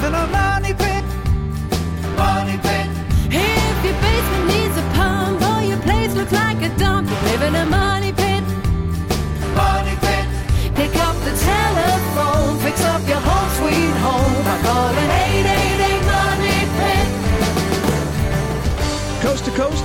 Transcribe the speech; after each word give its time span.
live 0.00 0.04
in 0.06 0.14
a 0.14 0.26
money 0.26 0.37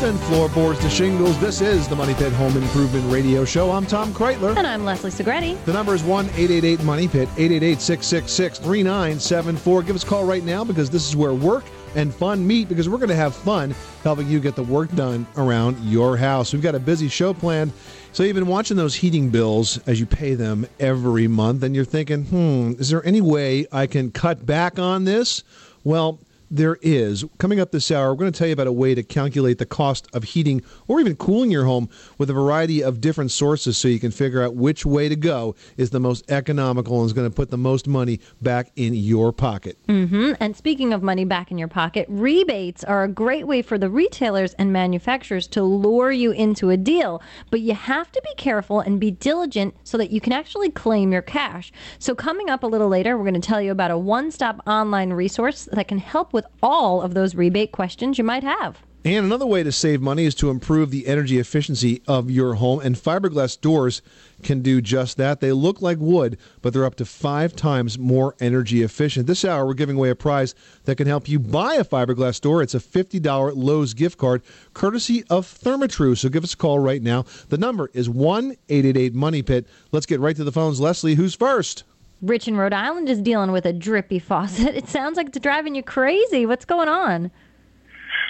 and 0.04 0.20
floorboards 0.22 0.80
to 0.82 0.90
shingles. 0.90 1.40
This 1.40 1.62
is 1.62 1.88
the 1.88 1.96
Money 1.96 2.14
Pit 2.14 2.34
Home 2.34 2.58
Improvement 2.58 3.10
Radio 3.10 3.46
Show. 3.46 3.72
I'm 3.72 3.86
Tom 3.86 4.14
Kraeutler. 4.14 4.58
And 4.58 4.68
I'm 4.68 4.84
Leslie 4.84 5.12
Segrete. 5.12 5.64
The 5.64 5.72
number 5.72 5.96
is 5.96 6.04
1 6.04 6.26
888 6.26 6.84
Money 6.84 7.08
Pit, 7.08 7.30
888 7.38 7.80
666 7.80 8.60
3974. 8.60 9.84
Give 9.84 9.96
us 9.96 10.04
a 10.04 10.06
call 10.06 10.26
right 10.26 10.44
now 10.44 10.66
because 10.66 10.90
this 10.90 11.08
is 11.08 11.16
where 11.16 11.34
work 11.34 11.64
and 11.96 12.14
fun 12.14 12.46
meet 12.46 12.68
because 12.68 12.90
we're 12.90 12.98
going 12.98 13.08
to 13.10 13.16
have 13.16 13.34
fun 13.34 13.74
helping 14.04 14.28
you 14.28 14.42
get 14.42 14.58
the 14.58 14.64
work 14.64 14.94
done 14.94 15.26
around 15.38 15.80
your 15.80 16.18
house. 16.18 16.52
We've 16.52 16.62
got 16.62 16.76
a 16.76 16.80
busy 16.80 17.08
show 17.08 17.34
planned. 17.34 17.72
So 18.12 18.24
you've 18.24 18.36
been 18.36 18.48
watching 18.48 18.76
those 18.76 18.96
heating 18.96 19.30
bills 19.30 19.80
as 19.88 20.02
you 20.02 20.06
pay 20.06 20.34
them 20.34 20.68
every 20.82 21.30
month, 21.30 21.64
and 21.64 21.74
you're 21.74 21.86
thinking, 21.86 22.26
hmm, 22.26 22.74
is 22.78 22.90
there 22.90 23.06
any 23.06 23.22
way 23.22 23.68
I 23.72 23.88
can 23.88 24.12
cut 24.12 24.46
back 24.46 24.80
on 24.80 25.06
this? 25.06 25.46
Well, 25.86 26.20
there 26.54 26.78
is. 26.84 27.26
Coming 27.40 27.60
up 27.60 27.72
this 27.72 27.90
hour, 27.90 28.12
we're 28.12 28.20
going 28.20 28.32
to 28.32 28.38
tell 28.38 28.48
you 28.48 28.54
about 28.54 28.68
a 28.68 28.72
way 28.72 28.94
to 28.94 29.02
calculate 29.02 29.58
the 29.58 29.66
cost 29.66 30.08
of 30.14 30.24
heating 30.24 30.62
or 30.88 31.00
even 31.00 31.16
cooling 31.16 31.50
your 31.50 31.66
home 31.66 31.90
with 32.20 32.30
a 32.30 32.34
variety 32.34 32.84
of 32.84 33.02
different 33.02 33.32
sources 33.32 33.76
so 33.76 33.88
you 33.88 34.00
can 34.00 34.12
figure 34.12 34.42
out 34.42 34.56
which 34.56 34.86
way 34.86 35.10
to 35.10 35.16
go 35.16 35.56
is 35.78 35.90
the 35.90 36.00
most 36.00 36.30
economical 36.30 37.00
and 37.00 37.08
is 37.08 37.14
going 37.14 37.30
to 37.30 37.36
put 37.36 37.50
the 37.50 37.58
most 37.58 37.88
money 37.88 38.20
back 38.42 38.72
in 38.76 38.94
your 38.94 39.32
pocket. 39.32 39.78
hmm 39.88 40.34
And 40.40 40.56
speaking 40.56 40.94
of 40.94 41.02
money 41.02 41.26
back 41.26 41.50
in 41.50 41.58
your 41.58 41.68
pocket, 41.68 42.06
rebates 42.08 42.84
are 42.84 43.04
a 43.04 43.08
great 43.08 43.48
way 43.48 43.64
for 43.64 43.80
the 43.80 43.90
retailers 43.90 44.54
and 44.54 44.72
manufacturers 44.72 45.48
to 45.48 45.64
lure 45.64 46.12
you 46.12 46.32
into 46.32 46.70
a 46.70 46.78
deal. 46.78 47.22
But 47.50 47.62
you 47.62 47.74
have 47.74 48.12
to 48.12 48.22
be 48.22 48.34
careful 48.38 48.80
and 48.80 49.00
be 49.00 49.10
diligent 49.10 49.76
so 49.84 49.98
that 49.98 50.12
you 50.12 50.22
can 50.22 50.34
actually 50.34 50.70
claim 50.70 51.12
your 51.12 51.24
cash. 51.24 51.72
So, 51.98 52.14
coming 52.14 52.50
up 52.50 52.62
a 52.62 52.68
little 52.68 52.90
later, 52.90 53.18
we're 53.18 53.24
going 53.24 53.42
to 53.42 53.48
tell 53.48 53.62
you 53.62 53.72
about 53.72 53.90
a 53.90 53.98
one 53.98 54.30
stop 54.30 54.62
online 54.68 55.14
resource 55.14 55.68
that 55.72 55.88
can 55.88 55.98
help 55.98 56.32
with 56.34 56.43
all 56.62 57.02
of 57.02 57.14
those 57.14 57.36
rebate 57.36 57.72
questions 57.72 58.18
you 58.18 58.24
might 58.24 58.44
have. 58.44 58.78
And 59.06 59.26
another 59.26 59.46
way 59.46 59.64
to 59.64 59.72
save 59.74 60.02
money 60.02 60.24
is 60.24 60.36
to 60.36 60.50
improve 60.50 60.90
the 60.90 61.08
energy 61.08 61.38
efficiency 61.38 62.02
of 62.08 62.32
your 62.32 62.54
home. 62.54 62.80
And 62.80 62.96
fiberglass 62.96 63.60
doors 63.60 64.02
can 64.44 64.62
do 64.62 64.82
just 64.82 65.18
that. 65.18 65.42
They 65.42 65.52
look 65.52 65.82
like 65.82 65.98
wood, 66.00 66.38
but 66.62 66.72
they're 66.72 66.86
up 66.86 66.96
to 66.96 67.06
five 67.06 67.54
times 67.54 68.00
more 68.00 68.34
energy 68.40 68.82
efficient. 68.82 69.28
This 69.28 69.44
hour, 69.44 69.66
we're 69.66 69.74
giving 69.74 69.98
away 69.98 70.10
a 70.10 70.16
prize 70.16 70.56
that 70.86 70.96
can 70.96 71.08
help 71.08 71.28
you 71.28 71.38
buy 71.38 71.76
a 71.76 71.84
fiberglass 71.84 72.40
door. 72.40 72.62
It's 72.62 72.76
a 72.76 72.80
$50 72.80 73.52
Lowe's 73.58 73.94
gift 73.94 74.18
card, 74.18 74.42
courtesy 74.74 75.26
of 75.30 75.46
Therma-Tru. 75.48 76.16
So 76.16 76.30
give 76.30 76.46
us 76.46 76.54
a 76.54 76.58
call 76.58 76.80
right 76.80 77.02
now. 77.02 77.26
The 77.50 77.58
number 77.58 77.90
is 77.94 78.10
1 78.10 78.52
888 78.70 79.14
Money 79.14 79.42
Pit. 79.42 79.68
Let's 79.92 80.06
get 80.06 80.22
right 80.22 80.36
to 80.38 80.46
the 80.46 80.52
phones. 80.54 80.80
Leslie, 80.80 81.16
who's 81.16 81.36
first? 81.36 81.84
Rich 82.24 82.48
in 82.48 82.56
Rhode 82.56 82.74
Island 82.74 83.10
is 83.10 83.22
dealing 83.22 83.52
with 83.52 83.66
a 83.66 83.74
drippy 83.74 84.18
faucet. 84.18 84.76
It 84.84 84.88
sounds 84.88 85.18
like 85.18 85.28
it's 85.28 85.40
driving 85.40 85.76
you 85.76 85.84
crazy. 85.84 86.46
What's 86.46 86.66
going 86.66 86.88
on? 86.88 87.30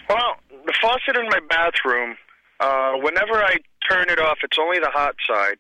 Well, 0.10 0.36
the 0.66 0.74
faucet 0.82 1.16
in 1.16 1.26
my 1.30 1.40
bathroom, 1.48 2.16
uh, 2.60 2.94
whenever 2.94 3.34
I 3.36 3.58
turn 3.90 4.10
it 4.10 4.20
off, 4.20 4.40
it's 4.44 4.58
only 4.60 4.80
the 4.80 4.90
hot 4.90 5.16
side. 5.28 5.58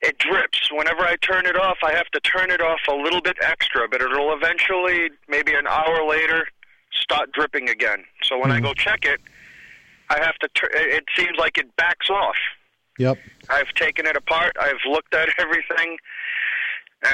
It 0.00 0.18
drips. 0.18 0.68
Whenever 0.72 1.02
I 1.02 1.16
turn 1.16 1.46
it 1.46 1.56
off, 1.56 1.78
I 1.82 1.92
have 1.92 2.06
to 2.12 2.20
turn 2.20 2.50
it 2.50 2.60
off 2.60 2.80
a 2.88 2.94
little 2.94 3.20
bit 3.20 3.36
extra, 3.42 3.88
but 3.88 4.00
it'll 4.00 4.32
eventually, 4.34 5.10
maybe 5.28 5.54
an 5.54 5.66
hour 5.66 6.06
later, 6.06 6.46
start 6.92 7.32
dripping 7.32 7.68
again. 7.68 8.04
So 8.22 8.38
when 8.38 8.50
I 8.50 8.60
go 8.60 8.72
check 8.72 9.04
it, 9.04 9.20
I 10.08 10.18
have 10.18 10.36
to. 10.36 10.48
Tur- 10.54 10.70
it 10.72 11.04
seems 11.16 11.36
like 11.38 11.58
it 11.58 11.74
backs 11.76 12.08
off. 12.08 12.36
Yep. 12.98 13.18
I've 13.50 13.72
taken 13.74 14.06
it 14.06 14.16
apart. 14.16 14.56
I've 14.60 14.80
looked 14.88 15.14
at 15.14 15.28
everything, 15.38 15.98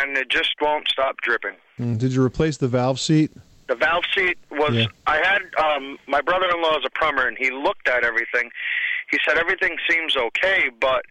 and 0.00 0.16
it 0.16 0.28
just 0.28 0.54
won't 0.60 0.88
stop 0.88 1.20
dripping. 1.22 1.54
Mm, 1.78 1.98
Did 1.98 2.12
you 2.12 2.22
replace 2.22 2.56
the 2.56 2.68
valve 2.68 3.00
seat? 3.00 3.30
The 3.68 3.74
valve 3.74 4.04
seat 4.14 4.38
was. 4.50 4.74
Yeah. 4.74 4.86
I 5.06 5.16
had 5.16 5.42
um, 5.62 5.98
my 6.06 6.20
brother-in-law 6.20 6.78
is 6.78 6.84
a 6.84 6.98
plumber, 6.98 7.26
and 7.26 7.36
he 7.38 7.50
looked 7.50 7.88
at 7.88 8.04
everything. 8.04 8.50
He 9.10 9.18
said 9.26 9.38
everything 9.38 9.76
seems 9.88 10.16
okay, 10.16 10.70
but 10.80 11.02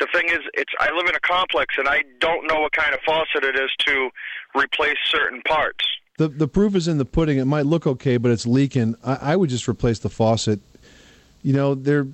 the 0.00 0.06
thing 0.12 0.28
is, 0.28 0.38
it's. 0.54 0.72
I 0.80 0.90
live 0.92 1.06
in 1.08 1.14
a 1.14 1.20
complex, 1.20 1.74
and 1.78 1.88
I 1.88 2.02
don't 2.20 2.46
know 2.46 2.60
what 2.60 2.72
kind 2.72 2.94
of 2.94 3.00
faucet 3.00 3.44
it 3.44 3.56
is 3.56 3.70
to 3.86 4.10
replace 4.54 4.98
certain 5.06 5.42
parts. 5.42 5.84
The 6.18 6.28
the 6.28 6.48
proof 6.48 6.74
is 6.74 6.88
in 6.88 6.98
the 6.98 7.04
pudding. 7.04 7.38
It 7.38 7.44
might 7.44 7.66
look 7.66 7.86
okay, 7.86 8.16
but 8.16 8.30
it's 8.30 8.46
leaking. 8.46 8.94
I, 9.04 9.32
I 9.32 9.36
would 9.36 9.50
just 9.50 9.68
replace 9.68 9.98
the 9.98 10.08
faucet. 10.08 10.60
You 11.42 11.52
know, 11.52 11.74
they're 11.74 12.06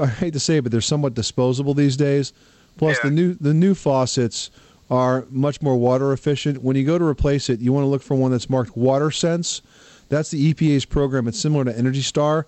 I 0.00 0.06
hate 0.06 0.32
to 0.32 0.40
say 0.40 0.56
it, 0.56 0.62
but 0.62 0.72
they're 0.72 0.80
somewhat 0.80 1.14
disposable 1.14 1.74
these 1.74 1.96
days. 1.96 2.32
Plus, 2.76 2.98
the 3.00 3.10
new 3.10 3.34
the 3.34 3.54
new 3.54 3.74
faucets 3.74 4.50
are 4.90 5.26
much 5.30 5.62
more 5.62 5.76
water 5.76 6.12
efficient. 6.12 6.62
When 6.62 6.76
you 6.76 6.84
go 6.84 6.98
to 6.98 7.04
replace 7.04 7.48
it, 7.48 7.60
you 7.60 7.72
want 7.72 7.84
to 7.84 7.88
look 7.88 8.02
for 8.02 8.14
one 8.14 8.30
that's 8.30 8.50
marked 8.50 8.76
Water 8.76 9.10
Sense. 9.10 9.62
That's 10.08 10.30
the 10.30 10.52
EPA's 10.52 10.84
program. 10.84 11.26
It's 11.26 11.40
similar 11.40 11.64
to 11.64 11.76
Energy 11.76 12.02
Star, 12.02 12.46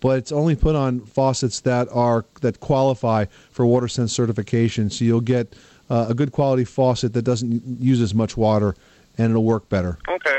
but 0.00 0.18
it's 0.18 0.30
only 0.30 0.54
put 0.54 0.76
on 0.76 1.00
faucets 1.00 1.60
that 1.60 1.88
are 1.90 2.24
that 2.42 2.60
qualify 2.60 3.24
for 3.50 3.66
Water 3.66 3.88
Sense 3.88 4.12
certification. 4.12 4.90
So 4.90 5.04
you'll 5.04 5.20
get 5.20 5.56
uh, 5.90 6.06
a 6.08 6.14
good 6.14 6.32
quality 6.32 6.64
faucet 6.64 7.14
that 7.14 7.22
doesn't 7.22 7.80
use 7.80 8.00
as 8.00 8.14
much 8.14 8.36
water, 8.36 8.74
and 9.16 9.30
it'll 9.30 9.44
work 9.44 9.68
better. 9.68 9.98
Okay. 10.08 10.38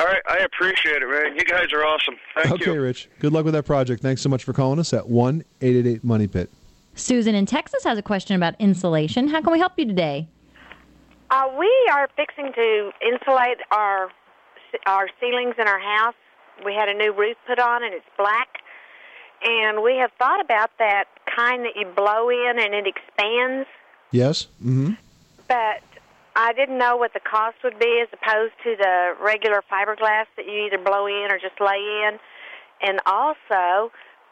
All 0.00 0.06
right. 0.06 0.22
I 0.28 0.38
appreciate 0.38 1.02
it, 1.02 1.08
man. 1.08 1.36
You 1.36 1.44
guys 1.44 1.72
are 1.72 1.84
awesome. 1.84 2.16
Thank 2.34 2.52
okay, 2.62 2.72
you. 2.72 2.80
Rich. 2.80 3.08
Good 3.20 3.32
luck 3.32 3.44
with 3.44 3.54
that 3.54 3.64
project. 3.66 4.02
Thanks 4.02 4.22
so 4.22 4.28
much 4.28 4.44
for 4.44 4.52
calling 4.52 4.78
us 4.78 4.92
at 4.92 5.08
one 5.08 5.44
eight 5.60 5.76
eight 5.76 5.86
eight 5.86 6.04
Money 6.04 6.26
Pit. 6.26 6.50
Susan 6.94 7.34
in 7.34 7.46
Texas 7.46 7.84
has 7.84 7.96
a 7.98 8.02
question 8.02 8.34
about 8.34 8.54
insulation. 8.58 9.28
How 9.28 9.40
can 9.40 9.52
we 9.52 9.58
help 9.58 9.74
you 9.76 9.86
today? 9.86 10.28
Uh, 11.30 11.48
we 11.56 11.70
are 11.92 12.08
fixing 12.16 12.52
to 12.52 12.90
insulate 13.00 13.58
our 13.70 14.08
our 14.86 15.08
ceilings 15.20 15.54
in 15.58 15.66
our 15.66 15.78
house. 15.80 16.14
We 16.64 16.74
had 16.74 16.88
a 16.88 16.94
new 16.94 17.12
roof 17.12 17.36
put 17.46 17.58
on, 17.58 17.82
and 17.82 17.94
it's 17.94 18.06
black. 18.16 18.48
And 19.42 19.82
we 19.82 19.96
have 19.96 20.10
thought 20.18 20.40
about 20.40 20.70
that 20.78 21.04
kind 21.34 21.64
that 21.64 21.74
you 21.74 21.86
blow 21.86 22.28
in 22.28 22.58
and 22.58 22.74
it 22.74 22.86
expands, 22.86 23.66
Yes. 24.10 24.48
Mm-hmm. 24.62 24.92
but 25.48 25.82
I 26.36 26.52
didn't 26.52 26.76
know 26.78 26.96
what 26.96 27.14
the 27.14 27.20
cost 27.20 27.56
would 27.64 27.78
be 27.78 28.02
as 28.02 28.08
opposed 28.12 28.52
to 28.64 28.76
the 28.76 29.14
regular 29.20 29.62
fiberglass 29.70 30.26
that 30.36 30.46
you 30.46 30.66
either 30.66 30.78
blow 30.78 31.06
in 31.06 31.30
or 31.30 31.38
just 31.38 31.58
lay 31.60 31.78
in, 32.06 32.18
and 32.82 33.00
also 33.06 33.90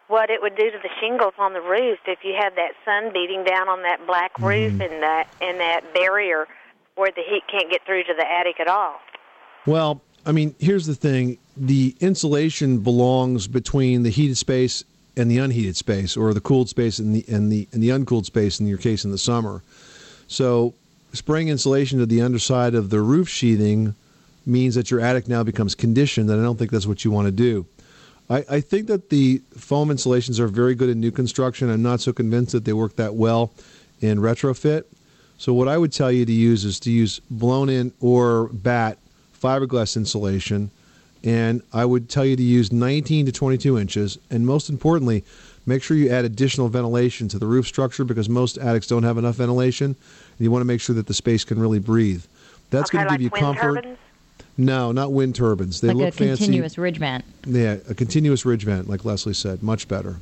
what 0.08 0.28
it 0.30 0.42
would 0.42 0.56
do 0.56 0.70
to 0.70 0.78
the 0.82 0.90
shingles 1.00 1.34
on 1.38 1.52
the 1.54 1.60
roof 1.60 1.98
if 2.06 2.18
you 2.22 2.34
had 2.38 2.54
that 2.56 2.72
sun 2.84 3.10
beating 3.12 3.44
down 3.44 3.68
on 3.68 3.82
that 3.82 4.06
black 4.06 4.38
roof 4.38 4.72
and 4.80 5.02
that 5.02 5.26
and 5.40 5.58
that 5.60 5.94
barrier 5.94 6.46
where 6.98 7.12
the 7.14 7.22
heat 7.22 7.42
can't 7.50 7.70
get 7.70 7.84
through 7.86 8.02
to 8.04 8.14
the 8.14 8.26
attic 8.26 8.60
at 8.60 8.68
all. 8.68 8.96
Well, 9.66 10.02
I 10.26 10.32
mean, 10.32 10.54
here's 10.58 10.86
the 10.86 10.94
thing: 10.94 11.38
the 11.56 11.94
insulation 12.00 12.78
belongs 12.80 13.46
between 13.46 14.02
the 14.02 14.10
heated 14.10 14.36
space 14.36 14.84
and 15.16 15.30
the 15.30 15.38
unheated 15.38 15.76
space, 15.76 16.16
or 16.16 16.34
the 16.34 16.40
cooled 16.40 16.68
space 16.68 16.98
and 16.98 17.14
the 17.14 17.24
and 17.28 17.50
the 17.50 17.68
and 17.72 17.82
the 17.82 17.90
uncooled 17.90 18.26
space. 18.26 18.60
In 18.60 18.66
your 18.66 18.78
case, 18.78 19.04
in 19.04 19.10
the 19.10 19.18
summer, 19.18 19.62
so 20.26 20.74
spraying 21.12 21.48
insulation 21.48 21.98
to 21.98 22.06
the 22.06 22.20
underside 22.20 22.74
of 22.74 22.90
the 22.90 23.00
roof 23.00 23.28
sheathing 23.28 23.94
means 24.44 24.74
that 24.74 24.90
your 24.90 25.00
attic 25.00 25.28
now 25.28 25.42
becomes 25.42 25.74
conditioned, 25.74 26.28
and 26.30 26.40
I 26.40 26.42
don't 26.42 26.58
think 26.58 26.70
that's 26.70 26.86
what 26.86 27.04
you 27.04 27.10
want 27.10 27.26
to 27.26 27.32
do. 27.32 27.66
I, 28.30 28.44
I 28.50 28.60
think 28.60 28.86
that 28.88 29.10
the 29.10 29.42
foam 29.56 29.90
insulations 29.90 30.38
are 30.40 30.48
very 30.48 30.74
good 30.74 30.88
in 30.88 31.00
new 31.00 31.10
construction. 31.10 31.70
I'm 31.70 31.82
not 31.82 32.00
so 32.00 32.12
convinced 32.12 32.52
that 32.52 32.64
they 32.64 32.72
work 32.72 32.96
that 32.96 33.14
well 33.14 33.52
in 34.00 34.18
retrofit. 34.18 34.84
So 35.38 35.54
what 35.54 35.68
I 35.68 35.78
would 35.78 35.92
tell 35.92 36.10
you 36.10 36.24
to 36.24 36.32
use 36.32 36.64
is 36.64 36.80
to 36.80 36.90
use 36.90 37.20
blown 37.30 37.68
in 37.68 37.92
or 38.00 38.48
bat 38.48 38.98
fiberglass 39.40 39.96
insulation, 39.96 40.70
and 41.22 41.62
I 41.72 41.84
would 41.84 42.08
tell 42.08 42.24
you 42.24 42.34
to 42.34 42.42
use 42.42 42.72
19 42.72 43.26
to 43.26 43.32
22 43.32 43.78
inches, 43.78 44.18
and 44.30 44.44
most 44.44 44.68
importantly, 44.68 45.24
make 45.64 45.82
sure 45.82 45.96
you 45.96 46.10
add 46.10 46.24
additional 46.24 46.68
ventilation 46.68 47.28
to 47.28 47.38
the 47.38 47.46
roof 47.46 47.66
structure 47.66 48.02
because 48.04 48.28
most 48.28 48.58
attics 48.58 48.88
don't 48.88 49.04
have 49.04 49.16
enough 49.16 49.36
ventilation, 49.36 49.86
and 49.86 50.40
you 50.40 50.50
want 50.50 50.60
to 50.60 50.66
make 50.66 50.80
sure 50.80 50.96
that 50.96 51.06
the 51.06 51.14
space 51.14 51.44
can 51.44 51.60
really 51.60 51.78
breathe. 51.78 52.24
That's 52.70 52.90
okay, 52.90 52.98
going 52.98 53.06
to 53.06 53.10
like 53.12 53.20
give 53.20 53.24
you 53.24 53.30
wind 53.32 53.58
comfort. 53.58 53.74
turbines? 53.82 53.98
No, 54.56 54.90
not 54.90 55.12
wind 55.12 55.36
turbines. 55.36 55.80
They 55.80 55.88
like 55.88 55.96
look 55.96 56.08
a 56.08 56.12
fancy. 56.12 56.44
continuous 56.44 56.76
ridge 56.78 56.98
vent. 56.98 57.24
Yeah, 57.46 57.76
a 57.88 57.94
continuous 57.94 58.44
ridge 58.44 58.64
vent, 58.64 58.88
like 58.88 59.04
Leslie 59.04 59.34
said, 59.34 59.62
much 59.62 59.86
better. 59.86 60.16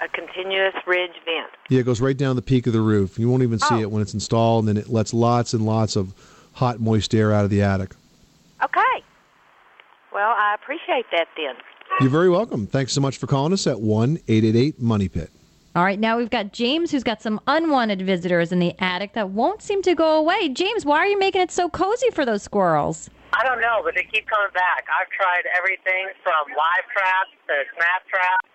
A 0.00 0.08
continuous 0.08 0.74
ridge 0.86 1.12
vent. 1.26 1.49
Yeah, 1.70 1.80
it 1.80 1.84
goes 1.86 2.00
right 2.00 2.16
down 2.16 2.36
the 2.36 2.42
peak 2.42 2.66
of 2.66 2.72
the 2.72 2.80
roof. 2.80 3.18
You 3.18 3.30
won't 3.30 3.42
even 3.44 3.58
see 3.60 3.76
Oh. 3.76 3.80
it 3.80 3.90
when 3.90 4.02
it's 4.02 4.12
installed, 4.12 4.66
and 4.66 4.76
then 4.76 4.76
it 4.82 4.90
lets 4.90 5.14
lots 5.14 5.54
and 5.54 5.64
lots 5.64 5.96
of 5.96 6.12
hot, 6.52 6.80
moist 6.80 7.14
air 7.14 7.32
out 7.32 7.44
of 7.44 7.50
the 7.50 7.62
attic. 7.62 7.92
Okay. 8.62 9.04
Well, 10.12 10.34
I 10.36 10.54
appreciate 10.60 11.06
that 11.12 11.28
then. 11.36 11.54
You're 12.00 12.10
very 12.10 12.28
welcome. 12.28 12.66
Thanks 12.66 12.92
so 12.92 13.00
much 13.00 13.18
for 13.18 13.26
calling 13.26 13.52
us 13.52 13.66
at 13.66 13.80
one 13.80 14.18
eight 14.28 14.44
eight 14.44 14.56
eight 14.56 14.80
Money 14.80 15.08
Pit. 15.08 15.30
All 15.76 15.84
right, 15.84 15.98
now 16.00 16.18
we've 16.18 16.30
got 16.30 16.52
James 16.52 16.90
who's 16.90 17.04
got 17.04 17.22
some 17.22 17.40
unwanted 17.46 18.02
visitors 18.02 18.50
in 18.50 18.58
the 18.58 18.74
attic 18.82 19.12
that 19.14 19.30
won't 19.30 19.62
seem 19.62 19.82
to 19.82 19.94
go 19.94 20.18
away. 20.18 20.48
James, 20.48 20.84
why 20.84 20.98
are 20.98 21.06
you 21.06 21.16
making 21.18 21.40
it 21.42 21.52
so 21.52 21.68
cozy 21.68 22.10
for 22.10 22.24
those 22.26 22.42
squirrels? 22.42 23.08
I 23.32 23.44
don't 23.46 23.60
know, 23.60 23.80
but 23.84 23.94
they 23.94 24.02
keep 24.12 24.26
coming 24.26 24.50
back. 24.52 24.86
I've 24.90 25.08
tried 25.14 25.46
everything 25.56 26.10
from 26.24 26.50
live 26.58 26.86
traps 26.92 27.30
to 27.46 27.54
snap 27.78 28.02
traps. 28.10 28.48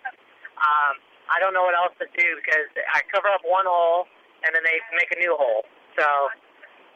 Um, 0.59 0.95
I 1.30 1.39
don't 1.39 1.54
know 1.54 1.63
what 1.63 1.75
else 1.75 1.94
to 2.00 2.06
do 2.06 2.27
because 2.38 2.69
I 2.94 3.01
cover 3.12 3.27
up 3.27 3.42
one 3.44 3.66
hole 3.68 4.07
and 4.45 4.54
then 4.54 4.62
they 4.63 4.77
make 4.95 5.12
a 5.16 5.19
new 5.19 5.36
hole. 5.38 5.66
So 5.98 6.06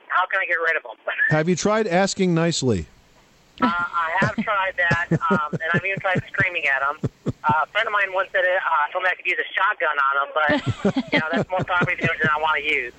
how 0.07 0.25
can 0.27 0.39
I 0.41 0.45
get 0.45 0.55
rid 0.55 0.77
of 0.77 0.83
them? 0.83 0.97
Have 1.29 1.49
you 1.49 1.55
tried 1.55 1.87
asking 1.87 2.33
nicely? 2.33 2.85
Uh, 3.61 3.67
I 3.67 4.11
have 4.19 4.35
tried 4.37 4.73
that, 4.77 5.07
um, 5.29 5.51
and 5.51 5.63
I've 5.73 5.83
even 5.83 5.99
tried 5.99 6.23
screaming 6.31 6.63
at 6.67 6.79
them. 6.79 7.11
Uh, 7.27 7.53
a 7.63 7.67
friend 7.67 7.87
of 7.87 7.91
mine 7.91 8.13
once 8.13 8.29
said 8.31 8.45
uh, 8.45 8.91
told 8.93 9.03
me 9.03 9.09
I 9.11 9.15
could 9.15 9.25
use 9.25 9.37
a 9.37 9.53
shotgun 9.53 9.97
on 9.99 10.13
them, 10.15 11.03
but 11.03 11.13
you 11.13 11.19
know 11.19 11.25
that's 11.29 11.49
more 11.49 11.63
property 11.65 11.97
damage 11.97 12.19
than 12.21 12.29
I 12.33 12.39
want 12.39 12.63
to 12.63 12.63
use. 12.63 12.93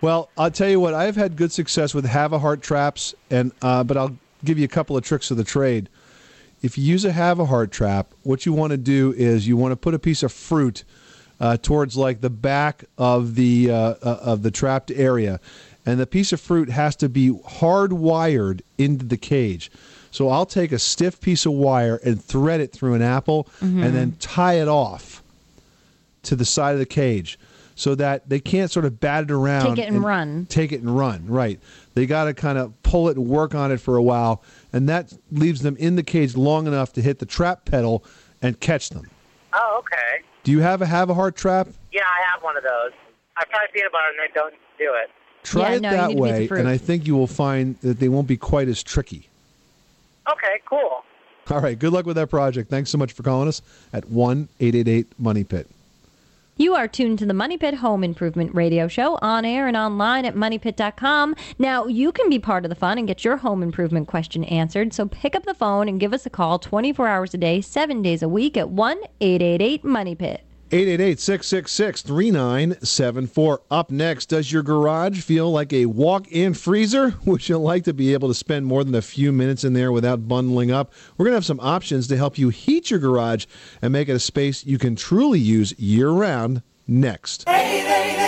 Well, 0.00 0.30
I'll 0.36 0.50
tell 0.50 0.68
you 0.68 0.80
what. 0.80 0.94
I've 0.94 1.14
had 1.14 1.36
good 1.36 1.52
success 1.52 1.94
with 1.94 2.04
Havahart 2.06 2.60
traps, 2.60 3.14
and 3.30 3.52
uh, 3.62 3.84
but 3.84 3.96
I'll 3.96 4.16
give 4.44 4.58
you 4.58 4.64
a 4.64 4.68
couple 4.68 4.96
of 4.96 5.04
tricks 5.04 5.30
of 5.30 5.36
the 5.36 5.44
trade. 5.44 5.88
If 6.62 6.78
you 6.78 6.84
use 6.84 7.04
a 7.04 7.10
Havahart 7.10 7.72
trap, 7.72 8.12
what 8.22 8.46
you 8.46 8.52
want 8.52 8.70
to 8.70 8.76
do 8.76 9.12
is 9.16 9.48
you 9.48 9.56
want 9.56 9.72
to 9.72 9.76
put 9.76 9.94
a 9.94 9.98
piece 9.98 10.22
of 10.22 10.32
fruit 10.32 10.84
uh, 11.40 11.56
towards 11.56 11.96
like 11.96 12.20
the 12.20 12.30
back 12.30 12.84
of 12.96 13.34
the 13.34 13.70
uh, 13.70 13.76
uh, 13.76 14.18
of 14.22 14.42
the 14.42 14.52
trapped 14.52 14.92
area, 14.92 15.40
and 15.84 15.98
the 15.98 16.06
piece 16.06 16.32
of 16.32 16.40
fruit 16.40 16.70
has 16.70 16.94
to 16.96 17.08
be 17.08 17.30
hardwired 17.30 18.60
into 18.78 19.04
the 19.04 19.16
cage. 19.16 19.70
So 20.12 20.28
I'll 20.28 20.46
take 20.46 20.70
a 20.70 20.78
stiff 20.78 21.20
piece 21.20 21.46
of 21.46 21.52
wire 21.52 21.98
and 22.04 22.22
thread 22.22 22.60
it 22.60 22.70
through 22.70 22.94
an 22.94 23.02
apple, 23.02 23.48
and 23.60 23.94
then 23.94 24.16
tie 24.20 24.54
it 24.54 24.68
off 24.68 25.22
to 26.22 26.36
the 26.36 26.44
side 26.44 26.74
of 26.74 26.78
the 26.78 26.86
cage 26.86 27.38
so 27.82 27.96
that 27.96 28.28
they 28.28 28.38
can't 28.38 28.70
sort 28.70 28.84
of 28.84 29.00
bat 29.00 29.24
it 29.24 29.30
around. 29.32 29.74
Take 29.74 29.86
it 29.86 29.88
and 29.88 30.04
run. 30.04 30.46
Take 30.46 30.70
it 30.70 30.82
and 30.82 30.96
run, 30.96 31.26
right. 31.26 31.58
They 31.94 32.06
got 32.06 32.24
to 32.24 32.34
kind 32.34 32.56
of 32.56 32.80
pull 32.84 33.08
it 33.08 33.16
and 33.16 33.26
work 33.26 33.56
on 33.56 33.72
it 33.72 33.80
for 33.80 33.96
a 33.96 34.02
while, 34.02 34.44
and 34.72 34.88
that 34.88 35.12
leaves 35.32 35.62
them 35.62 35.76
in 35.78 35.96
the 35.96 36.04
cage 36.04 36.36
long 36.36 36.68
enough 36.68 36.92
to 36.92 37.02
hit 37.02 37.18
the 37.18 37.26
trap 37.26 37.64
pedal 37.64 38.04
and 38.40 38.58
catch 38.60 38.90
them. 38.90 39.10
Oh, 39.52 39.80
okay. 39.80 40.24
Do 40.44 40.52
you 40.52 40.60
have 40.60 40.80
a 40.80 40.86
Havahart 40.86 41.34
trap? 41.34 41.68
Yeah, 41.92 42.02
I 42.04 42.32
have 42.32 42.42
one 42.44 42.56
of 42.56 42.62
those. 42.62 42.92
I've 43.36 43.48
tried 43.48 43.66
peanut 43.74 43.90
butter 43.90 44.04
and 44.10 44.30
they 44.30 44.32
don't 44.32 44.54
do 44.78 44.94
it. 45.02 45.10
Try 45.42 45.70
Yeah, 45.70 45.76
it 45.76 45.82
no, 45.82 45.90
that 45.90 46.08
need 46.10 46.18
a 46.18 46.38
piece 46.38 46.44
of 46.44 46.50
way, 46.52 46.60
and 46.60 46.68
I 46.68 46.76
think 46.76 47.06
you 47.08 47.16
will 47.16 47.26
find 47.26 47.76
that 47.80 47.98
they 47.98 48.08
won't 48.08 48.28
be 48.28 48.36
quite 48.36 48.68
as 48.68 48.80
tricky. 48.80 49.28
Okay, 50.30 50.60
cool. 50.66 51.02
All 51.50 51.60
right, 51.60 51.76
good 51.76 51.92
luck 51.92 52.06
with 52.06 52.14
that 52.14 52.30
project. 52.30 52.70
Thanks 52.70 52.90
so 52.90 52.98
much 52.98 53.12
for 53.12 53.24
calling 53.24 53.48
us 53.48 53.60
at 53.92 54.08
1 54.08 54.48
888 54.60 55.18
Money 55.18 55.42
Pit. 55.42 55.66
You 56.62 56.76
are 56.76 56.86
tuned 56.86 57.18
to 57.18 57.26
the 57.26 57.34
Money 57.34 57.58
Pit 57.58 57.74
Home 57.74 58.04
Improvement 58.04 58.54
Radio 58.54 58.86
Show 58.86 59.18
on 59.20 59.44
air 59.44 59.66
and 59.66 59.76
online 59.76 60.24
at 60.24 60.36
moneypit.com. 60.36 61.34
Now, 61.58 61.86
you 61.86 62.12
can 62.12 62.30
be 62.30 62.38
part 62.38 62.64
of 62.64 62.68
the 62.68 62.76
fun 62.76 62.98
and 62.98 63.08
get 63.08 63.24
your 63.24 63.36
home 63.36 63.64
improvement 63.64 64.06
question 64.06 64.44
answered. 64.44 64.92
So 64.92 65.08
pick 65.08 65.34
up 65.34 65.44
the 65.44 65.54
phone 65.54 65.88
and 65.88 65.98
give 65.98 66.14
us 66.14 66.24
a 66.24 66.30
call 66.30 66.60
24 66.60 67.08
hours 67.08 67.34
a 67.34 67.38
day, 67.38 67.62
seven 67.62 68.00
days 68.00 68.22
a 68.22 68.28
week 68.28 68.56
at 68.56 68.70
1 68.70 68.96
888 69.20 69.82
Money 69.82 70.14
Pit. 70.14 70.44
888 70.74 71.20
666 71.20 72.00
3974. 72.00 73.60
Up 73.70 73.90
next, 73.90 74.30
does 74.30 74.50
your 74.50 74.62
garage 74.62 75.20
feel 75.20 75.52
like 75.52 75.70
a 75.70 75.84
walk 75.84 76.32
in 76.32 76.54
freezer? 76.54 77.14
Would 77.26 77.46
you 77.46 77.58
like 77.58 77.84
to 77.84 77.92
be 77.92 78.14
able 78.14 78.28
to 78.28 78.34
spend 78.34 78.64
more 78.64 78.82
than 78.82 78.94
a 78.94 79.02
few 79.02 79.32
minutes 79.32 79.64
in 79.64 79.74
there 79.74 79.92
without 79.92 80.26
bundling 80.26 80.70
up? 80.70 80.94
We're 81.18 81.26
going 81.26 81.32
to 81.32 81.36
have 81.36 81.44
some 81.44 81.60
options 81.60 82.08
to 82.08 82.16
help 82.16 82.38
you 82.38 82.48
heat 82.48 82.90
your 82.90 83.00
garage 83.00 83.44
and 83.82 83.92
make 83.92 84.08
it 84.08 84.12
a 84.12 84.18
space 84.18 84.64
you 84.64 84.78
can 84.78 84.96
truly 84.96 85.40
use 85.40 85.78
year 85.78 86.08
round 86.08 86.62
next. 86.88 87.44
888 87.46 88.21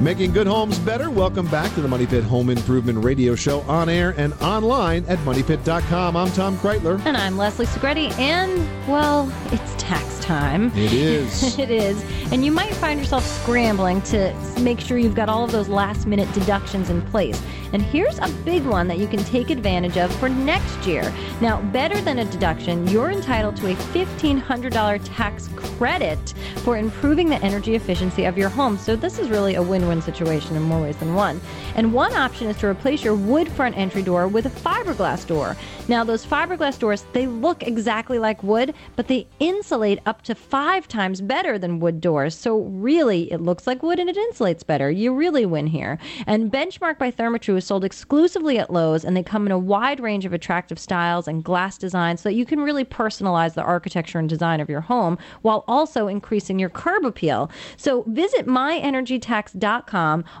Making 0.00 0.32
good 0.32 0.46
homes 0.46 0.78
better. 0.78 1.10
Welcome 1.10 1.46
back 1.48 1.74
to 1.74 1.82
the 1.82 1.88
Money 1.88 2.06
Pit 2.06 2.24
Home 2.24 2.48
Improvement 2.48 3.04
Radio 3.04 3.34
Show 3.34 3.60
on 3.62 3.90
air 3.90 4.14
and 4.16 4.32
online 4.40 5.04
at 5.08 5.18
moneypit.com. 5.18 6.16
I'm 6.16 6.32
Tom 6.32 6.56
Kraeutler. 6.56 7.04
And 7.04 7.18
I'm 7.18 7.36
Leslie 7.36 7.66
Segrete, 7.66 8.18
and, 8.18 8.66
well, 8.88 9.30
it's 9.52 9.74
tax 9.76 10.18
time. 10.20 10.72
It 10.74 10.94
is. 10.94 11.58
It 11.60 11.70
is. 11.70 12.02
And 12.32 12.42
you 12.42 12.50
might 12.50 12.72
find 12.74 12.98
yourself 12.98 13.26
scrambling 13.26 14.00
to 14.02 14.32
make 14.60 14.80
sure 14.80 14.96
you've 14.96 15.14
got 15.14 15.28
all 15.28 15.44
of 15.44 15.52
those 15.52 15.68
last 15.68 16.06
minute 16.06 16.32
deductions 16.32 16.88
in 16.88 17.02
place. 17.02 17.42
And 17.74 17.82
here's 17.82 18.18
a 18.18 18.28
big 18.44 18.64
one 18.64 18.88
that 18.88 18.98
you 18.98 19.06
can 19.06 19.22
take 19.24 19.50
advantage 19.50 19.98
of 19.98 20.14
for 20.16 20.28
next 20.28 20.86
year. 20.86 21.12
Now, 21.40 21.60
better 21.72 22.00
than 22.00 22.20
a 22.20 22.24
deduction, 22.24 22.86
you're 22.88 23.10
entitled 23.10 23.56
to 23.56 23.70
a 23.70 23.74
$1,500 23.74 25.00
tax 25.04 25.48
credit 25.56 26.34
for 26.58 26.78
improving 26.78 27.28
the 27.28 27.36
energy 27.44 27.74
efficiency 27.74 28.24
of 28.24 28.38
your 28.38 28.48
home. 28.48 28.78
So 28.78 28.96
this 28.96 29.18
is 29.18 29.28
really 29.28 29.56
a 29.56 29.62
win 29.62 29.86
win 29.86 29.89
situation 29.98 30.56
in 30.56 30.62
more 30.62 30.82
ways 30.82 30.96
than 30.98 31.14
one. 31.14 31.40
And 31.74 31.92
one 31.94 32.14
option 32.14 32.48
is 32.48 32.56
to 32.58 32.66
replace 32.66 33.02
your 33.02 33.14
wood 33.14 33.48
front 33.48 33.76
entry 33.76 34.02
door 34.02 34.28
with 34.28 34.46
a 34.46 34.50
fiberglass 34.50 35.26
door. 35.26 35.56
Now, 35.88 36.04
those 36.04 36.24
fiberglass 36.24 36.78
doors, 36.78 37.04
they 37.12 37.26
look 37.26 37.62
exactly 37.62 38.18
like 38.18 38.42
wood, 38.42 38.74
but 38.94 39.08
they 39.08 39.26
insulate 39.40 39.98
up 40.06 40.22
to 40.22 40.34
five 40.34 40.86
times 40.86 41.20
better 41.20 41.58
than 41.58 41.80
wood 41.80 42.00
doors. 42.00 42.34
So, 42.34 42.58
really, 42.58 43.32
it 43.32 43.40
looks 43.40 43.66
like 43.66 43.82
wood 43.82 43.98
and 43.98 44.10
it 44.10 44.16
insulates 44.16 44.66
better. 44.66 44.90
You 44.90 45.14
really 45.14 45.46
win 45.46 45.66
here. 45.66 45.98
And 46.26 46.52
Benchmark 46.52 46.98
by 46.98 47.10
Therma-Tru 47.10 47.56
is 47.56 47.64
sold 47.64 47.84
exclusively 47.84 48.58
at 48.58 48.72
Lowe's, 48.72 49.04
and 49.04 49.16
they 49.16 49.22
come 49.22 49.46
in 49.46 49.52
a 49.52 49.58
wide 49.58 50.00
range 50.00 50.26
of 50.26 50.32
attractive 50.32 50.78
styles 50.78 51.26
and 51.26 51.42
glass 51.42 51.78
designs 51.78 52.20
so 52.20 52.28
that 52.28 52.34
you 52.34 52.44
can 52.44 52.60
really 52.60 52.84
personalize 52.84 53.54
the 53.54 53.62
architecture 53.62 54.18
and 54.18 54.28
design 54.28 54.60
of 54.60 54.68
your 54.68 54.82
home 54.82 55.18
while 55.42 55.64
also 55.66 56.06
increasing 56.06 56.58
your 56.58 56.70
curb 56.70 57.04
appeal. 57.04 57.50
So, 57.76 58.04
visit 58.06 58.46
myenergytax.com. 58.46 59.79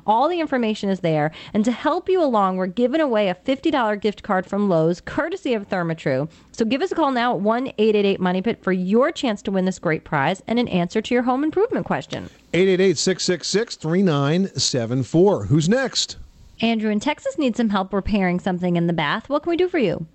All 0.06 0.28
the 0.28 0.40
information 0.40 0.90
is 0.90 1.00
there. 1.00 1.32
And 1.54 1.64
to 1.64 1.72
help 1.72 2.08
you 2.08 2.22
along, 2.22 2.56
we're 2.56 2.66
giving 2.66 3.00
away 3.00 3.28
a 3.28 3.34
$50 3.34 4.00
gift 4.00 4.22
card 4.22 4.46
from 4.46 4.68
Lowe's, 4.68 5.00
courtesy 5.00 5.54
of 5.54 5.68
Therma-Tru. 5.68 6.28
So 6.52 6.64
give 6.64 6.82
us 6.82 6.92
a 6.92 6.94
call 6.94 7.10
now 7.10 7.34
at 7.34 7.40
1 7.40 7.68
888 7.68 8.20
Money 8.20 8.42
Pit 8.42 8.62
for 8.62 8.72
your 8.72 9.12
chance 9.12 9.42
to 9.42 9.50
win 9.50 9.64
this 9.64 9.78
great 9.78 10.04
prize 10.04 10.42
and 10.46 10.58
an 10.58 10.68
answer 10.68 11.00
to 11.00 11.14
your 11.14 11.22
home 11.22 11.44
improvement 11.44 11.86
question. 11.86 12.30
888 12.52 12.98
666 12.98 13.76
3974. 13.76 15.44
Who's 15.46 15.68
next? 15.68 16.16
Andrew 16.60 16.90
in 16.90 17.00
Texas 17.00 17.38
needs 17.38 17.56
some 17.56 17.70
help 17.70 17.92
repairing 17.92 18.40
something 18.40 18.76
in 18.76 18.86
the 18.86 18.92
bath. 18.92 19.28
What 19.28 19.42
can 19.42 19.50
we 19.50 19.56
do 19.56 19.68
for 19.68 19.78
you? 19.78 20.06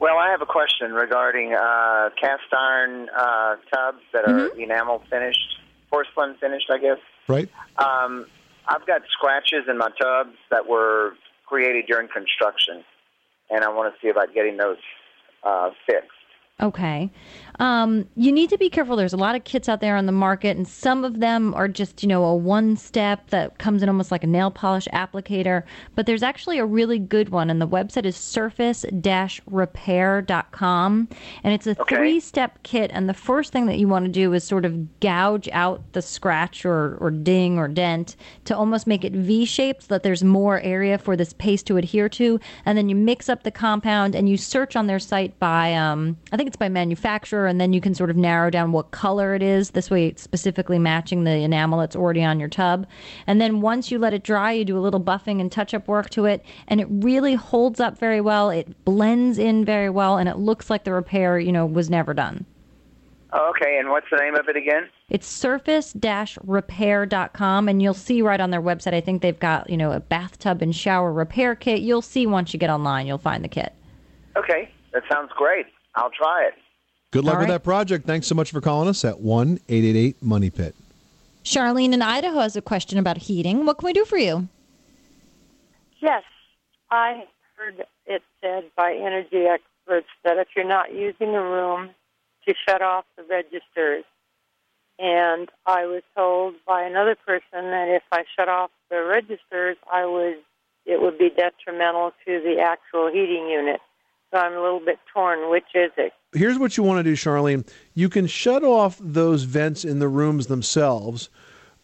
Well, 0.00 0.18
I 0.18 0.30
have 0.30 0.42
a 0.42 0.46
question 0.46 0.92
regarding 0.92 1.54
uh, 1.54 2.10
cast 2.20 2.52
iron 2.52 3.08
uh, 3.16 3.56
tubs 3.72 4.02
that 4.12 4.28
are 4.28 4.48
enamel 4.48 5.02
finished, 5.08 5.60
porcelain 5.90 6.34
finished, 6.40 6.70
I 6.70 6.78
guess. 6.78 6.98
Right? 7.28 7.48
Um, 7.78 8.26
I've 8.66 8.86
got 8.86 9.02
scratches 9.10 9.64
in 9.68 9.78
my 9.78 9.90
tubs 10.00 10.36
that 10.50 10.68
were 10.68 11.12
created 11.46 11.86
during 11.86 12.08
construction, 12.08 12.84
and 13.50 13.64
I 13.64 13.68
want 13.68 13.94
to 13.94 14.00
see 14.00 14.08
about 14.08 14.34
getting 14.34 14.56
those 14.56 14.78
uh, 15.42 15.70
fixed. 15.86 16.10
Okay. 16.60 17.10
Um, 17.60 18.08
you 18.16 18.32
need 18.32 18.50
to 18.50 18.58
be 18.58 18.68
careful. 18.68 18.96
There's 18.96 19.12
a 19.12 19.18
lot 19.18 19.34
of 19.36 19.44
kits 19.44 19.68
out 19.68 19.80
there 19.80 19.96
on 19.96 20.06
the 20.06 20.12
market, 20.12 20.56
and 20.56 20.66
some 20.66 21.04
of 21.04 21.20
them 21.20 21.54
are 21.54 21.68
just, 21.68 22.02
you 22.02 22.08
know, 22.08 22.24
a 22.24 22.34
one 22.34 22.76
step 22.76 23.30
that 23.30 23.58
comes 23.58 23.82
in 23.82 23.88
almost 23.88 24.10
like 24.10 24.24
a 24.24 24.26
nail 24.26 24.50
polish 24.50 24.88
applicator. 24.92 25.62
But 25.94 26.06
there's 26.06 26.22
actually 26.22 26.58
a 26.58 26.66
really 26.66 26.98
good 26.98 27.28
one, 27.28 27.50
and 27.50 27.60
the 27.60 27.68
website 27.68 28.04
is 28.04 28.16
surface 28.16 28.84
repair.com. 29.46 31.08
And 31.44 31.54
it's 31.54 31.66
a 31.66 31.70
Okay. 31.80 31.96
three 31.96 32.20
step 32.20 32.58
kit. 32.62 32.90
And 32.94 33.08
the 33.08 33.14
first 33.14 33.52
thing 33.52 33.66
that 33.66 33.78
you 33.78 33.88
want 33.88 34.04
to 34.04 34.10
do 34.10 34.32
is 34.32 34.44
sort 34.44 34.64
of 34.64 35.00
gouge 35.00 35.48
out 35.52 35.82
the 35.92 36.02
scratch 36.02 36.64
or, 36.64 36.96
or 37.00 37.10
ding 37.10 37.58
or 37.58 37.68
dent 37.68 38.16
to 38.44 38.56
almost 38.56 38.86
make 38.86 39.04
it 39.04 39.12
V 39.12 39.44
shaped 39.44 39.82
so 39.82 39.88
that 39.94 40.02
there's 40.02 40.24
more 40.24 40.60
area 40.60 40.98
for 40.98 41.16
this 41.16 41.32
paste 41.34 41.66
to 41.66 41.76
adhere 41.76 42.08
to. 42.10 42.40
And 42.64 42.76
then 42.78 42.88
you 42.88 42.96
mix 42.96 43.28
up 43.28 43.42
the 43.42 43.50
compound 43.50 44.14
and 44.14 44.28
you 44.28 44.36
search 44.36 44.76
on 44.76 44.86
their 44.86 44.98
site 44.98 45.38
by, 45.38 45.74
um, 45.74 46.16
I 46.32 46.36
think 46.36 46.46
it's 46.48 46.56
by 46.56 46.68
manufacturer, 46.68 47.43
and 47.46 47.60
then 47.60 47.72
you 47.72 47.80
can 47.80 47.94
sort 47.94 48.10
of 48.10 48.16
narrow 48.16 48.50
down 48.50 48.72
what 48.72 48.90
color 48.90 49.34
it 49.34 49.42
is. 49.42 49.70
This 49.70 49.90
way, 49.90 50.06
it's 50.06 50.22
specifically 50.22 50.78
matching 50.78 51.24
the 51.24 51.36
enamel 51.36 51.78
that's 51.78 51.96
already 51.96 52.24
on 52.24 52.40
your 52.40 52.48
tub. 52.48 52.86
And 53.26 53.40
then 53.40 53.60
once 53.60 53.90
you 53.90 53.98
let 53.98 54.14
it 54.14 54.24
dry, 54.24 54.52
you 54.52 54.64
do 54.64 54.78
a 54.78 54.80
little 54.80 55.00
buffing 55.00 55.40
and 55.40 55.50
touch 55.50 55.74
up 55.74 55.88
work 55.88 56.10
to 56.10 56.24
it, 56.24 56.44
and 56.68 56.80
it 56.80 56.86
really 56.90 57.34
holds 57.34 57.80
up 57.80 57.98
very 57.98 58.20
well. 58.20 58.50
It 58.50 58.84
blends 58.84 59.38
in 59.38 59.64
very 59.64 59.90
well, 59.90 60.18
and 60.18 60.28
it 60.28 60.38
looks 60.38 60.70
like 60.70 60.84
the 60.84 60.92
repair, 60.92 61.38
you 61.38 61.52
know, 61.52 61.66
was 61.66 61.90
never 61.90 62.14
done. 62.14 62.46
Okay, 63.34 63.78
and 63.78 63.90
what's 63.90 64.06
the 64.10 64.18
name 64.18 64.36
of 64.36 64.48
it 64.48 64.56
again? 64.56 64.88
It's 65.10 65.26
surface-repair.com 65.26 67.68
and 67.68 67.82
you'll 67.82 67.94
see 67.94 68.22
right 68.22 68.40
on 68.40 68.50
their 68.50 68.62
website 68.62 68.94
I 68.94 69.00
think 69.00 69.22
they've 69.22 69.36
got, 69.38 69.68
you 69.68 69.76
know, 69.76 69.90
a 69.90 69.98
bathtub 69.98 70.62
and 70.62 70.72
shower 70.74 71.12
repair 71.12 71.56
kit. 71.56 71.80
You'll 71.80 72.00
see 72.00 72.26
once 72.26 72.54
you 72.54 72.60
get 72.60 72.70
online, 72.70 73.08
you'll 73.08 73.18
find 73.18 73.42
the 73.42 73.48
kit. 73.48 73.72
Okay, 74.36 74.70
that 74.92 75.02
sounds 75.10 75.32
great. 75.36 75.66
I'll 75.96 76.10
try 76.10 76.46
it. 76.46 76.54
Good 77.14 77.22
luck 77.24 77.34
All 77.34 77.40
with 77.42 77.48
right. 77.48 77.54
that 77.54 77.62
project. 77.62 78.06
Thanks 78.06 78.26
so 78.26 78.34
much 78.34 78.50
for 78.50 78.60
calling 78.60 78.88
us 78.88 79.04
at 79.04 79.20
1 79.20 79.60
888 79.68 80.20
Money 80.20 80.50
Pit. 80.50 80.74
Charlene 81.44 81.92
in 81.92 82.02
Idaho 82.02 82.40
has 82.40 82.56
a 82.56 82.60
question 82.60 82.98
about 82.98 83.18
heating. 83.18 83.64
What 83.64 83.78
can 83.78 83.86
we 83.86 83.92
do 83.92 84.04
for 84.04 84.18
you? 84.18 84.48
Yes, 86.00 86.24
I 86.90 87.28
heard 87.56 87.86
it 88.06 88.22
said 88.40 88.64
by 88.76 88.94
Energy 88.94 89.46
experts 89.46 90.08
that 90.24 90.38
if 90.38 90.48
you're 90.56 90.66
not 90.66 90.92
using 90.92 91.30
the 91.30 91.40
room, 91.40 91.90
to 92.48 92.54
shut 92.68 92.82
off 92.82 93.04
the 93.16 93.22
registers. 93.22 94.02
And 94.98 95.48
I 95.66 95.86
was 95.86 96.02
told 96.16 96.56
by 96.66 96.82
another 96.82 97.14
person 97.14 97.70
that 97.70 97.86
if 97.90 98.02
I 98.10 98.24
shut 98.36 98.48
off 98.48 98.72
the 98.90 99.04
registers, 99.04 99.76
I 99.92 100.04
would 100.04 100.38
it 100.84 101.00
would 101.00 101.16
be 101.16 101.30
detrimental 101.30 102.10
to 102.26 102.40
the 102.40 102.60
actual 102.60 103.06
heating 103.06 103.48
unit. 103.48 103.80
So 104.32 104.38
I'm 104.38 104.52
a 104.52 104.62
little 104.62 104.80
bit 104.80 104.98
torn. 105.12 105.50
Which 105.50 105.64
is 105.74 105.92
it? 105.96 106.12
Here's 106.32 106.58
what 106.58 106.76
you 106.76 106.82
want 106.82 106.98
to 106.98 107.02
do, 107.04 107.14
Charlene. 107.14 107.68
You 107.94 108.08
can 108.08 108.26
shut 108.26 108.64
off 108.64 108.98
those 109.00 109.44
vents 109.44 109.84
in 109.84 110.00
the 110.00 110.08
rooms 110.08 110.48
themselves, 110.48 111.30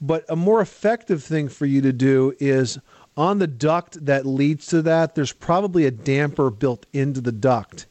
but 0.00 0.24
a 0.28 0.36
more 0.36 0.60
effective 0.60 1.22
thing 1.22 1.48
for 1.48 1.66
you 1.66 1.80
to 1.82 1.92
do 1.92 2.34
is 2.40 2.78
on 3.16 3.38
the 3.38 3.46
duct 3.46 4.04
that 4.04 4.26
leads 4.26 4.66
to 4.68 4.82
that, 4.82 5.14
there's 5.14 5.32
probably 5.32 5.86
a 5.86 5.90
damper 5.90 6.50
built 6.50 6.86
into 6.92 7.20
the 7.20 7.32
duct. 7.32 7.86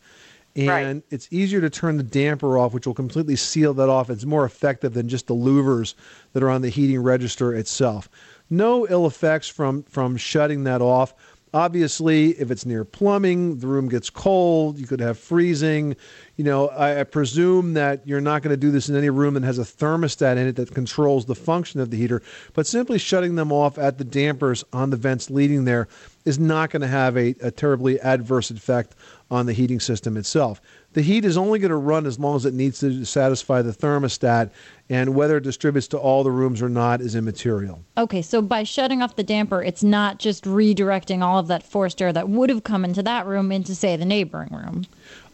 And 0.55 1.03
it's 1.09 1.29
easier 1.31 1.61
to 1.61 1.69
turn 1.69 1.95
the 1.95 2.03
damper 2.03 2.57
off, 2.57 2.73
which 2.73 2.85
will 2.85 2.93
completely 2.93 3.37
seal 3.37 3.73
that 3.75 3.87
off. 3.87 4.09
It's 4.09 4.25
more 4.25 4.43
effective 4.43 4.93
than 4.93 5.07
just 5.07 5.27
the 5.27 5.35
louvers 5.35 5.93
that 6.33 6.43
are 6.43 6.49
on 6.49 6.61
the 6.61 6.69
heating 6.69 7.01
register 7.01 7.53
itself. 7.53 8.09
No 8.49 8.85
ill 8.87 9.05
effects 9.05 9.47
from, 9.47 9.83
from 9.83 10.17
shutting 10.17 10.65
that 10.65 10.81
off. 10.81 11.13
Obviously, 11.53 12.29
if 12.39 12.51
it's 12.51 12.65
near 12.65 12.85
plumbing, 12.85 13.57
the 13.57 13.67
room 13.67 13.89
gets 13.89 14.09
cold. 14.09 14.77
You 14.77 14.85
could 14.85 14.99
have 14.99 15.17
freezing. 15.17 15.95
You 16.35 16.43
know, 16.43 16.67
I, 16.69 17.01
I 17.01 17.03
presume 17.03 17.73
that 17.73 18.07
you're 18.07 18.21
not 18.21 18.43
going 18.43 18.53
to 18.53 18.57
do 18.57 18.69
this 18.69 18.87
in 18.87 18.95
any 18.95 19.09
room 19.09 19.33
that 19.33 19.43
has 19.43 19.57
a 19.57 19.63
thermostat 19.63 20.37
in 20.37 20.47
it 20.47 20.55
that 20.57 20.73
controls 20.73 21.25
the 21.25 21.35
function 21.35 21.79
of 21.79 21.89
the 21.89 21.97
heater. 21.97 22.21
But 22.53 22.67
simply 22.67 22.99
shutting 22.99 23.35
them 23.35 23.51
off 23.51 23.77
at 23.77 23.97
the 23.97 24.03
dampers 24.03 24.63
on 24.71 24.91
the 24.91 24.97
vents 24.97 25.29
leading 25.29 25.65
there 25.65 25.87
is 26.25 26.39
not 26.39 26.69
going 26.69 26.81
to 26.81 26.87
have 26.87 27.17
a, 27.17 27.35
a 27.41 27.51
terribly 27.51 27.99
adverse 28.01 28.51
effect 28.51 28.95
on 29.31 29.45
the 29.45 29.53
heating 29.53 29.79
system 29.79 30.17
itself. 30.17 30.61
The 30.93 31.01
heat 31.01 31.23
is 31.23 31.37
only 31.37 31.59
going 31.59 31.69
to 31.69 31.77
run 31.77 32.05
as 32.05 32.19
long 32.19 32.35
as 32.35 32.45
it 32.45 32.53
needs 32.53 32.79
to 32.79 33.05
satisfy 33.05 33.61
the 33.61 33.71
thermostat, 33.71 34.49
and 34.89 35.13
whether 35.13 35.37
it 35.37 35.43
distributes 35.43 35.87
to 35.89 35.97
all 35.97 36.23
the 36.23 36.31
rooms 36.31 36.61
or 36.61 36.69
not 36.69 36.99
is 36.99 37.15
immaterial. 37.15 37.83
Okay, 37.97 38.21
so 38.21 38.41
by 38.41 38.63
shutting 38.63 39.01
off 39.01 39.15
the 39.15 39.23
damper, 39.23 39.61
it's 39.61 39.83
not 39.83 40.17
just 40.17 40.45
redirecting 40.45 41.21
all 41.21 41.37
of 41.37 41.47
that 41.47 41.63
forced 41.63 42.01
air 42.01 42.11
that 42.11 42.29
would 42.29 42.49
have 42.49 42.63
come 42.63 42.83
into 42.83 43.03
that 43.03 43.27
room 43.27 43.51
into, 43.51 43.75
say, 43.75 43.95
the 43.95 44.05
neighboring 44.05 44.51
room. 44.51 44.85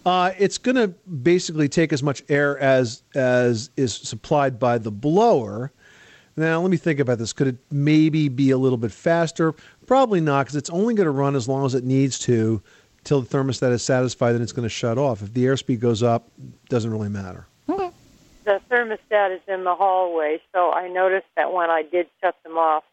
Uh, 0.05 0.31
it's 0.37 0.57
going 0.57 0.75
to 0.75 0.89
basically 1.23 1.67
take 1.67 1.91
as 1.91 2.03
much 2.03 2.21
air 2.29 2.59
as 2.59 3.01
as 3.15 3.71
is 3.75 3.93
supplied 3.93 4.59
by 4.59 4.77
the 4.77 4.91
blower. 4.91 5.71
Now, 6.37 6.61
let 6.61 6.69
me 6.69 6.77
think 6.77 6.99
about 6.99 7.17
this. 7.17 7.31
Could 7.31 7.47
it 7.47 7.57
maybe 7.71 8.27
be 8.27 8.51
a 8.51 8.57
little 8.57 8.77
bit 8.77 8.91
faster? 8.91 9.55
Probably 9.85 10.21
not, 10.21 10.45
because 10.45 10.55
it's 10.55 10.69
only 10.69 10.93
going 10.93 11.05
to 11.05 11.11
run 11.11 11.35
as 11.35 11.47
long 11.47 11.65
as 11.65 11.75
it 11.75 11.83
needs 11.83 12.19
to 12.19 12.61
till 13.03 13.21
the 13.21 13.37
thermostat 13.37 13.71
is 13.71 13.83
satisfied, 13.83 14.33
then 14.33 14.41
it's 14.41 14.51
going 14.51 14.63
to 14.63 14.69
shut 14.69 14.97
off. 14.97 15.21
If 15.21 15.33
the 15.33 15.45
airspeed 15.45 15.79
goes 15.79 16.03
up, 16.03 16.29
doesn't 16.69 16.91
really 16.91 17.09
matter. 17.09 17.47
The 17.67 18.61
thermostat 18.69 19.35
is 19.35 19.41
in 19.47 19.63
the 19.63 19.73
hallway, 19.73 20.39
so 20.53 20.71
I 20.71 20.87
noticed 20.87 21.25
that 21.35 21.51
when 21.51 21.71
I 21.71 21.81
did 21.81 22.07
shut 22.21 22.35
them 22.43 22.57
off, 22.57 22.83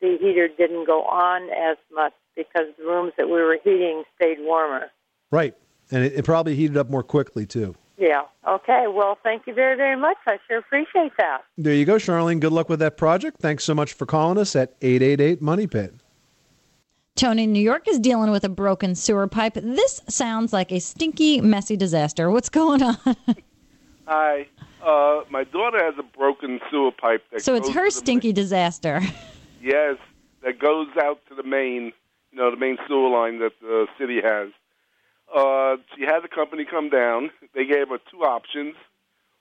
the 0.00 0.16
heater 0.18 0.46
didn't 0.46 0.86
go 0.86 1.02
on 1.02 1.50
as 1.50 1.76
much 1.92 2.12
because 2.36 2.66
the 2.78 2.84
rooms 2.84 3.12
that 3.16 3.26
we 3.26 3.32
were 3.32 3.58
heating 3.64 4.04
stayed 4.14 4.38
warmer. 4.40 4.86
Right, 5.32 5.54
and 5.90 6.04
it, 6.04 6.12
it 6.12 6.24
probably 6.24 6.54
heated 6.54 6.76
up 6.76 6.90
more 6.90 7.02
quickly 7.02 7.44
too. 7.44 7.74
Yeah. 7.98 8.22
Okay. 8.48 8.86
Well, 8.88 9.18
thank 9.22 9.46
you 9.46 9.52
very, 9.52 9.76
very 9.76 9.96
much. 9.96 10.16
I 10.26 10.38
sure 10.48 10.58
appreciate 10.58 11.12
that. 11.18 11.42
There 11.58 11.74
you 11.74 11.84
go, 11.84 11.96
Charlene. 11.96 12.40
Good 12.40 12.52
luck 12.52 12.70
with 12.70 12.78
that 12.78 12.96
project. 12.96 13.40
Thanks 13.40 13.64
so 13.64 13.74
much 13.74 13.92
for 13.92 14.06
calling 14.06 14.38
us 14.38 14.56
at 14.56 14.74
888 14.80 15.42
Money 15.42 15.66
Pit. 15.66 15.94
Tony, 17.20 17.46
New 17.46 17.60
York 17.60 17.86
is 17.86 17.98
dealing 17.98 18.30
with 18.30 18.44
a 18.44 18.48
broken 18.48 18.94
sewer 18.94 19.26
pipe. 19.26 19.52
This 19.52 20.00
sounds 20.08 20.54
like 20.54 20.72
a 20.72 20.80
stinky, 20.80 21.42
messy 21.42 21.76
disaster. 21.76 22.30
What's 22.30 22.48
going 22.48 22.82
on? 22.82 22.96
Hi. 24.06 24.46
Uh, 24.82 25.24
my 25.28 25.44
daughter 25.44 25.84
has 25.84 25.92
a 25.98 26.02
broken 26.02 26.60
sewer 26.70 26.90
pipe. 26.90 27.22
That 27.30 27.42
so 27.42 27.54
it's 27.54 27.68
her 27.68 27.90
stinky 27.90 28.32
disaster. 28.32 29.02
Yes, 29.62 29.96
that 30.42 30.58
goes 30.58 30.88
out 30.98 31.20
to 31.28 31.34
the 31.34 31.42
main, 31.42 31.92
you 32.32 32.38
know, 32.38 32.50
the 32.50 32.56
main 32.56 32.78
sewer 32.88 33.10
line 33.10 33.40
that 33.40 33.52
the 33.60 33.86
city 33.98 34.22
has. 34.24 34.48
Uh, 35.28 35.76
she 35.94 36.06
had 36.06 36.20
the 36.22 36.28
company 36.34 36.64
come 36.64 36.88
down. 36.88 37.28
They 37.54 37.66
gave 37.66 37.90
her 37.90 37.98
two 38.10 38.22
options: 38.22 38.74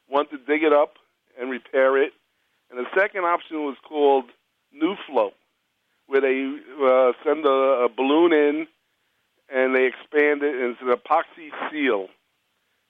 one 0.09 0.27
to 0.27 0.37
dig 0.37 0.61
it 0.61 0.73
up 0.73 0.95
and 1.39 1.49
repair 1.49 1.97
it, 1.97 2.11
and 2.69 2.77
the 2.77 2.89
second 2.93 3.23
option 3.23 3.63
was 3.63 3.77
called 3.87 4.25
Nu 4.73 4.97
Flow, 5.07 5.31
where 6.09 6.21
they 6.21 6.59
uh, 6.83 7.13
send 7.23 7.45
a, 7.45 7.85
a 7.85 7.89
balloon 7.89 8.33
in 8.33 8.67
and 9.51 9.75
they 9.75 9.85
expand 9.85 10.43
it, 10.43 10.55
and 10.55 10.75
it's 10.75 10.81
an 10.81 10.89
epoxy 10.89 11.49
seal. 11.71 12.07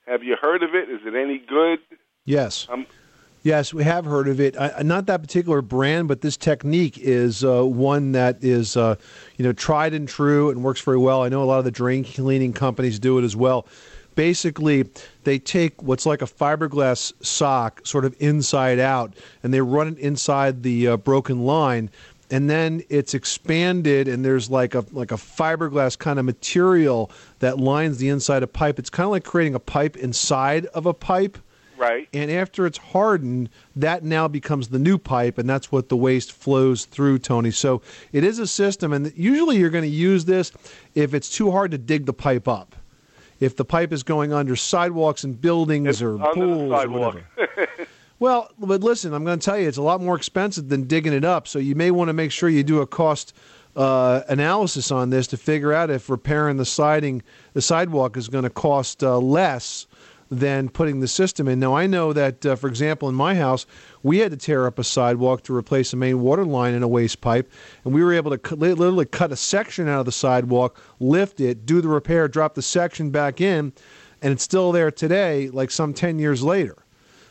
Have 0.08 0.24
you 0.24 0.36
heard 0.42 0.64
of 0.64 0.74
it? 0.74 0.90
Is 0.90 1.02
it 1.06 1.14
any 1.16 1.38
good? 1.38 1.80
Yes. 2.26 2.68
Um, 2.70 2.88
Yes, 3.42 3.74
we 3.74 3.86
have 3.86 4.04
heard 4.04 4.28
of 4.28 4.42
it. 4.42 4.60
I, 4.60 4.82
not 4.84 5.06
that 5.06 5.22
particular 5.22 5.62
brand, 5.62 6.10
but 6.10 6.20
this 6.20 6.36
technique 6.36 6.98
is 6.98 7.42
uh, 7.42 7.64
one 7.66 8.12
that 8.12 8.44
is, 8.44 8.76
uh, 8.76 8.96
you 9.38 9.46
know, 9.46 9.54
tried 9.54 9.94
and 9.94 10.10
true 10.10 10.50
and 10.50 10.62
works 10.62 10.82
very 10.82 10.98
well. 10.98 11.24
I 11.24 11.30
know 11.30 11.42
a 11.42 11.46
lot 11.46 11.60
of 11.60 11.64
the 11.64 11.72
drain 11.72 12.04
cleaning 12.04 12.52
companies 12.52 13.00
do 13.00 13.18
it 13.18 13.24
as 13.24 13.38
well. 13.38 13.66
Basically, 14.16 14.90
they 15.24 15.40
take 15.40 15.82
what's 15.82 16.06
like 16.06 16.22
a 16.22 16.26
fiberglass 16.26 17.14
sock, 17.26 17.80
sort 17.86 18.04
of 18.04 18.14
inside 18.20 18.78
out, 18.78 19.16
and 19.42 19.54
they 19.54 19.62
run 19.62 19.88
it 19.88 19.98
inside 20.00 20.62
the 20.62 20.90
uh, 20.90 20.98
broken 20.98 21.46
line, 21.46 21.90
and 22.32 22.50
then 22.50 22.84
it's 22.90 23.14
expanded, 23.14 24.08
and 24.08 24.24
there's 24.24 24.50
like 24.50 24.76
a 24.76 24.86
like 24.92 25.12
a 25.12 25.16
fiberglass 25.16 25.98
kind 25.98 26.20
of 26.20 26.26
material 26.26 27.12
that 27.40 27.60
lines 27.60 27.98
the 27.98 28.10
inside 28.10 28.44
of 28.44 28.54
pipe. 28.54 28.80
It's 28.80 28.90
kind 28.90 29.06
of 29.06 29.12
like 29.12 29.24
creating 29.24 29.56
a 29.56 29.60
pipe 29.60 29.98
inside 29.98 30.66
of 30.68 30.86
a 30.86 30.94
pipe. 30.94 31.38
Right. 31.78 32.10
And 32.12 32.30
after 32.30 32.66
it's 32.66 32.78
hardened, 32.78 33.50
that 33.78 34.04
now 34.04 34.28
becomes 34.28 34.68
the 34.68 34.80
new 34.80 34.98
pipe, 34.98 35.38
and 35.38 35.50
that's 35.50 35.72
what 35.72 35.88
the 35.88 35.96
waste 35.96 36.34
flows 36.34 36.84
through, 36.86 37.20
Tony. 37.20 37.52
So 37.52 37.82
it 38.12 38.26
is 38.26 38.38
a 38.38 38.48
system, 38.48 38.92
and 38.92 39.14
usually 39.16 39.58
you're 39.58 39.70
going 39.70 39.86
to 39.86 39.90
use 39.90 40.26
this 40.26 40.52
if 40.94 41.14
it's 41.14 41.30
too 41.30 41.52
hard 41.52 41.72
to 41.72 41.78
dig 41.78 42.06
the 42.06 42.14
pipe 42.14 42.50
up. 42.50 42.76
If 43.40 43.56
the 43.56 43.64
pipe 43.64 43.94
is 43.94 44.04
going 44.04 44.34
under 44.34 44.58
sidewalks 44.58 45.24
and 45.24 45.40
buildings 45.40 46.02
or 46.02 46.22
under 46.22 46.26
the 46.26 46.34
pools 46.34 46.84
or 46.84 46.90
whatever. 46.90 47.26
Well, 48.20 48.52
but 48.60 48.82
listen, 48.82 49.14
I'm 49.14 49.24
going 49.24 49.40
to 49.40 49.44
tell 49.44 49.58
you, 49.58 49.68
it's 49.68 49.78
a 49.78 49.82
lot 49.82 50.02
more 50.02 50.16
expensive 50.16 50.68
than 50.68 50.84
digging 50.84 51.14
it 51.14 51.24
up. 51.24 51.48
So 51.48 51.58
you 51.58 51.74
may 51.74 51.90
want 51.90 52.10
to 52.10 52.14
make 52.14 52.32
sure 52.32 52.50
you 52.50 52.64
do 52.64 52.82
a 52.82 52.88
cost 52.88 53.34
uh, 53.78 54.22
analysis 54.28 54.92
on 54.92 55.10
this 55.10 55.28
to 55.28 55.38
figure 55.38 55.72
out 55.72 55.90
if 55.90 56.10
repairing 56.10 56.58
the 56.58 56.66
siding, 56.66 57.24
the 57.54 57.62
sidewalk, 57.62 58.18
is 58.18 58.28
going 58.28 58.44
to 58.44 58.50
cost 58.50 59.04
uh, 59.04 59.18
less 59.18 59.88
than 60.30 60.68
putting 60.68 61.00
the 61.00 61.08
system 61.08 61.48
in. 61.48 61.60
Now, 61.60 61.76
I 61.76 61.88
know 61.88 62.12
that, 62.12 62.46
uh, 62.46 62.56
for 62.58 62.68
example, 62.68 63.08
in 63.08 63.16
my 63.16 63.36
house, 63.36 63.66
we 64.04 64.20
had 64.20 64.32
to 64.32 64.38
tear 64.38 64.68
up 64.68 64.78
a 64.78 64.84
sidewalk 64.84 65.44
to 65.44 65.56
replace 65.56 65.94
a 65.94 65.96
main 65.96 66.20
water 66.20 66.46
line 66.46 66.74
in 66.74 66.84
a 66.84 66.88
waste 66.88 67.22
pipe, 67.22 67.50
and 67.84 67.94
we 67.94 68.04
were 68.04 68.14
able 68.14 68.38
to 68.38 68.56
literally 68.56 69.06
cut 69.06 69.32
a 69.32 69.36
section 69.36 69.88
out 69.88 70.02
of 70.02 70.06
the 70.06 70.12
sidewalk, 70.12 70.80
lift 71.00 71.40
it, 71.40 71.66
do 71.66 71.82
the 71.82 71.88
repair, 71.88 72.28
drop 72.28 72.54
the 72.54 72.62
section 72.62 73.10
back 73.10 73.42
in, 73.42 73.74
and 74.22 74.34
it's 74.34 74.44
still 74.44 74.72
there 74.72 74.92
today, 74.92 75.50
like 75.50 75.72
some 75.72 75.94
10 75.94 76.20
years 76.20 76.44
later. 76.44 76.76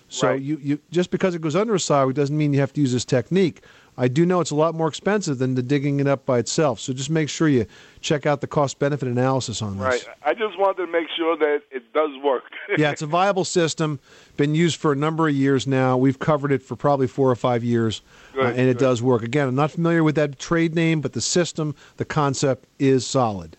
So 0.08 0.32
you, 0.32 0.58
you 0.62 0.78
just 0.90 1.10
because 1.10 1.34
it 1.34 1.42
goes 1.42 1.54
under 1.54 1.74
a 1.74 1.80
sidewalk 1.80 2.14
doesn't 2.14 2.36
mean 2.36 2.52
you 2.52 2.60
have 2.60 2.72
to 2.74 2.80
use 2.80 2.92
this 2.92 3.04
technique. 3.04 3.62
I 4.00 4.06
do 4.06 4.24
know 4.24 4.40
it's 4.40 4.52
a 4.52 4.54
lot 4.54 4.76
more 4.76 4.86
expensive 4.86 5.38
than 5.38 5.56
the 5.56 5.62
digging 5.62 5.98
it 5.98 6.06
up 6.06 6.24
by 6.24 6.38
itself. 6.38 6.78
So 6.78 6.92
just 6.92 7.10
make 7.10 7.28
sure 7.28 7.48
you 7.48 7.66
check 8.00 8.26
out 8.26 8.40
the 8.40 8.46
cost 8.46 8.78
benefit 8.78 9.08
analysis 9.08 9.60
on 9.60 9.76
this. 9.76 9.84
Right. 9.84 10.16
I 10.24 10.34
just 10.34 10.56
wanted 10.56 10.86
to 10.86 10.92
make 10.92 11.08
sure 11.16 11.36
that 11.36 11.62
it 11.72 11.92
does 11.92 12.10
work. 12.22 12.44
yeah, 12.78 12.92
it's 12.92 13.02
a 13.02 13.06
viable 13.06 13.44
system. 13.44 13.98
Been 14.36 14.54
used 14.54 14.76
for 14.76 14.92
a 14.92 14.96
number 14.96 15.26
of 15.26 15.34
years 15.34 15.66
now. 15.66 15.96
We've 15.96 16.18
covered 16.18 16.52
it 16.52 16.62
for 16.62 16.76
probably 16.76 17.08
four 17.08 17.28
or 17.28 17.34
five 17.34 17.64
years, 17.64 18.00
Good, 18.34 18.46
uh, 18.46 18.50
and 18.50 18.68
it 18.68 18.78
does 18.78 19.02
work. 19.02 19.24
Again, 19.24 19.48
I'm 19.48 19.56
not 19.56 19.72
familiar 19.72 20.04
with 20.04 20.14
that 20.14 20.38
trade 20.38 20.76
name, 20.76 21.00
but 21.00 21.12
the 21.12 21.20
system, 21.20 21.74
the 21.96 22.04
concept 22.04 22.66
is 22.78 23.04
solid. 23.04 23.56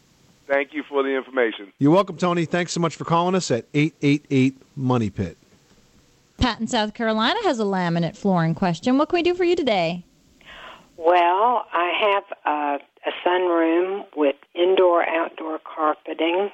Thank 0.47 0.73
you 0.73 0.83
for 0.83 1.03
the 1.03 1.09
information. 1.09 1.73
You're 1.79 1.91
welcome, 1.91 2.15
Tony. 2.15 2.45
Thanks 2.45 2.71
so 2.71 2.79
much 2.79 2.95
for 2.95 3.03
calling 3.03 3.35
us 3.35 3.51
at 3.51 3.65
888 3.73 4.55
Money 4.77 5.09
Pit. 5.09 5.37
Pat 6.39 6.59
in 6.59 6.67
South 6.67 6.93
Carolina 6.93 7.39
has 7.43 7.59
a 7.59 7.63
laminate 7.63 8.15
flooring 8.15 8.55
question. 8.55 8.97
What 8.97 9.09
can 9.09 9.17
we 9.17 9.23
do 9.23 9.33
for 9.33 9.43
you 9.43 9.55
today? 9.55 10.05
Well, 10.97 11.65
I 11.73 11.91
have 12.13 12.23
a, 12.45 12.79
a 13.07 13.11
sunroom 13.25 14.05
with 14.15 14.35
indoor 14.55 15.07
outdoor 15.07 15.59
carpeting, 15.59 16.49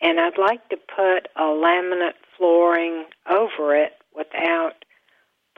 and 0.00 0.20
I'd 0.20 0.38
like 0.38 0.68
to 0.68 0.76
put 0.76 1.28
a 1.36 1.42
laminate 1.42 2.14
flooring 2.36 3.04
over 3.30 3.74
it 3.74 3.92
without 4.16 4.84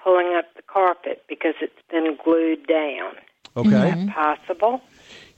pulling 0.02 0.34
up 0.36 0.46
the 0.54 0.62
carpet 0.62 1.22
because 1.28 1.54
it's 1.60 1.72
been 1.90 2.16
glued 2.24 2.66
down. 2.66 3.14
Okay. 3.56 3.68
Is 3.68 4.06
that 4.06 4.08
possible? 4.14 4.82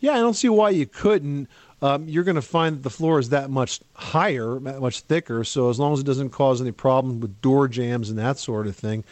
Yeah, 0.00 0.14
I 0.14 0.18
don't 0.18 0.35
see 0.35 0.49
why 0.49 0.71
you 0.71 0.87
couldn't. 0.87 1.49
Um, 1.80 2.08
you're 2.08 2.25
going 2.25 2.35
to 2.37 2.42
find 2.42 2.76
that 2.76 2.82
the 2.82 2.90
floor 2.90 3.18
is 3.18 3.28
that 3.28 3.50
much 3.50 3.80
higher, 3.94 4.58
that 4.61 4.80
much 4.80 5.00
thicker. 5.00 5.44
So 5.44 5.70
as 5.70 5.78
long 5.78 5.92
as 5.92 6.00
it 6.00 6.06
doesn't 6.06 6.30
cause 6.30 6.61
any 6.61 6.73
problem 6.73 7.20
with 7.20 7.40
door 7.40 7.68
jams 7.68 8.11
and 8.11 8.18
that 8.18 8.38
sort 8.38 8.66
of 8.66 8.75
thing, 8.75 9.04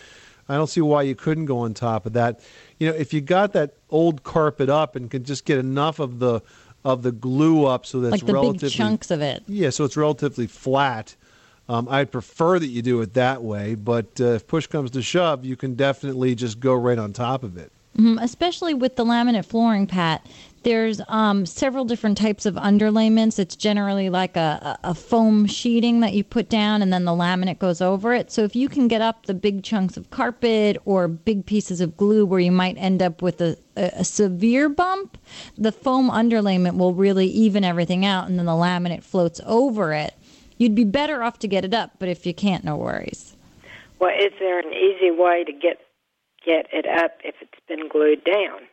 I 0.49 0.57
don't 0.57 0.67
see 0.67 0.81
why 0.81 1.03
you 1.03 1.15
couldn't 1.15 1.47
go 1.47 1.59
on 1.59 1.75
top 1.75 2.07
of 2.07 2.13
that. 2.15 2.41
You 2.79 2.89
know, 2.89 2.95
if 2.95 3.13
you 3.13 3.21
got 3.21 3.53
that 3.53 3.75
old 3.91 4.23
carpet 4.23 4.69
up 4.69 4.97
and 4.97 5.11
could 5.11 5.25
just 5.25 5.45
get 5.45 5.59
enough 5.59 5.99
of 5.99 6.19
the 6.19 6.41
of 6.85 7.03
the 7.03 7.11
glue 7.11 7.67
up 7.67 7.85
so 7.85 8.01
that's 8.01 8.13
like 8.13 8.27
the 8.27 8.33
relatively 8.33 8.69
big 8.69 8.73
chunks 8.73 9.11
of 9.11 9.21
it. 9.21 9.43
Yeah, 9.49 9.71
so 9.71 9.85
it's 9.85 9.97
relatively 9.97 10.47
flat. 10.47 11.17
Um, 11.69 11.89
I'd 11.91 12.13
prefer 12.13 12.61
that 12.61 12.69
you 12.69 12.81
do 12.81 13.01
it 13.01 13.15
that 13.15 13.43
way, 13.43 13.75
but 13.75 14.07
uh, 14.21 14.35
if 14.35 14.47
push 14.47 14.69
comes 14.69 14.93
to 14.93 15.03
shove, 15.03 15.45
you 15.45 15.57
can 15.57 15.75
definitely 15.75 16.37
just 16.37 16.61
go 16.61 16.75
right 16.75 16.97
on 16.97 17.13
top 17.13 17.43
of 17.43 17.57
it. 17.57 17.73
Mhm, 17.99 18.23
especially 18.23 18.73
with 18.73 18.95
the 18.95 19.05
laminate 19.05 19.47
flooring, 19.47 19.89
Pat. 19.89 20.25
There's 20.67 21.01
um, 21.07 21.47
several 21.47 21.85
different 21.85 22.19
types 22.19 22.45
of 22.45 22.57
underlayments. 22.57 23.39
It's 23.39 23.55
generally 23.55 24.11
like 24.11 24.37
a, 24.37 24.77
a, 24.83 24.97
foam 24.97 25.47
sheeting 25.47 26.01
that 26.01 26.13
you 26.13 26.25
put 26.25 26.49
down, 26.49 26.83
and 26.83 26.93
then 26.93 27.05
the 27.05 27.13
laminate 27.13 27.61
goes 27.61 27.81
over 27.81 28.13
it. 28.13 28.33
So 28.33 28.43
if 28.43 28.57
you 28.57 28.69
can 28.69 28.89
get 28.89 29.01
up 29.01 29.27
the 29.27 29.35
big 29.35 29.63
chunks 29.63 29.97
of 29.97 30.11
carpet 30.11 30.77
or 30.85 31.07
big 31.07 31.47
pieces 31.47 31.81
of 31.81 31.97
glue 31.97 32.27
where 32.27 32.41
you 32.41 32.51
might 32.51 32.77
end 32.79 33.01
up 33.01 33.23
with 33.23 33.41
a, 33.41 33.57
a, 33.77 33.93
a 33.99 34.05
severe 34.05 34.69
bump, 34.69 35.17
the 35.57 35.71
foam 35.71 36.11
underlayment 36.11 36.79
will 36.79 36.95
really 36.95 37.29
even 37.29 37.63
everything 37.63 38.05
out, 38.05 38.29
and 38.29 38.37
then 38.37 38.47
the 38.47 38.51
laminate 38.51 39.05
floats 39.05 39.41
over 39.47 39.93
it. 39.93 40.15
You'd 40.59 40.75
be 40.75 40.83
better 40.83 41.23
off 41.23 41.39
to 41.39 41.47
get 41.47 41.65
it 41.65 41.75
up, 41.75 41.93
but 42.01 42.09
if 42.09 42.27
you 42.27 42.35
can't, 42.35 42.65
no 42.65 42.75
worries. 42.77 43.37
Well, 44.01 44.11
is 44.11 44.33
there 44.41 44.59
an 44.59 44.73
easy 44.73 45.13
way 45.13 45.45
to 45.45 45.53
get 45.53 45.79
get 46.45 46.67
it 46.73 46.87
up 46.89 47.19
if 47.23 47.37
it's 47.41 47.61
been 47.69 47.89
glued 47.89 48.25
down? 48.25 48.67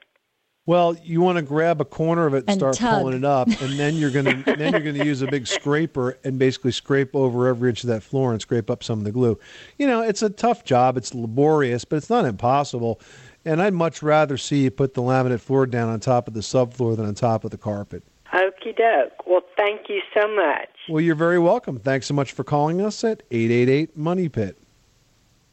Well, 0.65 0.95
you 1.03 1.19
want 1.19 1.35
to 1.37 1.41
grab 1.41 1.81
a 1.81 1.85
corner 1.85 2.25
of 2.25 2.33
it 2.33 2.45
and, 2.47 2.51
And 2.51 2.59
start 2.59 2.75
tug. 2.75 3.01
pulling 3.01 3.17
it 3.17 3.25
up, 3.25 3.49
and 3.49 3.77
then 3.77 3.95
you're 3.95 4.11
gonna 4.11 4.41
then 4.57 4.71
you're 4.71 4.81
gonna 4.93 5.03
use 5.03 5.21
a 5.21 5.27
big 5.27 5.45
scraper 5.45 6.17
and 6.23 6.39
basically 6.39 6.71
scrape 6.71 7.13
over 7.15 7.47
every 7.47 7.69
inch 7.69 7.83
of 7.83 7.89
that 7.89 8.01
floor 8.01 8.31
and 8.31 8.41
scrape 8.41 8.69
up 8.69 8.81
some 8.81 8.99
of 8.99 9.05
the 9.05 9.11
glue. 9.11 9.37
You 9.77 9.87
know, 9.87 10.01
it's 10.01 10.21
a 10.21 10.29
tough 10.29 10.63
job. 10.63 10.95
It's 10.95 11.13
laborious, 11.13 11.83
but 11.83 11.97
it's 11.97 12.09
not 12.09 12.23
impossible. 12.23 13.01
And 13.43 13.61
I'd 13.61 13.73
much 13.73 14.01
rather 14.01 14.37
see 14.37 14.63
you 14.63 14.71
put 14.71 14.93
the 14.93 15.01
laminate 15.01 15.41
floor 15.41 15.65
down 15.65 15.89
on 15.89 15.99
top 15.99 16.29
of 16.29 16.33
the 16.33 16.39
subfloor 16.39 16.95
than 16.95 17.05
on 17.05 17.13
top 17.13 17.43
of 17.43 17.51
the 17.51 17.57
carpet. 17.57 18.01
Okie 18.33 18.75
doke. 18.77 19.27
Well, 19.27 19.41
thank 19.57 19.89
you 19.89 19.99
so 20.13 20.33
much. 20.33 20.69
Well, 20.87 21.01
you're 21.01 21.13
very 21.13 21.39
welcome. 21.39 21.77
Thanks 21.77 22.07
so 22.07 22.13
much 22.13 22.31
for 22.31 22.45
calling 22.45 22.79
us 22.79 23.03
at 23.03 23.21
888 23.31 23.97
Money 23.97 24.29
Pit. 24.29 24.57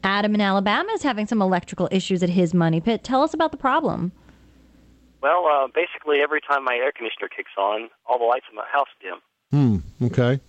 Adam 0.02 0.34
in 0.34 0.40
Alabama 0.40 0.90
is 0.92 1.02
having 1.02 1.26
some 1.26 1.42
electrical 1.42 1.88
issues 1.90 2.22
at 2.22 2.30
his 2.30 2.54
money 2.54 2.80
pit. 2.80 3.04
Tell 3.04 3.22
us 3.22 3.34
about 3.34 3.50
the 3.50 3.58
problem. 3.58 4.12
Well, 5.22 5.46
uh, 5.46 5.68
basically, 5.68 6.20
every 6.22 6.40
time 6.40 6.64
my 6.64 6.74
air 6.74 6.92
conditioner 6.92 7.28
kicks 7.28 7.50
on, 7.58 7.90
all 8.06 8.18
the 8.18 8.24
lights 8.24 8.46
in 8.50 8.56
my 8.56 8.64
house 8.72 8.88
dim. 9.00 9.18
Hmm. 9.50 10.06
Okay. 10.06 10.40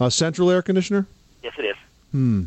Uh, 0.00 0.10
central 0.10 0.50
air 0.50 0.62
conditioner. 0.62 1.06
Yes, 1.42 1.54
it 1.58 1.64
is. 1.64 1.76
Hmm. 2.12 2.44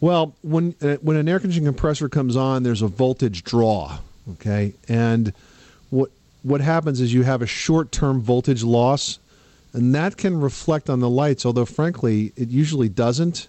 Well, 0.00 0.34
when 0.42 0.74
uh, 0.82 0.96
when 0.96 1.16
an 1.16 1.28
air 1.28 1.40
conditioning 1.40 1.66
compressor 1.66 2.08
comes 2.08 2.36
on, 2.36 2.62
there's 2.62 2.82
a 2.82 2.86
voltage 2.86 3.44
draw. 3.44 3.98
Okay, 4.32 4.74
and 4.88 5.32
what 5.90 6.10
what 6.42 6.60
happens 6.60 7.00
is 7.00 7.12
you 7.14 7.22
have 7.22 7.42
a 7.42 7.46
short 7.46 7.92
term 7.92 8.20
voltage 8.20 8.62
loss, 8.62 9.18
and 9.72 9.94
that 9.94 10.16
can 10.16 10.38
reflect 10.40 10.90
on 10.90 11.00
the 11.00 11.08
lights. 11.08 11.46
Although, 11.46 11.64
frankly, 11.64 12.32
it 12.36 12.48
usually 12.48 12.88
doesn't. 12.88 13.48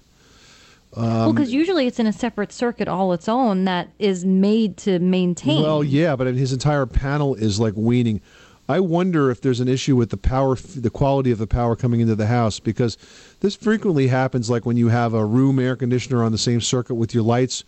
Well, 0.95 1.29
Um, 1.29 1.35
because 1.35 1.53
usually 1.53 1.87
it's 1.87 1.99
in 1.99 2.07
a 2.07 2.13
separate 2.13 2.51
circuit 2.51 2.87
all 2.87 3.13
its 3.13 3.27
own 3.29 3.65
that 3.65 3.89
is 3.99 4.25
made 4.25 4.77
to 4.77 4.99
maintain. 4.99 5.61
Well, 5.61 5.83
yeah, 5.83 6.15
but 6.15 6.27
his 6.27 6.53
entire 6.53 6.85
panel 6.85 7.35
is 7.35 7.59
like 7.59 7.73
weaning. 7.75 8.21
I 8.69 8.81
wonder 8.81 9.31
if 9.31 9.41
there's 9.41 9.61
an 9.61 9.69
issue 9.69 9.95
with 9.95 10.09
the 10.09 10.17
power, 10.17 10.55
the 10.55 10.89
quality 10.89 11.31
of 11.31 11.37
the 11.37 11.47
power 11.47 11.75
coming 11.75 12.01
into 12.01 12.15
the 12.15 12.27
house, 12.27 12.59
because 12.59 12.97
this 13.39 13.55
frequently 13.55 14.07
happens. 14.07 14.49
Like 14.49 14.65
when 14.65 14.75
you 14.75 14.89
have 14.89 15.13
a 15.13 15.25
room 15.25 15.57
air 15.59 15.75
conditioner 15.75 16.23
on 16.23 16.33
the 16.33 16.37
same 16.37 16.59
circuit 16.59 16.95
with 16.95 17.13
your 17.13 17.23
lights, 17.23 17.63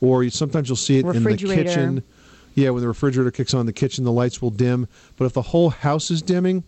or 0.00 0.22
you, 0.22 0.30
sometimes 0.30 0.68
you'll 0.68 0.76
see 0.76 0.98
it 0.98 1.06
in 1.06 1.22
the 1.22 1.36
kitchen. 1.36 2.02
Yeah, 2.54 2.68
when 2.68 2.82
the 2.82 2.88
refrigerator 2.88 3.30
kicks 3.30 3.54
on 3.54 3.60
in 3.60 3.66
the 3.66 3.72
kitchen, 3.72 4.04
the 4.04 4.12
lights 4.12 4.42
will 4.42 4.50
dim. 4.50 4.88
But 5.16 5.24
if 5.24 5.32
the 5.32 5.40
whole 5.40 5.70
house 5.70 6.10
is 6.10 6.20
dimming, 6.20 6.64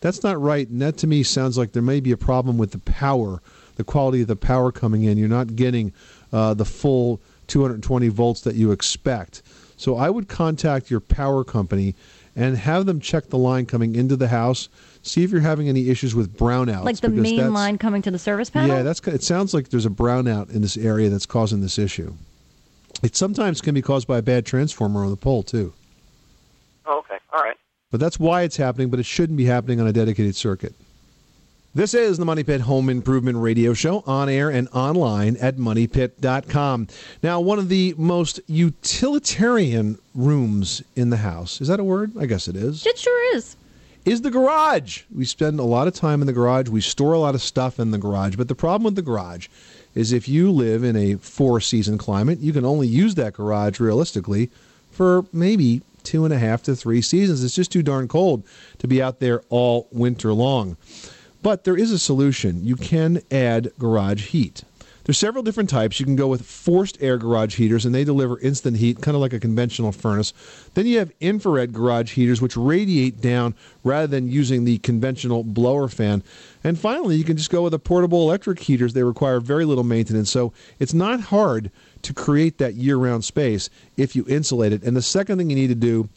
that's 0.00 0.22
not 0.22 0.40
right. 0.40 0.66
And 0.66 0.80
that 0.80 0.96
to 0.98 1.06
me 1.06 1.22
sounds 1.22 1.58
like 1.58 1.72
there 1.72 1.82
may 1.82 2.00
be 2.00 2.12
a 2.12 2.16
problem 2.16 2.56
with 2.56 2.70
the 2.70 2.78
power, 2.78 3.42
the 3.76 3.84
quality 3.84 4.22
of 4.22 4.28
the 4.28 4.36
power 4.36 4.72
coming 4.72 5.04
in. 5.04 5.16
You're 5.18 5.28
not 5.28 5.54
getting 5.56 5.92
uh, 6.32 6.54
the 6.54 6.64
full 6.64 7.20
220 7.46 8.08
volts 8.08 8.40
that 8.42 8.56
you 8.56 8.72
expect. 8.72 9.42
So 9.76 9.96
I 9.96 10.10
would 10.10 10.28
contact 10.28 10.90
your 10.90 11.00
power 11.00 11.44
company 11.44 11.94
and 12.34 12.56
have 12.56 12.86
them 12.86 13.00
check 13.00 13.28
the 13.28 13.38
line 13.38 13.64
coming 13.66 13.94
into 13.94 14.16
the 14.16 14.28
house, 14.28 14.68
see 15.02 15.22
if 15.24 15.30
you're 15.30 15.40
having 15.40 15.68
any 15.68 15.88
issues 15.88 16.14
with 16.14 16.36
brownouts. 16.36 16.84
like 16.84 17.00
the 17.00 17.08
main 17.08 17.52
line 17.52 17.78
coming 17.78 18.02
to 18.02 18.10
the 18.10 18.18
service 18.18 18.50
panel. 18.50 18.68
yeah, 18.76 18.82
that's 18.82 19.00
it. 19.06 19.22
Sounds 19.22 19.54
like 19.54 19.68
there's 19.70 19.86
a 19.86 19.90
brownout 19.90 20.50
in 20.54 20.60
this 20.62 20.76
area 20.76 21.08
that's 21.08 21.24
causing 21.26 21.60
this 21.60 21.78
issue. 21.78 22.12
It 23.02 23.14
sometimes 23.16 23.60
can 23.60 23.74
be 23.74 23.82
caused 23.82 24.06
by 24.08 24.18
a 24.18 24.22
bad 24.22 24.44
transformer 24.46 25.04
on 25.04 25.10
the 25.10 25.16
pole 25.16 25.42
too, 25.42 25.72
Oh, 26.86 26.98
okay. 26.98 27.18
All 27.32 27.40
right. 27.40 27.56
but 27.90 28.00
that's 28.00 28.18
why 28.18 28.42
it's 28.42 28.56
happening. 28.56 28.90
But 28.90 29.00
it 29.00 29.06
shouldn't 29.06 29.36
be 29.36 29.44
happening 29.44 29.80
on 29.80 29.86
a 29.86 29.92
dedicated 29.92 30.36
circuit. 30.36 30.74
This 31.76 31.92
is 31.92 32.16
the 32.16 32.24
Money 32.24 32.42
Pit 32.42 32.62
Home 32.62 32.88
Improvement 32.88 33.36
Radio 33.36 33.74
Show 33.74 34.02
on 34.06 34.30
air 34.30 34.48
and 34.48 34.66
online 34.72 35.36
at 35.36 35.58
moneypit.com. 35.58 36.88
Now, 37.22 37.38
one 37.38 37.58
of 37.58 37.68
the 37.68 37.94
most 37.98 38.40
utilitarian 38.46 39.98
rooms 40.14 40.82
in 40.94 41.10
the 41.10 41.18
house 41.18 41.60
is 41.60 41.68
that 41.68 41.78
a 41.78 41.84
word? 41.84 42.16
I 42.18 42.24
guess 42.24 42.48
it 42.48 42.56
is. 42.56 42.86
It 42.86 42.96
sure 42.96 43.36
is. 43.36 43.58
Is 44.06 44.22
the 44.22 44.30
garage. 44.30 45.02
We 45.14 45.26
spend 45.26 45.60
a 45.60 45.64
lot 45.64 45.86
of 45.86 45.92
time 45.92 46.22
in 46.22 46.26
the 46.26 46.32
garage. 46.32 46.70
We 46.70 46.80
store 46.80 47.12
a 47.12 47.18
lot 47.18 47.34
of 47.34 47.42
stuff 47.42 47.78
in 47.78 47.90
the 47.90 47.98
garage. 47.98 48.36
But 48.36 48.48
the 48.48 48.54
problem 48.54 48.84
with 48.84 48.94
the 48.94 49.02
garage 49.02 49.48
is 49.94 50.14
if 50.14 50.30
you 50.30 50.50
live 50.50 50.82
in 50.82 50.96
a 50.96 51.16
four 51.16 51.60
season 51.60 51.98
climate, 51.98 52.38
you 52.38 52.54
can 52.54 52.64
only 52.64 52.88
use 52.88 53.16
that 53.16 53.34
garage 53.34 53.80
realistically 53.80 54.48
for 54.92 55.26
maybe 55.30 55.82
two 56.04 56.24
and 56.24 56.32
a 56.32 56.38
half 56.38 56.62
to 56.62 56.74
three 56.74 57.02
seasons. 57.02 57.44
It's 57.44 57.54
just 57.54 57.70
too 57.70 57.82
darn 57.82 58.08
cold 58.08 58.44
to 58.78 58.88
be 58.88 59.02
out 59.02 59.20
there 59.20 59.42
all 59.50 59.88
winter 59.92 60.32
long. 60.32 60.78
But 61.46 61.62
there 61.62 61.76
is 61.76 61.92
a 61.92 61.98
solution. 62.00 62.64
You 62.64 62.74
can 62.74 63.22
add 63.30 63.70
garage 63.78 64.30
heat. 64.30 64.64
There's 65.04 65.16
several 65.16 65.44
different 65.44 65.70
types. 65.70 66.00
You 66.00 66.04
can 66.04 66.16
go 66.16 66.26
with 66.26 66.44
forced 66.44 67.00
air 67.00 67.18
garage 67.18 67.54
heaters, 67.54 67.86
and 67.86 67.94
they 67.94 68.02
deliver 68.02 68.40
instant 68.40 68.78
heat, 68.78 69.00
kind 69.00 69.14
of 69.14 69.20
like 69.20 69.32
a 69.32 69.38
conventional 69.38 69.92
furnace. 69.92 70.32
Then 70.74 70.86
you 70.86 70.98
have 70.98 71.12
infrared 71.20 71.72
garage 71.72 72.14
heaters, 72.14 72.42
which 72.42 72.56
radiate 72.56 73.20
down 73.20 73.54
rather 73.84 74.08
than 74.08 74.28
using 74.28 74.64
the 74.64 74.78
conventional 74.78 75.44
blower 75.44 75.86
fan. 75.86 76.24
And 76.64 76.76
finally, 76.76 77.14
you 77.14 77.22
can 77.22 77.36
just 77.36 77.50
go 77.50 77.62
with 77.62 77.70
the 77.70 77.78
portable 77.78 78.22
electric 78.22 78.58
heaters. 78.58 78.94
They 78.94 79.04
require 79.04 79.38
very 79.38 79.64
little 79.64 79.84
maintenance, 79.84 80.30
so 80.30 80.52
it's 80.80 80.94
not 80.94 81.20
hard 81.20 81.70
to 82.02 82.12
create 82.12 82.58
that 82.58 82.74
year 82.74 82.96
round 82.96 83.24
space 83.24 83.70
if 83.96 84.16
you 84.16 84.24
insulate 84.26 84.72
it. 84.72 84.82
And 84.82 84.96
the 84.96 85.00
second 85.00 85.38
thing 85.38 85.50
you 85.50 85.54
need 85.54 85.68
to 85.68 85.76
do 85.76 86.08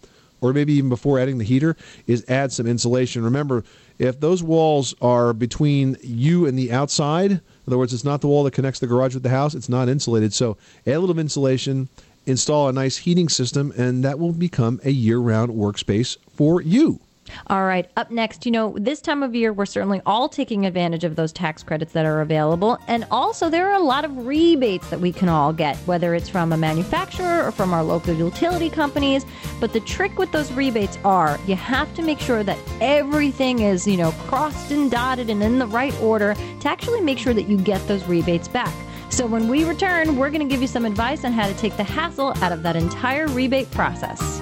or 0.42 0.54
maybe 0.54 0.74
even 0.74 0.90
before 0.90 1.20
adding 1.20 1.38
the 1.38 1.44
heater, 1.44 1.76
is 2.08 2.24
add 2.30 2.52
some 2.52 2.66
insulation. 2.68 3.24
Remember, 3.24 3.64
if 4.00 4.20
those 4.20 4.42
walls 4.42 4.96
are 5.02 5.34
between 5.34 5.98
you 6.02 6.46
and 6.48 6.58
the 6.58 6.72
outside, 6.72 7.32
in 7.32 7.42
other 7.68 7.78
words, 7.78 7.94
it's 7.94 8.06
not 8.06 8.22
the 8.22 8.28
wall 8.28 8.44
that 8.46 8.54
connects 8.54 8.80
the 8.80 8.88
garage 8.88 9.14
with 9.14 9.24
the 9.24 9.30
house, 9.30 9.54
it's 9.54 9.70
not 9.70 9.90
insulated. 9.90 10.34
So 10.34 10.58
add 10.88 10.96
a 10.96 11.00
little 11.00 11.20
insulation, 11.20 11.90
install 12.26 12.70
a 12.70 12.74
nice 12.74 12.98
heating 12.98 13.30
system, 13.30 13.74
and 13.78 14.04
that 14.06 14.18
will 14.18 14.32
become 14.32 14.80
a 14.84 14.90
year 14.90 15.20
round 15.20 15.52
workspace 15.52 16.18
for 16.34 16.62
you. 16.62 17.02
All 17.48 17.66
right, 17.66 17.90
up 17.98 18.12
next, 18.12 18.46
you 18.46 18.52
know, 18.52 18.76
this 18.80 19.02
time 19.02 19.24
of 19.24 19.36
year, 19.36 19.54
we're 19.54 19.66
certainly 19.66 20.02
all 20.06 20.30
taking 20.30 20.66
advantage 20.66 21.04
of 21.04 21.16
those 21.16 21.32
tax 21.32 21.64
credits 21.64 21.94
that 21.94 22.06
are 22.06 22.22
available. 22.22 22.78
And 22.88 23.06
also, 23.12 23.50
there 23.50 23.70
are 23.70 23.80
a 23.80 23.84
lot 23.84 24.06
of 24.06 24.26
rebates 24.26 24.90
that 24.90 25.00
we 25.00 25.12
can 25.12 25.30
all 25.30 25.54
get, 25.54 25.76
whether 25.80 26.16
it's 26.16 26.30
from 26.30 26.52
a 26.54 26.58
manufacturer 26.58 27.46
or 27.46 27.52
from 27.52 27.74
our 27.74 27.84
local 27.84 28.14
utility 28.14 28.70
companies. 28.70 29.26
But 29.60 29.74
the 29.74 29.80
trick 29.82 30.18
with 30.18 30.32
those 30.32 30.52
rebates 30.52 30.98
are 31.04 31.40
you 31.48 31.56
have 31.56 31.94
to 31.96 32.02
make 32.02 32.20
sure 32.20 32.44
that 32.44 32.58
everything 32.82 33.60
is, 33.60 33.88
you 33.88 33.98
know, 33.98 34.12
crossed 34.28 34.72
and 34.72 34.90
dotted 34.90 35.30
and 35.30 35.42
in 35.44 35.60
the 35.60 35.68
right 35.68 35.98
order 36.02 36.36
to 36.62 36.68
actually 36.68 37.02
make 37.02 37.18
sure 37.18 37.34
that 37.34 37.48
you 37.48 37.58
get 37.58 37.86
those 37.88 38.04
rebates 38.06 38.48
back. 38.48 38.74
So 39.10 39.26
when 39.26 39.48
we 39.48 39.66
return, 39.66 40.18
we're 40.18 40.30
going 40.30 40.48
to 40.48 40.52
give 40.52 40.62
you 40.62 40.68
some 40.68 40.86
advice 40.86 41.26
on 41.26 41.34
how 41.34 41.48
to 41.48 41.54
take 41.56 41.76
the 41.78 41.84
hassle 41.84 42.34
out 42.44 42.52
of 42.52 42.64
that 42.64 42.76
entire 42.76 43.28
rebate 43.28 43.70
process. 43.72 44.40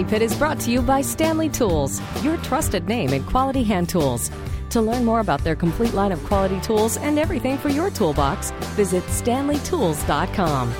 Money 0.00 0.12
Pit 0.12 0.22
is 0.22 0.34
brought 0.34 0.58
to 0.60 0.70
you 0.70 0.80
by 0.80 1.02
Stanley 1.02 1.50
Tools, 1.50 2.00
your 2.24 2.38
trusted 2.38 2.88
name 2.88 3.12
in 3.12 3.22
quality 3.22 3.62
hand 3.62 3.86
tools. 3.90 4.30
To 4.70 4.80
learn 4.80 5.04
more 5.04 5.20
about 5.20 5.44
their 5.44 5.54
complete 5.54 5.92
line 5.92 6.10
of 6.10 6.24
quality 6.24 6.58
tools 6.62 6.96
and 6.96 7.18
everything 7.18 7.58
for 7.58 7.68
your 7.68 7.90
toolbox, 7.90 8.50
visit 8.76 9.04
stanleytools.com. 9.04 10.74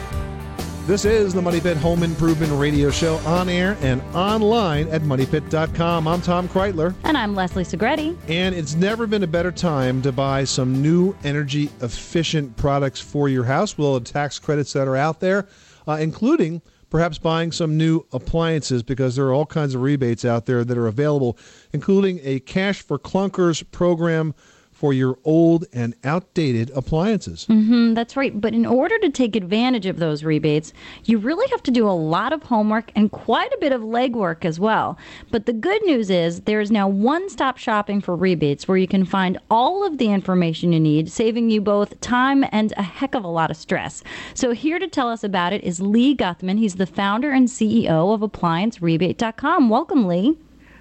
This 0.87 1.05
is 1.05 1.35
the 1.35 1.43
Money 1.43 1.61
Pit 1.61 1.77
Home 1.77 2.03
Improvement 2.03 2.51
Radio 2.59 2.91
Show 2.91 3.17
on 3.27 3.51
air 3.51 3.77
and 3.83 4.01
online 4.15 4.89
at 4.89 5.03
moneypit.com. 5.03 6.09
I'm 6.09 6.23
Tom 6.23 6.49
Kraeutler. 6.49 6.95
And 7.05 7.19
I'm 7.19 7.35
Leslie 7.35 7.65
Segrete. 7.65 8.17
And 8.27 8.55
it's 8.55 8.75
never 8.75 9.07
been 9.07 9.23
a 9.23 9.27
better 9.27 9.53
time 9.53 10.01
to 10.01 10.13
buy 10.13 10.45
some 10.45 10.81
new 10.81 11.15
energy 11.25 11.69
efficient 11.83 12.57
products 12.57 13.03
for 13.03 13.29
your 13.29 13.45
house 13.45 13.77
with 13.77 13.87
all 13.87 14.01
the 14.01 14.11
tax 14.11 14.39
credits 14.39 14.73
that 14.73 14.89
are 14.89 14.97
out 14.97 15.21
there, 15.21 15.47
uh, 15.87 15.99
including 16.01 16.63
perhaps 16.91 17.19
buying 17.19 17.53
some 17.53 17.77
new 17.77 18.05
appliances 18.13 18.83
because 18.83 19.17
there 19.17 19.27
are 19.27 19.33
all 19.33 19.47
kinds 19.47 19.75
of 19.75 19.81
rebates 19.81 20.25
out 20.25 20.47
there 20.47 20.65
that 20.65 20.77
are 20.77 20.89
available, 20.89 21.39
including 21.73 22.21
a 22.23 22.41
Cash 22.41 22.83
for 22.83 22.99
Clunkers 22.99 23.65
program 23.71 24.35
for 24.81 24.95
your 24.95 25.19
old 25.25 25.67
and 25.75 25.95
outdated 26.05 26.71
appliances. 26.75 27.45
hmm 27.45 27.93
that's 27.93 28.17
right. 28.17 28.41
But 28.41 28.55
in 28.55 28.65
order 28.65 28.99
to 29.01 29.11
take 29.11 29.37
advantage 29.37 29.85
of 29.85 29.99
those 29.99 30.25
rebates, 30.25 30.73
you 31.05 31.19
really 31.19 31.47
have 31.51 31.63
to 31.65 31.71
do 31.71 31.87
a 31.87 31.91
lot 31.91 32.33
of 32.33 32.45
homework 32.45 32.91
and 32.97 33.13
quite 33.13 33.53
a 33.53 33.59
bit 33.61 33.73
of 33.73 33.83
legwork 33.83 34.47
as 34.47 34.59
well. 34.59 34.97
But 35.31 35.45
the 35.45 35.53
good 35.53 35.83
news 35.85 36.09
is 36.09 36.41
there 36.43 36.63
is 36.63 36.71
now 36.71 36.89
one 36.89 37.29
stop 37.29 37.59
shopping 37.59 38.01
for 38.01 38.17
rebates 38.17 38.67
where 38.67 38.79
you 38.79 38.89
can 38.89 39.05
find 39.05 39.37
all 39.51 39.85
of 39.85 39.99
the 39.99 40.11
information 40.11 40.73
you 40.73 40.81
need, 40.81 41.13
saving 41.13 41.51
you 41.51 41.61
both 41.61 42.01
time 42.01 42.43
and 42.51 42.73
a 42.79 42.83
heck 42.83 43.15
of 43.15 43.23
a 43.23 43.29
lot 43.29 43.51
of 43.51 43.59
stress. 43.59 44.03
So, 44.33 44.53
here 44.53 44.79
to 44.79 44.89
tell 44.89 45.11
us 45.11 45.23
about 45.23 45.53
it 45.53 45.63
is 45.63 45.83
Lee 45.83 46.17
Guthman. 46.17 46.59
He's 46.59 46.77
the 46.77 46.87
founder 46.87 47.33
and 47.33 47.49
CEO 47.49 48.15
of 48.15 48.23
ApplianceRebate.com. 48.23 49.69
Welcome, 49.69 50.07
Lee. 50.07 50.39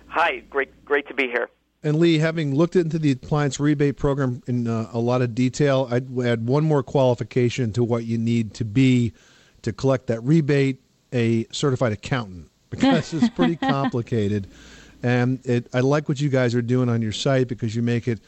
Hi, 0.07 0.41
great, 0.49 0.85
great 0.85 1.05
to 1.09 1.13
be 1.13 1.27
here. 1.27 1.49
And 1.81 1.97
Lee, 1.97 2.17
having 2.17 2.53
looked 2.53 2.75
into 2.75 2.99
the 2.99 3.11
appliance 3.11 3.59
rebate 3.59 3.95
program 3.95 4.43
in 4.47 4.67
uh, 4.67 4.89
a 4.91 4.99
lot 4.99 5.21
of 5.21 5.33
detail, 5.33 5.87
I'd 5.89 6.19
add 6.19 6.45
one 6.45 6.65
more 6.65 6.83
qualification 6.83 7.71
to 7.73 7.83
what 7.83 8.03
you 8.03 8.17
need 8.17 8.53
to 8.55 8.65
be 8.65 9.13
to 9.61 9.71
collect 9.71 10.07
that 10.07 10.21
rebate 10.21 10.81
a 11.13 11.45
certified 11.51 11.93
accountant 11.93 12.49
because 12.69 13.13
it's 13.13 13.29
pretty 13.29 13.55
complicated. 13.55 14.47
And 15.01 15.39
it, 15.45 15.67
I 15.73 15.79
like 15.79 16.09
what 16.09 16.19
you 16.19 16.29
guys 16.29 16.53
are 16.53 16.61
doing 16.61 16.89
on 16.89 17.01
your 17.01 17.13
site 17.13 17.47
because 17.47 17.75
you 17.75 17.81
make 17.81 18.07
it 18.07 18.19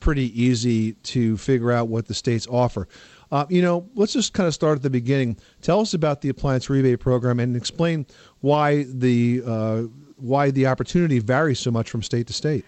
pretty 0.00 0.40
easy 0.40 0.92
to 0.92 1.36
figure 1.36 1.70
out 1.70 1.88
what 1.88 2.06
the 2.06 2.14
states 2.14 2.46
offer. 2.50 2.88
Uh, 3.30 3.46
you 3.48 3.62
know, 3.62 3.88
let's 3.94 4.12
just 4.12 4.32
kind 4.32 4.46
of 4.46 4.54
start 4.54 4.76
at 4.76 4.82
the 4.82 4.90
beginning. 4.90 5.36
Tell 5.62 5.80
us 5.80 5.94
about 5.94 6.20
the 6.20 6.28
appliance 6.28 6.68
rebate 6.68 7.00
program 7.00 7.40
and 7.40 7.56
explain 7.56 8.06
why 8.40 8.84
the 8.84 9.42
uh, 9.44 9.82
why 10.16 10.50
the 10.50 10.66
opportunity 10.66 11.18
varies 11.18 11.58
so 11.58 11.70
much 11.70 11.90
from 11.90 12.02
state 12.02 12.26
to 12.26 12.32
state. 12.32 12.64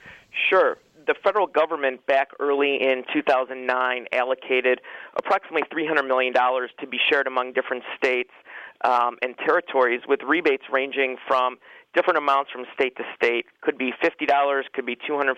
Sure. 0.49 0.79
The 1.07 1.15
federal 1.25 1.47
government 1.47 2.05
back 2.07 2.29
early 2.39 2.77
in 2.83 3.03
2009 3.13 4.07
allocated 4.13 4.81
approximately 5.17 5.63
$300 5.73 6.07
million 6.07 6.35
to 6.35 6.87
be 6.87 6.99
shared 7.09 7.27
among 7.27 7.55
different 7.55 7.83
states 7.97 8.31
um, 8.85 9.17
and 9.23 9.37
territories 9.39 10.03
with 10.07 10.21
rebates 10.23 10.65
ranging 10.71 11.17
from 11.27 11.57
different 11.99 12.17
amounts 12.17 12.49
from 12.53 12.65
state 12.75 12.95
to 12.97 13.03
state. 13.17 13.47
Could 13.61 13.77
be 13.77 13.93
$50, 14.01 14.63
could 14.73 14.87
be 14.87 14.97
$250 14.97 15.35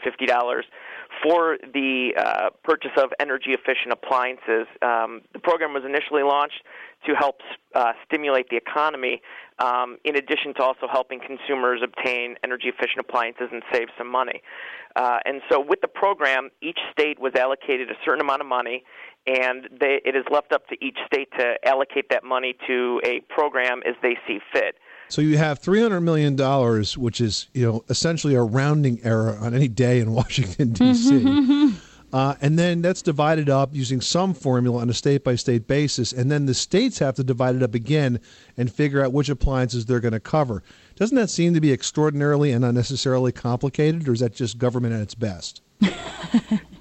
for 1.22 1.56
the 1.72 2.10
uh, 2.18 2.50
purchase 2.62 2.90
of 2.98 3.10
energy 3.18 3.56
efficient 3.56 3.92
appliances. 3.92 4.66
Um, 4.82 5.22
the 5.32 5.38
program 5.38 5.72
was 5.72 5.84
initially 5.86 6.22
launched 6.22 6.60
to 7.06 7.14
help 7.14 7.36
uh, 7.74 7.92
stimulate 8.04 8.50
the 8.50 8.56
economy, 8.56 9.22
um, 9.58 9.96
in 10.04 10.16
addition 10.16 10.52
to 10.54 10.62
also 10.62 10.86
helping 10.92 11.18
consumers 11.18 11.80
obtain 11.82 12.36
energy 12.44 12.68
efficient 12.68 13.00
appliances 13.00 13.48
and 13.50 13.62
save 13.72 13.88
some 13.96 14.10
money. 14.10 14.42
Uh, 14.96 15.18
and 15.24 15.40
so, 15.50 15.64
with 15.66 15.80
the 15.80 15.88
program, 15.88 16.50
each 16.60 16.78
state 16.92 17.18
was 17.18 17.32
allocated 17.38 17.90
a 17.90 17.94
certain 18.04 18.20
amount 18.20 18.42
of 18.42 18.46
money, 18.46 18.84
and 19.26 19.68
they, 19.80 20.00
it 20.04 20.14
is 20.14 20.24
left 20.30 20.52
up 20.52 20.66
to 20.68 20.76
each 20.84 20.98
state 21.06 21.28
to 21.38 21.54
allocate 21.64 22.10
that 22.10 22.22
money 22.22 22.54
to 22.66 23.00
a 23.04 23.20
program 23.32 23.80
as 23.86 23.94
they 24.02 24.18
see 24.26 24.40
fit. 24.52 24.76
So 25.10 25.20
you 25.20 25.36
have 25.38 25.58
three 25.58 25.82
hundred 25.82 26.00
million 26.02 26.36
dollars, 26.36 26.96
which 26.96 27.20
is 27.20 27.48
you 27.52 27.66
know 27.66 27.84
essentially 27.88 28.34
a 28.36 28.42
rounding 28.42 29.00
error 29.02 29.36
on 29.40 29.54
any 29.54 29.68
day 29.68 29.98
in 29.98 30.12
Washington 30.14 30.72
D.C. 30.72 31.74
Uh, 32.12 32.34
and 32.40 32.58
then 32.58 32.82
that's 32.82 33.02
divided 33.02 33.48
up 33.48 33.70
using 33.72 34.00
some 34.00 34.34
formula 34.34 34.80
on 34.80 34.90
a 34.90 34.94
state 34.94 35.22
by 35.22 35.36
state 35.36 35.68
basis. 35.68 36.12
And 36.12 36.30
then 36.30 36.46
the 36.46 36.54
states 36.54 36.98
have 36.98 37.14
to 37.16 37.24
divide 37.24 37.54
it 37.54 37.62
up 37.62 37.74
again 37.74 38.20
and 38.56 38.72
figure 38.72 39.04
out 39.04 39.12
which 39.12 39.28
appliances 39.28 39.86
they're 39.86 40.00
going 40.00 40.12
to 40.12 40.20
cover. 40.20 40.62
Doesn't 40.96 41.16
that 41.16 41.30
seem 41.30 41.54
to 41.54 41.60
be 41.60 41.72
extraordinarily 41.72 42.50
and 42.52 42.64
unnecessarily 42.64 43.32
complicated, 43.32 44.08
or 44.08 44.12
is 44.12 44.20
that 44.20 44.34
just 44.34 44.58
government 44.58 44.94
at 44.94 45.02
its 45.02 45.14
best? 45.14 45.62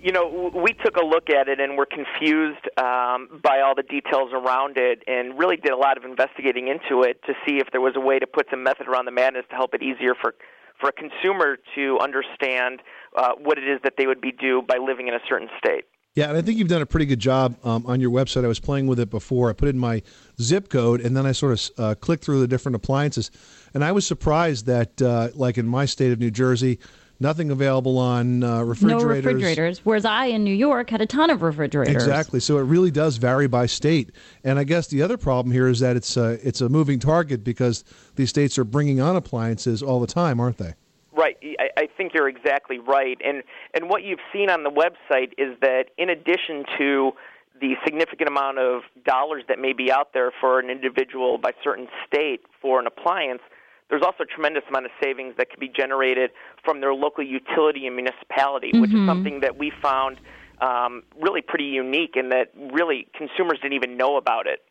you 0.10 0.14
know, 0.14 0.52
we 0.56 0.74
took 0.74 0.98
a 0.98 1.06
look 1.06 1.30
at 1.30 1.48
it 1.48 1.60
and 1.60 1.78
were 1.78 1.86
confused 1.86 2.66
um, 2.80 3.30
by 3.44 3.62
all 3.62 3.76
the 3.76 3.84
details 3.84 4.32
around 4.34 4.76
it, 4.76 5.04
and 5.06 5.38
really 5.38 5.56
did 5.56 5.72
a 5.72 5.78
lot 5.78 6.00
of 6.00 6.04
investigating 6.04 6.68
into 6.68 7.04
it 7.04 7.22
to 7.28 7.34
see 7.46 7.58
if 7.60 7.68
there 7.72 7.80
was 7.80 7.94
a 7.96 8.00
way 8.00 8.18
to 8.18 8.26
put 8.26 8.48
some 8.50 8.64
method 8.64 8.88
around 8.88 9.06
the 9.06 9.12
madness 9.12 9.46
to 9.52 9.56
help 9.56 9.76
it 9.76 9.84
easier 9.84 10.16
for 10.20 10.34
for 10.82 10.90
a 10.90 10.94
consumer 10.94 11.58
to 11.76 12.00
understand 12.00 12.82
uh, 13.16 13.34
what 13.38 13.60
it 13.60 13.68
is 13.68 13.80
that 13.84 13.96
they 14.00 14.08
would 14.08 14.22
be 14.22 14.32
due 14.32 14.64
by 14.68 14.78
living 14.78 15.08
in 15.08 15.14
a 15.14 15.20
certain 15.30 15.50
state. 15.60 15.84
Yeah, 16.16 16.30
and 16.30 16.38
I 16.38 16.42
think 16.42 16.58
you've 16.58 16.70
done 16.70 16.82
a 16.82 16.88
pretty 16.88 17.06
good 17.06 17.20
job 17.20 17.56
um, 17.64 17.86
on 17.86 18.02
your 18.02 18.10
website. 18.10 18.44
I 18.44 18.48
was 18.48 18.60
playing 18.60 18.88
with 18.88 19.00
it 19.00 19.12
before. 19.12 19.52
I 19.52 19.54
put 19.54 19.68
in 19.68 19.78
my 19.78 20.02
zip 20.42 20.70
code, 20.70 21.02
and 21.02 21.16
then 21.16 21.28
I 21.28 21.34
sort 21.34 21.54
of 21.54 21.70
uh, 21.78 21.96
clicked 21.96 22.24
through 22.24 22.40
the 22.40 22.48
different 22.48 22.76
appliances, 22.78 23.30
and 23.76 23.84
I 23.84 23.92
was 23.92 24.08
surprised 24.08 24.66
that, 24.66 25.00
uh, 25.02 25.30
like 25.36 25.60
in 25.60 25.68
my 25.68 25.86
state 25.86 26.12
of 26.12 26.20
New 26.20 26.32
Jersey, 26.32 26.80
nothing 27.20 27.52
available 27.52 27.98
on 27.98 28.44
uh, 28.44 28.64
refrigerators. 28.64 29.04
No 29.04 29.10
refrigerators. 29.10 29.82
Whereas 29.84 30.06
I 30.06 30.28
in 30.28 30.44
New 30.44 30.54
York 30.54 30.90
had 30.90 31.02
a 31.02 31.06
ton 31.06 31.30
of 31.30 31.42
refrigerators. 31.42 31.96
Exactly. 31.96 32.40
So 32.40 32.58
it 32.58 32.64
really 32.64 32.92
does 32.92 33.18
vary 33.18 33.48
by 33.48 33.66
state. 33.66 34.12
And 34.44 34.58
I 34.58 34.64
guess 34.64 34.88
the 34.88 35.02
other 35.02 35.18
problem 35.18 35.52
here 35.52 35.68
is 35.68 35.80
that 35.80 35.96
it's 35.96 36.18
a, 36.18 36.40
it's 36.48 36.62
a 36.62 36.70
moving 36.70 37.00
target 37.00 37.44
because 37.44 37.84
these 38.16 38.30
states 38.30 38.58
are 38.58 38.64
bringing 38.64 39.02
on 39.02 39.16
appliances 39.16 39.84
all 39.84 40.00
the 40.00 40.08
time, 40.08 40.40
aren't 40.40 40.58
they? 40.58 40.74
Right. 41.12 41.38
I, 41.44 41.70
I 41.76 41.88
think 41.98 42.14
you're 42.14 42.30
exactly 42.30 42.80
right. 42.80 43.18
And 43.26 43.44
and 43.74 43.90
what 43.90 44.04
you've 44.04 44.22
seen 44.32 44.50
on 44.50 44.64
the 44.64 44.72
website 44.72 45.34
is 45.38 45.58
that 45.60 45.86
in 45.98 46.10
addition 46.10 46.64
to 46.78 47.12
the 47.60 47.74
significant 47.84 48.30
amount 48.30 48.58
of 48.58 48.84
dollars 49.06 49.44
that 49.50 49.60
may 49.60 49.74
be 49.74 49.92
out 49.92 50.14
there 50.14 50.32
for 50.40 50.60
an 50.60 50.70
individual 50.70 51.38
by 51.38 51.52
certain 51.62 51.88
state 52.08 52.42
for 52.62 52.80
an 52.80 52.88
appliance, 52.88 53.42
there's 53.90 54.04
also 54.04 54.24
a 54.24 54.26
tremendous 54.26 54.64
amount 54.70 54.86
of 54.86 54.92
savings 55.02 55.36
that 55.38 55.50
can 55.50 55.60
be 55.60 55.68
generated 55.68 56.32
from 56.64 56.82
their 56.82 56.94
local 56.94 57.24
utility 57.24 57.88
and 57.88 57.96
municipality, 57.96 58.72
which 58.74 58.92
is 58.94 59.00
Mhm. 59.00 59.06
something 59.06 59.40
that 59.42 59.58
we 59.58 59.72
found 59.82 60.20
um, 60.62 61.04
really 61.18 61.42
pretty 61.42 61.64
unique 61.64 62.18
and 62.18 62.34
that 62.34 62.52
really 62.54 63.08
consumers 63.14 63.58
didn't 63.62 63.74
even 63.74 63.96
know 63.96 64.18
about 64.18 64.46
it. 64.46 64.62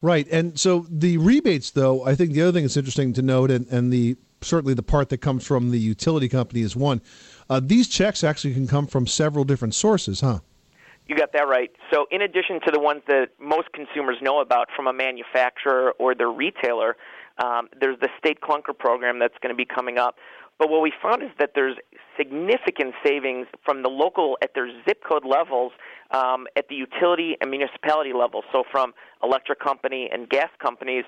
Right. 0.00 0.28
And 0.30 0.58
so 0.60 0.86
the 0.88 1.18
rebates, 1.18 1.72
though, 1.72 2.04
I 2.04 2.14
think 2.14 2.32
the 2.32 2.42
other 2.42 2.52
thing 2.52 2.62
that's 2.62 2.76
interesting 2.76 3.12
to 3.14 3.22
note, 3.22 3.50
and, 3.50 3.66
and 3.66 3.92
the 3.92 4.16
certainly 4.42 4.74
the 4.74 4.82
part 4.82 5.08
that 5.08 5.18
comes 5.18 5.44
from 5.44 5.70
the 5.70 5.78
utility 5.78 6.28
company 6.28 6.60
is 6.60 6.76
one. 6.76 7.00
Uh, 7.50 7.60
these 7.60 7.88
checks 7.88 8.22
actually 8.22 8.54
can 8.54 8.68
come 8.68 8.86
from 8.86 9.06
several 9.06 9.44
different 9.44 9.74
sources, 9.74 10.20
huh? 10.20 10.38
You 11.08 11.16
got 11.16 11.32
that 11.32 11.48
right. 11.48 11.70
So, 11.92 12.06
in 12.10 12.20
addition 12.20 12.60
to 12.66 12.70
the 12.72 12.80
ones 12.80 13.02
that 13.06 13.30
most 13.40 13.72
consumers 13.72 14.16
know 14.20 14.40
about 14.40 14.68
from 14.74 14.86
a 14.86 14.92
manufacturer 14.92 15.92
or 15.98 16.14
their 16.14 16.30
retailer, 16.30 16.96
um, 17.42 17.68
there's 17.80 17.98
the 18.00 18.08
state 18.18 18.40
clunker 18.40 18.76
program 18.76 19.18
that's 19.18 19.36
going 19.42 19.54
to 19.54 19.56
be 19.56 19.66
coming 19.66 19.98
up. 19.98 20.16
But 20.58 20.70
what 20.70 20.80
we 20.80 20.92
found 21.02 21.22
is 21.22 21.30
that 21.38 21.50
there's 21.54 21.76
significant 22.16 22.94
savings 23.04 23.46
from 23.62 23.82
the 23.82 23.90
local 23.90 24.38
at 24.42 24.54
their 24.54 24.68
zip 24.88 25.02
code 25.06 25.24
levels, 25.26 25.72
um, 26.12 26.46
at 26.56 26.68
the 26.68 26.74
utility 26.74 27.36
and 27.40 27.50
municipality 27.50 28.12
level. 28.14 28.42
So, 28.52 28.64
from 28.70 28.94
electric 29.22 29.60
company 29.60 30.08
and 30.10 30.28
gas 30.28 30.48
companies, 30.62 31.04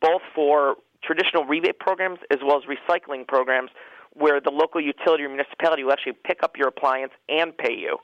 both 0.00 0.22
for 0.34 0.76
traditional 1.04 1.44
rebate 1.44 1.78
programs 1.78 2.18
as 2.30 2.38
well 2.44 2.58
as 2.58 2.64
recycling 2.64 3.26
programs, 3.26 3.70
where 4.14 4.40
the 4.40 4.50
local 4.50 4.80
utility 4.80 5.22
or 5.22 5.28
municipality 5.28 5.84
will 5.84 5.92
actually 5.92 6.16
pick 6.24 6.42
up 6.42 6.56
your 6.56 6.68
appliance 6.68 7.12
and 7.28 7.56
pay 7.56 7.74
you. 7.74 7.98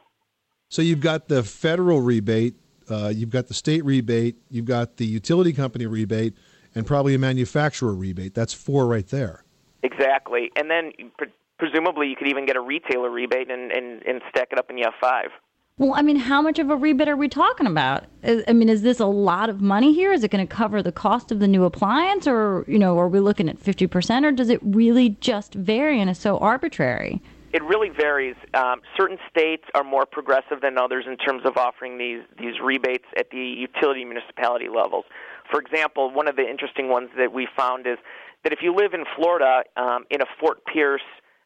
So 0.68 0.80
you've 0.80 1.00
got 1.00 1.28
the 1.28 1.42
federal 1.42 2.00
rebate, 2.00 2.54
uh, 2.88 3.12
you've 3.14 3.30
got 3.30 3.48
the 3.48 3.54
state 3.54 3.84
rebate, 3.84 4.36
you've 4.48 4.64
got 4.64 4.96
the 4.96 5.06
utility 5.06 5.52
company 5.52 5.86
rebate, 5.86 6.34
and 6.74 6.86
probably 6.86 7.14
a 7.14 7.18
manufacturer 7.18 7.94
rebate. 7.94 8.34
That's 8.34 8.52
four 8.52 8.86
right 8.86 9.06
there. 9.06 9.44
Exactly. 9.82 10.50
And 10.56 10.70
then 10.70 10.92
pre- 11.18 11.32
presumably 11.58 12.08
you 12.08 12.16
could 12.16 12.28
even 12.28 12.46
get 12.46 12.56
a 12.56 12.60
retailer 12.60 13.10
rebate 13.10 13.50
and, 13.50 13.70
and, 13.70 14.02
and 14.02 14.22
stack 14.30 14.48
it 14.50 14.58
up 14.58 14.70
and 14.70 14.78
you 14.78 14.84
have 14.84 14.94
five. 15.00 15.30
Well, 15.76 15.92
I 15.94 16.02
mean, 16.02 16.16
how 16.16 16.40
much 16.40 16.60
of 16.60 16.70
a 16.70 16.76
rebate 16.76 17.08
are 17.08 17.16
we 17.16 17.28
talking 17.28 17.66
about? 17.66 18.04
I 18.22 18.44
I 18.46 18.52
mean, 18.52 18.68
is 18.68 18.82
this 18.82 19.00
a 19.00 19.06
lot 19.06 19.50
of 19.50 19.60
money 19.60 19.92
here? 19.92 20.12
Is 20.12 20.22
it 20.22 20.30
going 20.30 20.46
to 20.46 20.54
cover 20.54 20.82
the 20.82 20.92
cost 20.92 21.32
of 21.32 21.40
the 21.40 21.48
new 21.48 21.64
appliance, 21.64 22.28
or 22.28 22.64
you 22.68 22.78
know, 22.78 22.96
are 22.96 23.08
we 23.08 23.18
looking 23.18 23.48
at 23.48 23.58
fifty 23.58 23.88
percent, 23.88 24.24
or 24.24 24.30
does 24.30 24.50
it 24.50 24.60
really 24.62 25.16
just 25.20 25.54
vary 25.54 26.00
and 26.00 26.08
is 26.08 26.18
so 26.18 26.38
arbitrary? 26.38 27.20
It 27.52 27.62
really 27.64 27.88
varies. 27.88 28.36
Um, 28.54 28.82
certain 28.96 29.18
states 29.28 29.64
are 29.74 29.82
more 29.82 30.06
progressive 30.06 30.60
than 30.60 30.78
others 30.78 31.06
in 31.08 31.16
terms 31.16 31.42
of 31.44 31.56
offering 31.56 31.98
these 31.98 32.22
these 32.38 32.60
rebates 32.62 33.06
at 33.16 33.30
the 33.30 33.38
utility 33.38 34.04
municipality 34.04 34.68
levels. 34.68 35.06
For 35.50 35.60
example, 35.60 36.10
one 36.10 36.28
of 36.28 36.36
the 36.36 36.48
interesting 36.48 36.88
ones 36.88 37.10
that 37.18 37.32
we 37.32 37.46
found 37.56 37.86
is 37.86 37.98
that 38.42 38.52
if 38.52 38.60
you 38.62 38.74
live 38.74 38.94
in 38.94 39.04
Florida 39.16 39.62
um, 39.76 40.04
in 40.10 40.20
a 40.20 40.26
Fort 40.40 40.64
Pierce 40.66 41.02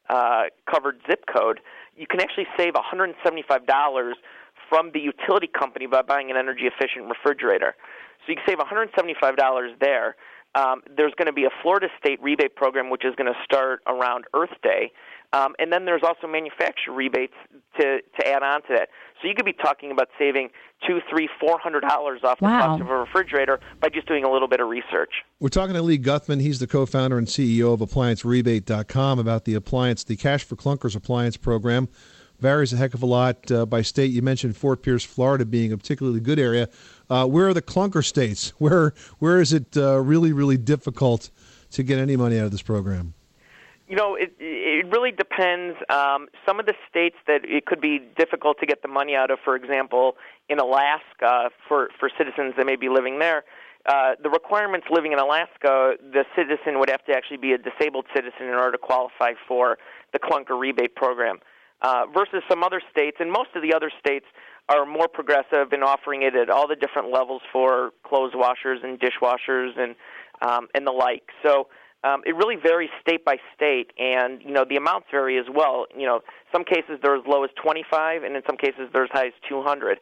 uh, 0.09 0.45
covered 0.71 1.01
zip 1.09 1.25
code, 1.33 1.61
you 1.97 2.07
can 2.07 2.21
actually 2.21 2.47
save 2.57 2.75
$175 2.75 4.13
from 4.69 4.91
the 4.93 5.01
utility 5.01 5.47
company 5.49 5.87
by 5.87 6.03
buying 6.03 6.31
an 6.31 6.37
energy 6.37 6.65
efficient 6.67 7.09
refrigerator. 7.09 7.75
So 8.27 8.33
you 8.33 8.37
can 8.37 8.45
save 8.47 8.59
$175 8.59 9.79
there. 9.81 10.17
um, 10.55 10.83
there's 10.97 11.13
going 11.17 11.27
to 11.27 11.33
be 11.33 11.45
a 11.45 11.51
Florida 11.63 11.89
state 11.99 12.21
rebate 12.23 12.57
program 12.57 12.91
which 12.91 13.05
is 13.05 13.15
going 13.17 13.33
to 13.33 13.39
start 13.45 13.81
around 13.87 14.25
Earth 14.35 14.55
Day. 14.63 14.93
Um, 15.33 15.55
and 15.59 15.71
then 15.73 15.85
there's 15.85 16.03
also 16.03 16.27
manufacturer 16.27 16.95
rebates 16.95 17.35
to, 17.79 18.01
to 18.19 18.27
add 18.29 18.43
on 18.43 18.63
to 18.63 18.69
that. 18.71 18.89
So 19.21 19.29
you 19.29 19.35
could 19.35 19.45
be 19.45 19.53
talking 19.53 19.91
about 19.91 20.09
saving 20.19 20.49
two, 20.87 21.01
three, 21.11 21.29
four 21.41 21.59
hundred 21.59 21.81
dollars 21.81 22.21
off 22.25 22.39
the 22.39 22.45
Wow. 22.45 22.61
cost 22.69 22.81
of 22.81 22.89
a 22.89 22.97
refrigerator 22.97 23.61
by 23.81 23.89
just 23.91 24.07
doing 24.09 24.25
a 24.25 24.31
little 24.31 24.49
bit 24.49 24.61
of 24.61 24.69
research. 24.69 25.11
We're 25.41 25.49
talking 25.51 25.75
to 25.75 25.83
Lee 25.83 25.99
Guthman. 25.99 26.41
He's 26.41 26.61
the 26.61 26.67
co-founder 26.67 27.19
and 27.19 27.27
CEO 27.27 27.75
of 27.75 27.81
ApplianceRebate.com 27.81 29.19
about 29.19 29.45
the 29.45 29.55
appliance, 29.55 30.05
the 30.05 30.17
Cash 30.17 30.45
for 30.45 30.57
Clunkers 30.57 30.97
appliance 30.97 31.37
program. 31.37 31.89
Varies 32.41 32.73
a 32.73 32.77
heck 32.77 32.95
of 32.95 33.03
a 33.03 33.07
lot 33.07 33.51
uh, 33.51 33.67
by 33.67 33.83
state. 33.83 34.13
You 34.13 34.23
mentioned 34.23 34.57
Fort 34.57 34.81
Pierce, 34.83 35.03
Florida, 35.03 35.45
being 35.45 35.73
a 35.73 35.77
particularly 35.77 36.21
good 36.21 36.39
area. 36.39 36.69
Uh, 37.11 37.27
where 37.27 37.49
are 37.49 37.55
the 37.55 37.63
clunker 37.63 38.05
states? 38.05 38.51
Where 38.59 38.95
where 39.19 39.41
is 39.41 39.53
it 39.53 39.77
uh, 39.77 39.99
really 39.99 40.33
really 40.33 40.57
difficult 40.57 41.31
to 41.73 41.83
get 41.83 41.99
any 41.99 42.17
money 42.17 42.39
out 42.39 42.45
of 42.45 42.53
this 42.53 42.63
program? 42.63 43.15
You 43.89 43.97
know, 43.97 44.17
it 44.17 44.35
it 44.39 44.87
really 44.93 45.13
depends. 45.13 45.79
Um, 45.89 46.29
some 46.47 46.61
of 46.61 46.67
the 46.67 46.75
states 46.91 47.17
that 47.27 47.41
it 47.45 47.65
could 47.65 47.81
be 47.81 48.01
difficult 48.19 48.59
to 48.61 48.67
get 48.67 48.83
the 48.83 48.89
money 48.89 49.15
out 49.17 49.31
of, 49.31 49.39
for 49.43 49.57
example, 49.57 50.17
in 50.49 50.59
Alaska, 50.59 51.51
for 51.67 51.89
for 51.99 52.11
citizens 52.19 52.55
that 52.59 52.67
may 52.67 52.77
be 52.77 52.91
living 52.91 53.19
there, 53.19 53.45
uh, 53.87 54.13
the 54.23 54.29
requirements 54.29 54.87
living 54.91 55.13
in 55.13 55.19
Alaska, 55.19 55.95
the 56.13 56.25
citizen 56.37 56.79
would 56.79 56.91
have 56.91 57.03
to 57.07 57.13
actually 57.13 57.39
be 57.39 57.53
a 57.53 57.59
disabled 57.59 58.05
citizen 58.15 58.47
in 58.47 58.55
order 58.55 58.73
to 58.73 58.79
qualify 58.79 59.33
for 59.47 59.79
the 60.13 60.19
clunker 60.19 60.59
rebate 60.59 60.95
program. 60.95 61.39
Uh, 61.81 62.05
versus 62.13 62.43
some 62.51 62.65
other 62.65 62.83
states, 62.91 63.17
and 63.21 63.31
most 63.31 63.51
of 63.55 63.63
the 63.63 63.73
other 63.73 63.91
states 64.01 64.27
are 64.69 64.85
more 64.85 65.09
progressive 65.09 65.73
in 65.73 65.83
offering 65.83 66.23
it 66.23 66.35
at 66.35 66.51
all 66.51 66.69
the 66.69 66.77
different 66.77 67.11
levels 67.11 67.41
for 67.53 67.93
clothes 68.03 68.33
washers 68.35 68.81
and 68.83 69.01
dishwashers 69.01 69.79
and 69.79 69.95
um, 70.43 70.69
and 70.75 70.87
the 70.87 70.93
like. 70.93 71.23
So 71.43 71.69
um, 72.05 72.23
it 72.25 72.37
really 72.37 72.57
varies 72.57 72.91
state 73.01 73.25
by 73.25 73.37
state, 73.55 73.93
and 73.99 74.41
you 74.43 74.53
know 74.53 74.65
the 74.69 74.77
amounts 74.77 75.09
vary 75.11 75.39
as 75.39 75.47
well. 75.53 75.87
You 75.97 76.07
know, 76.07 76.21
some 76.53 76.65
cases 76.65 76.99
they're 77.03 77.17
as 77.17 77.25
low 77.27 77.45
as 77.45 77.51
25, 77.63 78.23
and 78.23 78.37
in 78.37 78.43
some 78.47 78.57
cases 78.57 78.89
they're 78.93 79.05
as 79.05 79.11
high 79.13 79.27
as 79.27 79.33
200. 79.49 79.99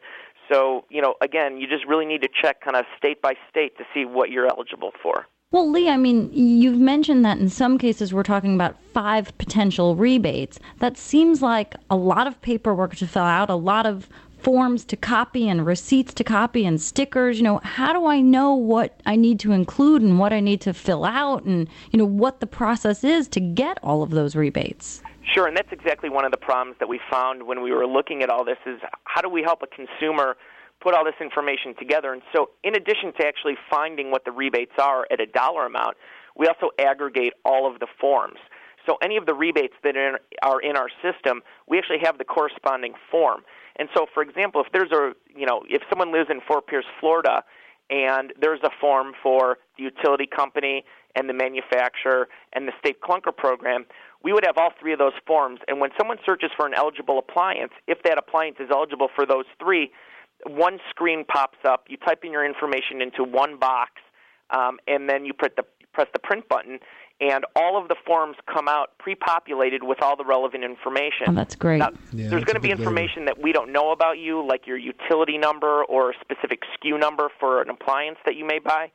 So 0.51 0.85
you 0.89 1.01
know, 1.01 1.15
again, 1.21 1.57
you 1.57 1.67
just 1.67 1.85
really 1.87 2.05
need 2.05 2.21
to 2.21 2.29
check 2.41 2.61
kind 2.61 2.75
of 2.75 2.85
state 2.97 3.21
by 3.21 3.33
state 3.49 3.77
to 3.77 3.83
see 3.93 4.05
what 4.05 4.29
you're 4.29 4.47
eligible 4.47 4.91
for. 5.01 5.27
Well, 5.49 5.71
Lee, 5.71 5.89
I 5.89 5.95
mean, 5.95 6.29
you've 6.33 6.77
mentioned 6.77 7.23
that 7.23 7.37
in 7.37 7.47
some 7.47 7.77
cases 7.77 8.13
we're 8.13 8.23
talking 8.23 8.53
about 8.53 8.75
five 8.93 9.35
potential 9.37 9.95
rebates. 9.95 10.59
That 10.79 10.97
seems 10.97 11.41
like 11.41 11.73
a 11.89 11.95
lot 11.95 12.27
of 12.27 12.41
paperwork 12.41 12.97
to 12.97 13.07
fill 13.07 13.23
out, 13.23 13.49
a 13.49 13.55
lot 13.55 13.85
of 13.85 14.09
forms 14.39 14.85
to 14.85 14.95
copy 14.95 15.49
and 15.49 15.65
receipts 15.65 16.13
to 16.15 16.23
copy 16.23 16.65
and 16.65 16.79
stickers. 16.79 17.37
You 17.37 17.43
know, 17.43 17.59
how 17.63 17.93
do 17.93 18.05
I 18.05 18.21
know 18.21 18.53
what 18.53 18.99
I 19.05 19.15
need 19.15 19.39
to 19.41 19.51
include 19.51 20.01
and 20.01 20.19
what 20.19 20.33
I 20.33 20.39
need 20.39 20.61
to 20.61 20.73
fill 20.73 21.05
out 21.05 21.43
and, 21.43 21.67
you 21.91 21.99
know, 21.99 22.05
what 22.05 22.39
the 22.39 22.47
process 22.47 23.03
is 23.03 23.27
to 23.29 23.39
get 23.39 23.79
all 23.83 24.03
of 24.03 24.11
those 24.11 24.35
rebates? 24.35 25.01
Sure, 25.33 25.47
and 25.47 25.57
that's 25.57 25.71
exactly 25.71 26.09
one 26.09 26.23
of 26.23 26.31
the 26.31 26.37
problems 26.37 26.77
that 26.79 26.87
we 26.87 26.99
found 27.11 27.43
when 27.43 27.61
we 27.61 27.71
were 27.71 27.85
looking 27.85 28.23
at 28.23 28.29
all 28.29 28.45
this 28.45 28.57
is 28.65 28.79
how 29.03 29.21
do 29.21 29.29
we 29.29 29.43
help 29.43 29.61
a 29.61 29.67
consumer 29.67 30.37
put 30.79 30.93
all 30.93 31.03
this 31.03 31.15
information 31.19 31.75
together? 31.77 32.13
And 32.13 32.21
so 32.33 32.51
in 32.63 32.75
addition 32.75 33.11
to 33.19 33.27
actually 33.27 33.57
finding 33.69 34.11
what 34.11 34.23
the 34.23 34.31
rebates 34.31 34.73
are 34.79 35.05
at 35.11 35.19
a 35.19 35.25
dollar 35.25 35.65
amount, 35.65 35.97
we 36.37 36.47
also 36.47 36.69
aggregate 36.79 37.33
all 37.43 37.69
of 37.69 37.79
the 37.79 37.87
forms. 37.99 38.37
So 38.87 38.97
any 39.01 39.17
of 39.17 39.25
the 39.25 39.33
rebates 39.33 39.75
that 39.83 39.95
are 40.41 40.59
in- 40.61 40.77
our 40.77 40.89
system, 41.01 41.41
we 41.67 41.77
actually 41.77 41.99
have 42.03 42.17
the 42.17 42.23
corresponding 42.23 42.93
form. 43.11 43.43
And 43.75 43.89
so, 43.95 44.07
for 44.13 44.23
example, 44.23 44.61
if 44.61 44.71
there's 44.71 44.91
a, 44.91 45.13
you 45.35 45.45
know, 45.45 45.63
if 45.69 45.83
someone 45.89 46.11
lives 46.11 46.29
in 46.29 46.41
Fort 46.41 46.67
Pierce, 46.67 46.85
Florida, 46.99 47.43
and 47.89 48.33
there's 48.39 48.61
a 48.63 48.69
form 48.81 49.13
for 49.21 49.57
the 49.77 49.83
utility 49.83 50.25
company 50.25 50.83
and 51.15 51.29
the 51.29 51.33
manufacturer 51.33 52.27
and 52.53 52.67
the 52.67 52.73
state 52.79 53.01
clunker 53.01 53.35
program, 53.35 53.85
we 54.23 54.33
would 54.33 54.45
have 54.45 54.57
all 54.57 54.71
three 54.79 54.93
of 54.93 54.99
those 54.99 55.13
forms. 55.25 55.59
And 55.67 55.79
when 55.79 55.91
someone 55.97 56.17
searches 56.25 56.49
for 56.55 56.65
an 56.65 56.73
eligible 56.73 57.17
appliance, 57.19 57.71
if 57.87 58.01
that 58.03 58.17
appliance 58.17 58.57
is 58.59 58.69
eligible 58.71 59.09
for 59.15 59.25
those 59.25 59.45
three, 59.59 59.91
one 60.45 60.79
screen 60.89 61.23
pops 61.25 61.57
up. 61.65 61.85
You 61.87 61.97
type 61.97 62.23
in 62.23 62.31
your 62.31 62.45
information 62.45 63.01
into 63.01 63.23
one 63.23 63.57
box, 63.57 63.91
um, 64.49 64.79
and 64.87 65.09
then 65.09 65.25
you 65.25 65.33
press 65.33 65.51
the 65.55 65.63
press 65.93 66.07
the 66.13 66.19
print 66.19 66.47
button, 66.47 66.79
and 67.19 67.45
all 67.55 67.81
of 67.81 67.87
the 67.87 67.95
forms 68.05 68.37
come 68.51 68.67
out 68.67 68.97
pre-populated 68.99 69.83
with 69.83 70.01
all 70.01 70.15
the 70.15 70.23
relevant 70.25 70.63
information. 70.63 71.27
Oh, 71.27 71.33
that's 71.33 71.55
great. 71.55 71.79
Now, 71.79 71.89
Yeah, 72.13 72.29
there's 72.29 72.43
going 72.43 72.55
to 72.55 72.59
be 72.61 72.69
big 72.69 72.79
label. 72.79 72.91
information 72.91 73.25
that 73.25 73.41
we 73.41 73.51
don't 73.51 73.71
know 73.71 73.91
about 73.91 74.19
you, 74.19 74.45
like 74.45 74.67
your 74.67 74.77
utility 74.77 75.37
number 75.37 75.83
or 75.85 76.11
a 76.11 76.13
specific 76.21 76.61
SKU 76.77 76.99
number 76.99 77.29
for 77.39 77.61
an 77.61 77.69
appliance 77.69 78.17
that 78.25 78.35
you 78.35 78.45
may 78.45 78.59
buy. 78.59 78.91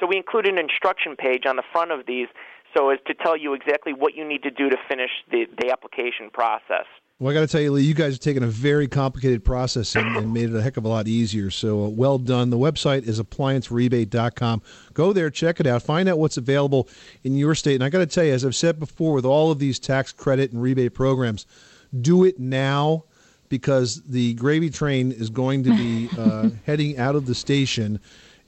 So 0.00 0.06
we 0.06 0.16
include 0.16 0.46
an 0.46 0.58
instruction 0.58 1.16
page 1.16 1.44
on 1.46 1.56
the 1.56 1.62
front 1.72 1.90
of 1.90 2.06
these 2.06 2.28
so 2.76 2.90
as 2.90 2.98
to 3.06 3.14
tell 3.14 3.36
you 3.36 3.54
exactly 3.54 3.92
what 3.92 4.14
you 4.14 4.26
need 4.26 4.42
to 4.42 4.50
do 4.50 4.68
to 4.70 4.76
finish 4.88 5.10
the, 5.30 5.46
the 5.58 5.70
application 5.70 6.30
process. 6.32 6.84
Well, 7.18 7.30
I 7.30 7.34
got 7.34 7.40
to 7.40 7.46
tell 7.46 7.62
you, 7.62 7.72
Lee, 7.72 7.82
you 7.82 7.94
guys 7.94 8.12
have 8.12 8.20
taken 8.20 8.42
a 8.42 8.46
very 8.46 8.86
complicated 8.86 9.42
process 9.42 9.96
and, 9.96 10.18
and 10.18 10.34
made 10.34 10.50
it 10.50 10.54
a 10.54 10.60
heck 10.60 10.76
of 10.76 10.84
a 10.84 10.88
lot 10.88 11.08
easier. 11.08 11.50
So, 11.50 11.86
uh, 11.86 11.88
well 11.88 12.18
done. 12.18 12.50
The 12.50 12.58
website 12.58 13.08
is 13.08 13.18
appliancerebate.com. 13.18 14.60
Go 14.92 15.14
there, 15.14 15.30
check 15.30 15.58
it 15.58 15.66
out, 15.66 15.82
find 15.82 16.10
out 16.10 16.18
what's 16.18 16.36
available 16.36 16.90
in 17.24 17.34
your 17.34 17.54
state. 17.54 17.76
And 17.76 17.84
I 17.84 17.88
got 17.88 18.00
to 18.00 18.06
tell 18.06 18.24
you, 18.24 18.34
as 18.34 18.44
I've 18.44 18.54
said 18.54 18.78
before, 18.78 19.14
with 19.14 19.24
all 19.24 19.50
of 19.50 19.58
these 19.58 19.78
tax 19.78 20.12
credit 20.12 20.52
and 20.52 20.60
rebate 20.60 20.92
programs, 20.92 21.46
do 22.02 22.22
it 22.22 22.38
now 22.38 23.04
because 23.48 24.02
the 24.02 24.34
gravy 24.34 24.68
train 24.68 25.10
is 25.10 25.30
going 25.30 25.64
to 25.64 25.70
be 25.70 26.10
uh, 26.18 26.50
heading 26.66 26.98
out 26.98 27.16
of 27.16 27.24
the 27.24 27.34
station. 27.34 27.98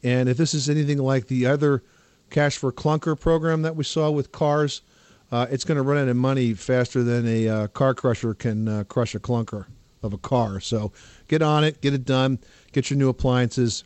And 0.02 0.28
if 0.28 0.37
this 0.37 0.52
is 0.52 0.68
anything 0.68 0.98
like 0.98 1.28
the 1.28 1.46
other 1.46 1.83
Cash 2.28 2.59
for 2.59 2.70
Clunker 2.70 3.18
program 3.18 3.62
that 3.62 3.76
we 3.76 3.85
saw 3.85 4.11
with 4.11 4.31
cars, 4.31 4.83
uh, 5.30 5.46
it's 5.50 5.64
going 5.64 5.76
to 5.76 5.82
run 5.82 5.98
out 5.98 6.08
of 6.08 6.16
money 6.16 6.54
faster 6.54 7.02
than 7.02 7.26
a 7.26 7.48
uh, 7.48 7.66
car 7.68 7.94
crusher 7.94 8.34
can 8.34 8.68
uh, 8.68 8.84
crush 8.84 9.14
a 9.14 9.20
clunker 9.20 9.66
of 10.02 10.12
a 10.12 10.18
car. 10.18 10.60
So 10.60 10.92
get 11.28 11.42
on 11.42 11.64
it, 11.64 11.80
get 11.80 11.94
it 11.94 12.04
done, 12.04 12.38
get 12.72 12.90
your 12.90 12.98
new 12.98 13.08
appliances, 13.08 13.84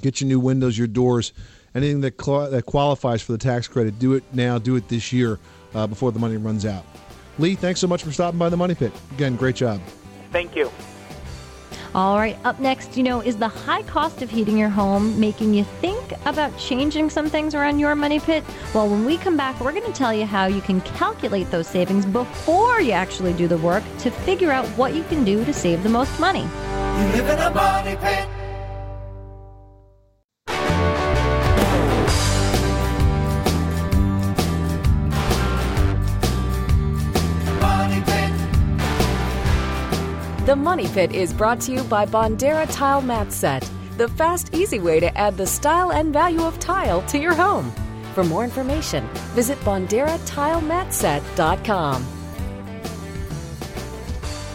get 0.00 0.20
your 0.20 0.28
new 0.28 0.40
windows, 0.40 0.78
your 0.78 0.86
doors, 0.86 1.32
anything 1.74 2.00
that 2.02 2.16
cla 2.16 2.50
that 2.50 2.66
qualifies 2.66 3.22
for 3.22 3.32
the 3.32 3.38
tax 3.38 3.68
credit. 3.68 3.98
Do 3.98 4.14
it 4.14 4.24
now, 4.32 4.58
do 4.58 4.76
it 4.76 4.88
this 4.88 5.12
year 5.12 5.38
uh, 5.74 5.86
before 5.86 6.12
the 6.12 6.18
money 6.18 6.36
runs 6.36 6.66
out. 6.66 6.84
Lee, 7.38 7.54
thanks 7.54 7.80
so 7.80 7.86
much 7.86 8.02
for 8.02 8.12
stopping 8.12 8.38
by 8.38 8.48
the 8.48 8.56
Money 8.56 8.74
Pit. 8.74 8.92
Again, 9.12 9.36
great 9.36 9.56
job. 9.56 9.80
Thank 10.30 10.54
you. 10.54 10.70
All 11.92 12.18
right, 12.18 12.38
up 12.44 12.60
next, 12.60 12.96
you 12.96 13.02
know, 13.02 13.20
is 13.20 13.36
the 13.36 13.48
high 13.48 13.82
cost 13.82 14.22
of 14.22 14.30
heating 14.30 14.56
your 14.56 14.68
home 14.68 15.18
making 15.18 15.54
you 15.54 15.64
think 15.64 16.12
about 16.24 16.56
changing 16.56 17.10
some 17.10 17.28
things 17.28 17.52
around 17.52 17.80
your 17.80 17.96
money 17.96 18.20
pit? 18.20 18.44
Well, 18.72 18.88
when 18.88 19.04
we 19.04 19.16
come 19.16 19.36
back, 19.36 19.60
we're 19.60 19.72
going 19.72 19.86
to 19.86 19.92
tell 19.92 20.14
you 20.14 20.24
how 20.24 20.46
you 20.46 20.60
can 20.60 20.80
calculate 20.82 21.50
those 21.50 21.66
savings 21.66 22.06
before 22.06 22.80
you 22.80 22.92
actually 22.92 23.32
do 23.32 23.48
the 23.48 23.58
work 23.58 23.82
to 23.98 24.10
figure 24.10 24.52
out 24.52 24.66
what 24.78 24.94
you 24.94 25.02
can 25.04 25.24
do 25.24 25.44
to 25.44 25.52
save 25.52 25.82
the 25.82 25.88
most 25.88 26.20
money. 26.20 26.42
You 26.42 27.06
live 27.12 27.28
in 27.28 27.38
a 27.40 27.50
money 27.52 27.96
pit. 27.96 28.39
The 40.50 40.56
Money 40.56 40.88
Pit 40.88 41.12
is 41.12 41.32
brought 41.32 41.60
to 41.60 41.70
you 41.70 41.84
by 41.84 42.04
Bondera 42.04 42.66
Tile 42.74 43.00
Mat 43.00 43.32
Set, 43.32 43.70
the 43.96 44.08
fast, 44.08 44.52
easy 44.52 44.80
way 44.80 44.98
to 44.98 45.16
add 45.16 45.36
the 45.36 45.46
style 45.46 45.92
and 45.92 46.12
value 46.12 46.42
of 46.42 46.58
tile 46.58 47.02
to 47.02 47.20
your 47.20 47.34
home. 47.34 47.70
For 48.14 48.24
more 48.24 48.42
information, 48.42 49.06
visit 49.36 49.60
BonderaTileMatSet.com. 49.60 52.19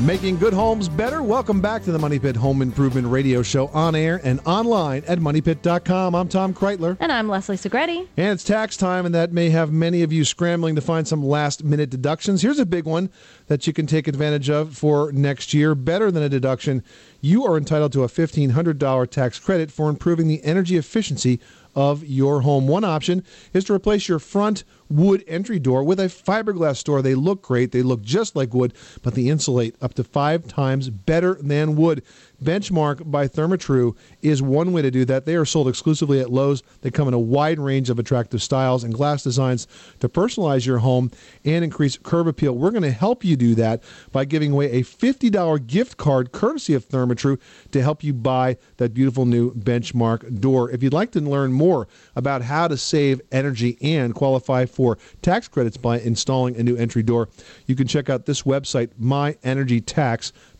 Making 0.01 0.37
good 0.39 0.51
homes 0.51 0.89
better. 0.89 1.23
Welcome 1.23 1.61
back 1.61 1.81
to 1.83 1.91
the 1.93 1.97
Money 1.97 2.19
Pit 2.19 2.35
Home 2.35 2.61
Improvement 2.61 3.07
Radio 3.07 3.41
Show 3.41 3.67
on 3.67 3.95
air 3.95 4.19
and 4.25 4.41
online 4.45 5.05
at 5.07 5.19
moneypit.com. 5.19 6.13
I'm 6.13 6.27
Tom 6.27 6.53
Kraeutler. 6.53 6.97
And 6.99 7.13
I'm 7.13 7.29
Leslie 7.29 7.55
Segrete. 7.55 8.05
And 8.17 8.33
it's 8.33 8.43
tax 8.43 8.75
time, 8.75 9.05
and 9.05 9.15
that 9.15 9.31
may 9.31 9.51
have 9.51 9.71
many 9.71 10.03
of 10.03 10.11
you 10.11 10.25
scrambling 10.25 10.75
to 10.75 10.81
find 10.81 11.07
some 11.07 11.23
last 11.23 11.63
minute 11.63 11.89
deductions. 11.89 12.41
Here's 12.41 12.59
a 12.59 12.65
big 12.65 12.83
one 12.83 13.09
that 13.47 13.67
you 13.67 13.71
can 13.71 13.87
take 13.87 14.09
advantage 14.09 14.49
of 14.49 14.75
for 14.75 15.13
next 15.13 15.53
year. 15.53 15.73
Better 15.73 16.11
than 16.11 16.23
a 16.23 16.29
deduction, 16.29 16.83
you 17.21 17.45
are 17.45 17.55
entitled 17.55 17.93
to 17.93 18.03
a 18.03 18.09
$1,500 18.09 19.09
tax 19.09 19.39
credit 19.39 19.71
for 19.71 19.89
improving 19.89 20.27
the 20.27 20.43
energy 20.43 20.75
efficiency 20.75 21.39
of 21.75 22.05
your 22.05 22.41
home. 22.41 22.67
One 22.67 22.83
option 22.83 23.23
is 23.53 23.65
to 23.65 23.73
replace 23.73 24.07
your 24.07 24.19
front 24.19 24.63
wood 24.89 25.23
entry 25.27 25.59
door 25.59 25.83
with 25.83 25.99
a 25.99 26.05
fiberglass 26.05 26.83
door. 26.83 27.01
They 27.01 27.15
look 27.15 27.41
great. 27.41 27.71
They 27.71 27.81
look 27.81 28.01
just 28.01 28.35
like 28.35 28.53
wood, 28.53 28.73
but 29.01 29.15
they 29.15 29.27
insulate 29.27 29.75
up 29.81 29.93
to 29.95 30.03
five 30.03 30.47
times 30.47 30.89
better 30.89 31.35
than 31.41 31.75
wood. 31.75 32.03
Benchmark 32.43 33.09
by 33.09 33.27
Therma-Tru 33.27 33.95
is 34.21 34.41
one 34.41 34.73
way 34.73 34.81
to 34.81 34.91
do 34.91 35.05
that. 35.05 35.25
They 35.25 35.35
are 35.35 35.45
sold 35.45 35.67
exclusively 35.67 36.19
at 36.19 36.31
Lowe's. 36.31 36.63
They 36.81 36.91
come 36.91 37.07
in 37.07 37.13
a 37.13 37.19
wide 37.19 37.59
range 37.59 37.89
of 37.89 37.99
attractive 37.99 38.41
styles 38.41 38.83
and 38.83 38.93
glass 38.93 39.23
designs 39.23 39.67
to 39.99 40.09
personalize 40.09 40.65
your 40.65 40.79
home 40.79 41.11
and 41.43 41.63
increase 41.63 41.97
curb 41.97 42.27
appeal. 42.27 42.53
We're 42.57 42.71
going 42.71 42.83
to 42.83 42.91
help 42.91 43.23
you 43.23 43.35
do 43.35 43.55
that 43.55 43.83
by 44.11 44.25
giving 44.25 44.51
away 44.51 44.71
a 44.71 44.83
$50 44.83 45.67
gift 45.67 45.97
card 45.97 46.31
courtesy 46.31 46.73
of 46.73 46.87
Therma-Tru 46.87 47.37
to 47.71 47.81
help 47.81 48.03
you 48.03 48.13
buy 48.13 48.57
that 48.77 48.93
beautiful 48.93 49.25
new 49.25 49.53
Benchmark 49.53 50.39
door. 50.39 50.71
If 50.71 50.83
you'd 50.83 50.93
like 50.93 51.11
to 51.11 51.21
learn 51.21 51.51
more 51.51 51.87
about 52.15 52.41
how 52.41 52.67
to 52.67 52.77
save 52.77 53.21
energy 53.31 53.77
and 53.81 54.13
qualify 54.13 54.65
for 54.65 54.97
tax 55.21 55.47
credits 55.47 55.77
by 55.77 55.99
installing 55.99 56.57
a 56.57 56.63
new 56.63 56.75
entry 56.75 57.03
door, 57.03 57.29
you 57.65 57.75
can 57.75 57.87
check 57.87 58.09
out 58.09 58.25
this 58.25 58.43
website, 58.43 58.89
myenergytax.com, 59.01 60.54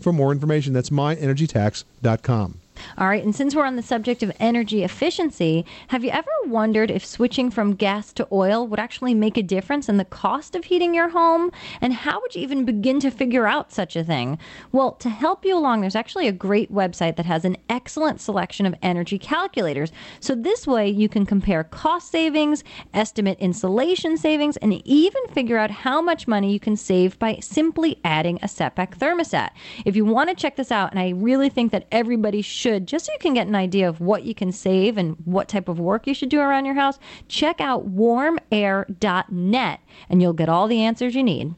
for 0.00 0.12
more 0.12 0.32
information. 0.32 0.72
That's 0.72 0.90
myenergytax.com. 0.90 2.60
All 2.96 3.08
right, 3.08 3.24
and 3.24 3.34
since 3.34 3.54
we're 3.54 3.66
on 3.66 3.76
the 3.76 3.82
subject 3.82 4.22
of 4.22 4.32
energy 4.40 4.84
efficiency, 4.84 5.64
have 5.88 6.04
you 6.04 6.10
ever 6.10 6.30
wondered 6.46 6.90
if 6.90 7.04
switching 7.04 7.50
from 7.50 7.74
gas 7.74 8.12
to 8.14 8.28
oil 8.32 8.66
would 8.66 8.78
actually 8.78 9.14
make 9.14 9.36
a 9.36 9.42
difference 9.42 9.88
in 9.88 9.96
the 9.96 10.04
cost 10.04 10.54
of 10.54 10.64
heating 10.64 10.94
your 10.94 11.08
home? 11.08 11.50
And 11.80 11.92
how 11.92 12.20
would 12.20 12.34
you 12.34 12.42
even 12.42 12.64
begin 12.64 13.00
to 13.00 13.10
figure 13.10 13.46
out 13.46 13.72
such 13.72 13.96
a 13.96 14.04
thing? 14.04 14.38
Well, 14.72 14.92
to 14.92 15.08
help 15.08 15.44
you 15.44 15.56
along, 15.56 15.80
there's 15.80 15.96
actually 15.96 16.28
a 16.28 16.32
great 16.32 16.72
website 16.72 17.16
that 17.16 17.26
has 17.26 17.44
an 17.44 17.56
excellent 17.68 18.20
selection 18.20 18.66
of 18.66 18.74
energy 18.82 19.18
calculators. 19.18 19.92
So 20.20 20.34
this 20.34 20.66
way 20.66 20.88
you 20.88 21.08
can 21.08 21.26
compare 21.26 21.64
cost 21.64 22.10
savings, 22.10 22.64
estimate 22.94 23.38
insulation 23.38 24.16
savings, 24.16 24.56
and 24.58 24.80
even 24.86 25.22
figure 25.32 25.58
out 25.58 25.70
how 25.70 26.00
much 26.00 26.28
money 26.28 26.52
you 26.52 26.60
can 26.60 26.76
save 26.76 27.18
by 27.18 27.38
simply 27.40 27.98
adding 28.04 28.38
a 28.42 28.48
setback 28.48 28.98
thermostat. 28.98 29.50
If 29.84 29.96
you 29.96 30.04
want 30.04 30.30
to 30.30 30.36
check 30.36 30.56
this 30.56 30.70
out, 30.70 30.90
and 30.90 31.00
I 31.00 31.10
really 31.10 31.48
think 31.48 31.72
that 31.72 31.86
everybody 31.90 32.42
should, 32.42 32.67
just 32.80 33.06
so 33.06 33.12
you 33.12 33.18
can 33.18 33.34
get 33.34 33.46
an 33.46 33.54
idea 33.54 33.88
of 33.88 34.00
what 34.00 34.24
you 34.24 34.34
can 34.34 34.52
save 34.52 34.98
and 34.98 35.16
what 35.24 35.48
type 35.48 35.68
of 35.68 35.80
work 35.80 36.06
you 36.06 36.14
should 36.14 36.28
do 36.28 36.40
around 36.40 36.64
your 36.64 36.74
house, 36.74 36.98
check 37.28 37.60
out 37.60 37.88
warmair.net 37.88 39.80
and 40.08 40.22
you'll 40.22 40.32
get 40.32 40.48
all 40.48 40.68
the 40.68 40.82
answers 40.82 41.14
you 41.14 41.22
need. 41.22 41.54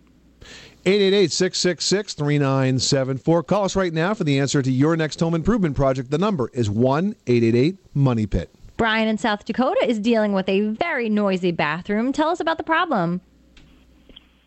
888-666-3974. 0.85 3.47
Call 3.47 3.65
us 3.65 3.77
right 3.77 3.93
now 3.93 4.15
for 4.15 4.25
the 4.25 4.39
answer 4.39 4.63
to 4.63 4.71
your 4.71 4.97
next 4.97 5.21
home 5.21 5.35
improvement 5.35 5.77
project. 5.77 6.11
The 6.11 6.17
number 6.19 6.51
is 6.55 6.71
1-888-MONEY-PIT. 6.71 8.51
Brian 8.77 9.09
in 9.09 9.19
South 9.19 9.45
Dakota 9.45 9.85
is 9.87 9.99
dealing 9.99 10.33
with 10.33 10.49
a 10.49 10.71
very 10.71 11.11
noisy 11.11 11.53
bathroom. 11.53 12.13
Tell 12.13 12.31
us 12.31 12.41
about 12.41 12.57
the 12.57 12.65
problem. 12.65 13.21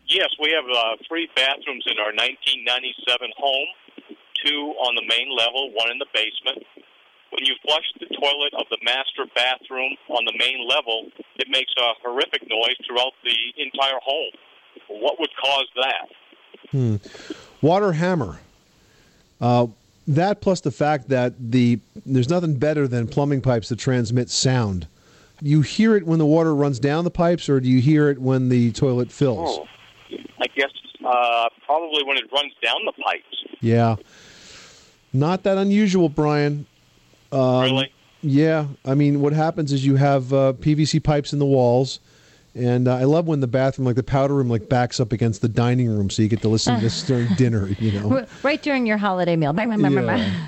Yes, 0.08 0.28
we 0.42 0.50
have 0.50 0.64
uh, 0.68 0.96
three 1.08 1.28
bathrooms 1.36 1.84
in 1.86 1.98
our 1.98 2.12
1997 2.12 3.30
home, 3.38 3.68
two 4.44 4.74
on 4.80 4.94
the 4.94 5.06
main 5.08 5.28
level, 5.36 5.72
one 5.72 5.90
in 5.90 5.98
the 5.98 6.06
basement. 6.12 6.64
When 7.30 7.44
you 7.44 7.54
flush 7.66 7.84
the 7.98 8.06
toilet 8.14 8.54
of 8.54 8.66
the 8.70 8.78
master 8.84 9.26
bathroom 9.34 9.96
on 10.08 10.24
the 10.24 10.34
main 10.38 10.68
level, 10.68 11.10
it 11.36 11.48
makes 11.50 11.72
a 11.76 11.92
horrific 12.02 12.42
noise 12.48 12.76
throughout 12.86 13.12
the 13.24 13.36
entire 13.62 13.98
home. 14.02 14.32
What 14.88 15.18
would 15.18 15.30
cause 15.42 15.68
that? 15.76 16.08
Hmm. 16.70 16.96
Water 17.60 17.92
hammer. 17.92 18.38
Uh, 19.40 19.66
that 20.06 20.40
plus 20.40 20.60
the 20.60 20.70
fact 20.70 21.08
that 21.08 21.34
the 21.38 21.80
there's 22.04 22.28
nothing 22.28 22.54
better 22.54 22.86
than 22.86 23.08
plumbing 23.08 23.40
pipes 23.40 23.68
that 23.70 23.78
transmit 23.78 24.30
sound. 24.30 24.86
You 25.40 25.62
hear 25.62 25.96
it 25.96 26.06
when 26.06 26.18
the 26.18 26.26
water 26.26 26.54
runs 26.54 26.78
down 26.78 27.04
the 27.04 27.10
pipes, 27.10 27.48
or 27.48 27.60
do 27.60 27.68
you 27.68 27.80
hear 27.80 28.10
it 28.10 28.18
when 28.18 28.48
the 28.48 28.72
toilet 28.72 29.10
fills? 29.10 29.58
Oh, 29.58 29.66
I 30.38 30.46
guess 30.54 30.70
uh, 31.04 31.48
probably 31.66 32.04
when 32.04 32.16
it 32.16 32.24
runs 32.32 32.52
down 32.62 32.76
the 32.84 32.92
pipes. 32.92 33.58
Yeah, 33.60 33.96
not 35.14 35.44
that 35.44 35.56
unusual, 35.56 36.08
Brian. 36.10 36.66
Um, 37.32 37.62
Really? 37.62 37.92
Yeah, 38.22 38.66
I 38.86 38.94
mean, 38.94 39.20
what 39.20 39.34
happens 39.34 39.70
is 39.70 39.84
you 39.84 39.96
have 39.96 40.32
uh, 40.32 40.54
PVC 40.54 41.02
pipes 41.02 41.34
in 41.34 41.38
the 41.38 41.44
walls, 41.44 42.00
and 42.54 42.88
uh, 42.88 42.94
I 42.96 43.04
love 43.04 43.26
when 43.26 43.40
the 43.40 43.46
bathroom, 43.46 43.84
like 43.84 43.96
the 43.96 44.02
powder 44.02 44.32
room, 44.34 44.48
like 44.48 44.68
backs 44.70 44.98
up 44.98 45.12
against 45.12 45.42
the 45.42 45.48
dining 45.48 45.88
room, 45.88 46.08
so 46.08 46.22
you 46.22 46.28
get 46.28 46.40
to 46.40 46.48
listen 46.48 46.74
to 46.76 46.80
this 46.80 47.02
during 47.06 47.28
dinner. 47.34 47.68
You 47.78 48.00
know, 48.00 48.26
Right 48.42 48.62
during 48.62 48.86
your 48.86 48.96
holiday 48.96 49.36
meal. 49.36 49.54
Yeah. 49.54 50.46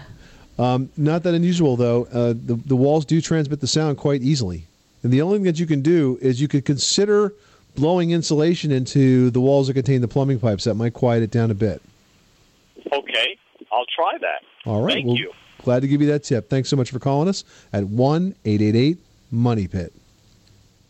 Um, 0.59 0.89
not 0.97 1.23
that 1.25 1.35
unusual 1.35 1.77
though. 1.77 2.05
Uh, 2.05 2.29
the 2.33 2.55
the 2.65 2.77
walls 2.77 3.05
do 3.05 3.21
transmit 3.21 3.61
the 3.61 3.67
sound 3.67 3.99
quite 3.99 4.23
easily, 4.23 4.65
and 5.03 5.13
the 5.13 5.21
only 5.21 5.37
thing 5.37 5.45
that 5.45 5.59
you 5.61 5.67
can 5.67 5.83
do 5.83 6.19
is 6.23 6.41
you 6.41 6.49
could 6.49 6.65
consider 6.65 7.35
blowing 7.75 8.11
insulation 8.13 8.73
into 8.73 9.29
the 9.31 9.41
walls 9.41 9.67
that 9.67 9.75
contain 9.75 10.01
the 10.01 10.09
plumbing 10.09 10.39
pipes. 10.41 10.65
That 10.65 10.77
might 10.77 10.95
quiet 10.95 11.23
it 11.23 11.31
down 11.31 11.51
a 11.51 11.55
bit. 11.55 11.83
Okay, 12.91 13.37
I'll 13.73 13.87
try 13.95 14.19
that. 14.21 14.43
All 14.65 14.83
right. 14.83 14.95
Thank 14.95 15.07
well, 15.07 15.17
you. 15.17 15.33
Glad 15.63 15.81
to 15.81 15.89
give 15.89 16.01
you 16.01 16.07
that 16.09 16.25
tip. 16.25 16.49
Thanks 16.49 16.69
so 16.69 16.77
much 16.77 16.91
for 16.91 16.99
calling 16.99 17.29
us 17.29 17.45
at 17.73 17.85
one 17.85 18.35
eight 18.45 18.63
eight 18.63 18.77
eight 18.77 18.99
Money 19.31 19.67
Pit. 19.67 19.93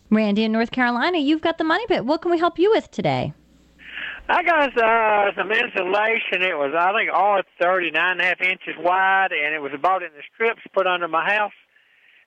Randy 0.09 0.43
in 0.43 0.51
North 0.51 0.71
Carolina, 0.71 1.17
you've 1.17 1.41
got 1.41 1.57
the 1.57 1.63
money 1.63 1.85
pit. 1.87 2.05
What 2.05 2.21
can 2.21 2.31
we 2.31 2.39
help 2.39 2.57
you 2.57 2.71
with 2.71 2.89
today? 2.91 3.33
I 4.29 4.43
got 4.43 4.77
uh, 4.77 5.31
some 5.35 5.51
insulation. 5.51 6.41
It 6.41 6.57
was, 6.57 6.73
I 6.77 6.93
think, 6.93 7.09
all 7.13 7.41
39 7.61 7.93
and 7.95 8.21
a 8.21 8.23
half 8.23 8.41
inches 8.41 8.75
wide, 8.79 9.31
and 9.31 9.55
it 9.55 9.59
was 9.59 9.71
bought 9.81 10.03
in 10.03 10.09
the 10.15 10.23
strips 10.33 10.61
put 10.73 10.85
under 10.85 11.07
my 11.07 11.29
house. 11.29 11.53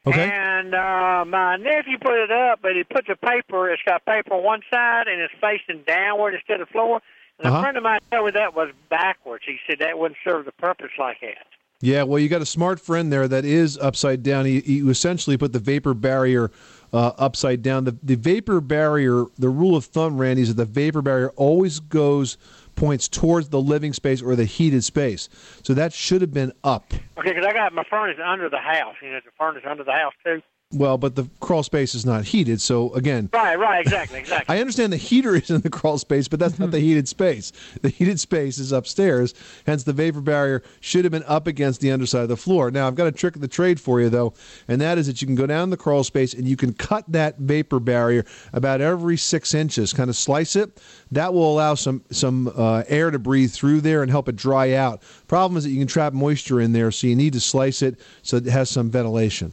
Okay. 0.07 0.31
And 0.31 0.75
uh, 0.75 1.25
my 1.27 1.57
nephew 1.57 1.99
put 1.99 2.15
it 2.25 2.31
up, 2.31 2.61
but 2.63 2.73
he 2.75 2.85
put 2.85 3.07
the 3.07 3.17
paper, 3.17 3.71
it's 3.71 3.83
got 3.85 4.07
paper 4.07 4.33
on 4.33 4.43
one 4.43 4.63
side, 4.73 5.09
and 5.09 5.21
it's 5.21 5.35
facing 5.41 5.85
downward 5.87 6.35
instead 6.35 6.63
of 6.63 6.69
floor. 6.71 7.03
And 7.41 7.49
Uh-huh. 7.49 7.59
a 7.59 7.63
friend 7.63 7.77
of 7.77 7.83
mine 7.83 8.01
told 8.11 8.27
me 8.27 8.31
that 8.33 8.55
was 8.55 8.71
backwards. 8.91 9.45
He 9.47 9.59
said 9.67 9.79
that 9.81 9.99
wouldn't 9.99 10.19
serve 10.23 10.45
the 10.45 10.53
purpose 10.53 10.91
like 10.99 11.21
that. 11.23 11.47
Yeah, 11.83 12.03
well, 12.03 12.19
you 12.19 12.29
got 12.29 12.43
a 12.43 12.47
smart 12.47 12.79
friend 12.79 13.11
there 13.11 13.27
that 13.27 13.47
is 13.47 13.79
upside 13.79 14.23
down. 14.23 14.45
He, 14.45 14.61
he 14.61 14.79
essentially 14.81 15.39
put 15.39 15.55
the 15.55 15.59
vapor 15.59 15.95
barrier 15.95 16.51
uh, 16.93 17.13
upside 17.17 17.63
down. 17.63 17.85
The, 17.85 17.97
the 18.03 18.17
vapor 18.17 18.61
barrier, 18.61 19.25
the 19.39 19.49
rule 19.49 19.75
of 19.75 19.87
thumb, 19.87 20.19
Randy, 20.19 20.43
is 20.43 20.49
that 20.55 20.63
the 20.63 20.67
vapor 20.67 21.01
barrier 21.01 21.31
always 21.37 21.81
goes 21.81 22.37
points 22.77 23.09
towards 23.09 23.49
the 23.49 23.61
living 23.61 23.95
space 23.95 24.21
or 24.21 24.37
the 24.37 24.45
heated 24.45 24.85
space. 24.85 25.31
So 25.63 25.73
that 25.73 25.95
should 25.95 26.21
have 26.21 26.35
been 26.35 26.53
up. 26.65 26.93
Okay, 27.17 27.33
because 27.33 27.47
I 27.47 27.53
got 27.55 27.73
my 27.73 27.85
furnace 27.89 28.19
under 28.23 28.51
the 28.51 28.59
house. 28.59 28.97
You 29.03 29.13
know, 29.13 29.21
the 29.25 29.31
furnace 29.39 29.63
under 29.67 29.85
the 29.85 29.93
house, 29.93 30.13
too. 30.23 30.43
Well, 30.73 30.99
but 30.99 31.17
the 31.17 31.29
crawl 31.41 31.65
space 31.65 31.97
is 31.97 32.07
not 32.07 32.25
heated. 32.27 32.61
So 32.61 32.95
again, 32.95 33.29
Right, 33.33 33.59
right, 33.59 33.81
exactly, 33.81 34.19
exactly. 34.21 34.55
I 34.55 34.61
understand 34.61 34.93
the 34.93 34.99
heater 34.99 35.35
is 35.35 35.51
in 35.51 35.63
the 35.63 35.71
crawl 35.71 35.99
space, 35.99 36.29
but 36.29 36.39
that's 36.39 36.61
not 36.61 36.71
the 36.71 36.79
heated 36.89 37.09
space. 37.09 37.51
The 37.83 37.89
heated 37.89 38.21
space 38.21 38.57
is 38.59 38.71
upstairs, 38.71 39.35
hence 39.67 39.83
the 39.83 39.93
vapor 39.93 40.21
barrier 40.21 40.63
should 40.79 41.05
have 41.05 41.11
been 41.11 41.25
up 41.25 41.49
against 41.49 41.81
the 41.81 41.91
underside 41.91 42.23
of 42.23 42.29
the 42.29 42.37
floor. 42.37 42.71
Now, 42.71 42.87
I've 42.87 42.95
got 42.95 43.09
a 43.09 43.13
trick 43.13 43.35
of 43.35 43.41
the 43.41 43.49
trade 43.49 43.81
for 43.81 44.01
you, 44.01 44.11
though, 44.11 44.33
and 44.69 44.81
that 44.81 44.97
is 44.97 45.09
that 45.09 45.21
you 45.21 45.27
can 45.27 45.35
go 45.35 45.45
down 45.45 45.71
the 45.71 45.77
crawl 45.77 46.05
space 46.05 46.35
and 46.35 46.47
you 46.47 46.57
can 46.57 46.73
cut 46.73 47.05
that 47.09 47.39
vapor 47.39 47.81
barrier 47.81 48.25
about 48.53 48.81
every 48.81 49.17
six 49.17 49.55
inches, 49.55 49.93
kind 49.93 50.09
of 50.09 50.15
slice 50.15 50.55
it. 50.55 50.81
That 51.11 51.35
will 51.35 51.53
allow 51.53 51.75
some 51.75 52.05
some 52.13 52.47
uh, 52.57 52.85
air 52.87 53.11
to 53.11 53.19
breathe 53.19 53.51
through 53.51 53.81
there 53.81 54.03
and 54.03 54.11
help 54.11 54.29
it 54.29 54.37
dry 54.37 54.75
out. 54.75 55.03
Problem 55.27 55.57
is 55.57 55.65
that 55.65 55.71
you 55.71 55.79
can 55.79 55.89
trap 55.89 56.13
moisture 56.13 56.61
in 56.61 56.73
there, 56.73 56.93
so 56.93 57.09
you 57.09 57.17
need 57.17 57.33
to 57.33 57.41
slice 57.41 57.83
it 57.83 57.99
so 58.23 58.37
it 58.37 58.47
has 58.47 58.71
some 58.71 58.89
ventilation. 58.89 59.51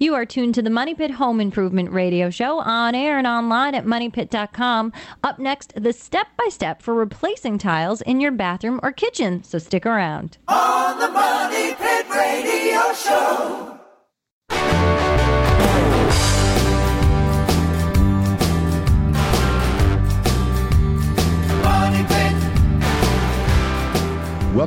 You 0.00 0.14
are 0.14 0.24
tuned 0.24 0.54
to 0.54 0.62
the 0.62 0.70
Money 0.70 0.94
Pit 0.94 1.10
Home 1.12 1.40
Improvement 1.40 1.90
Radio 1.90 2.30
Show 2.30 2.60
on 2.60 2.94
air 2.94 3.18
and 3.18 3.26
online 3.26 3.74
at 3.74 3.84
moneypit.com. 3.84 4.92
Up 5.24 5.40
next, 5.40 5.72
the 5.76 5.92
step 5.92 6.28
by 6.36 6.48
step 6.50 6.82
for 6.82 6.94
replacing 6.94 7.58
tiles 7.58 8.00
in 8.02 8.20
your 8.20 8.30
bathroom 8.30 8.78
or 8.84 8.92
kitchen. 8.92 9.42
So 9.42 9.58
stick 9.58 9.84
around. 9.84 10.38
On 10.46 10.98
the 11.00 11.08
Money 11.08 11.74
Pit 11.74 12.08
Radio 12.10 12.92
Show. 12.94 13.77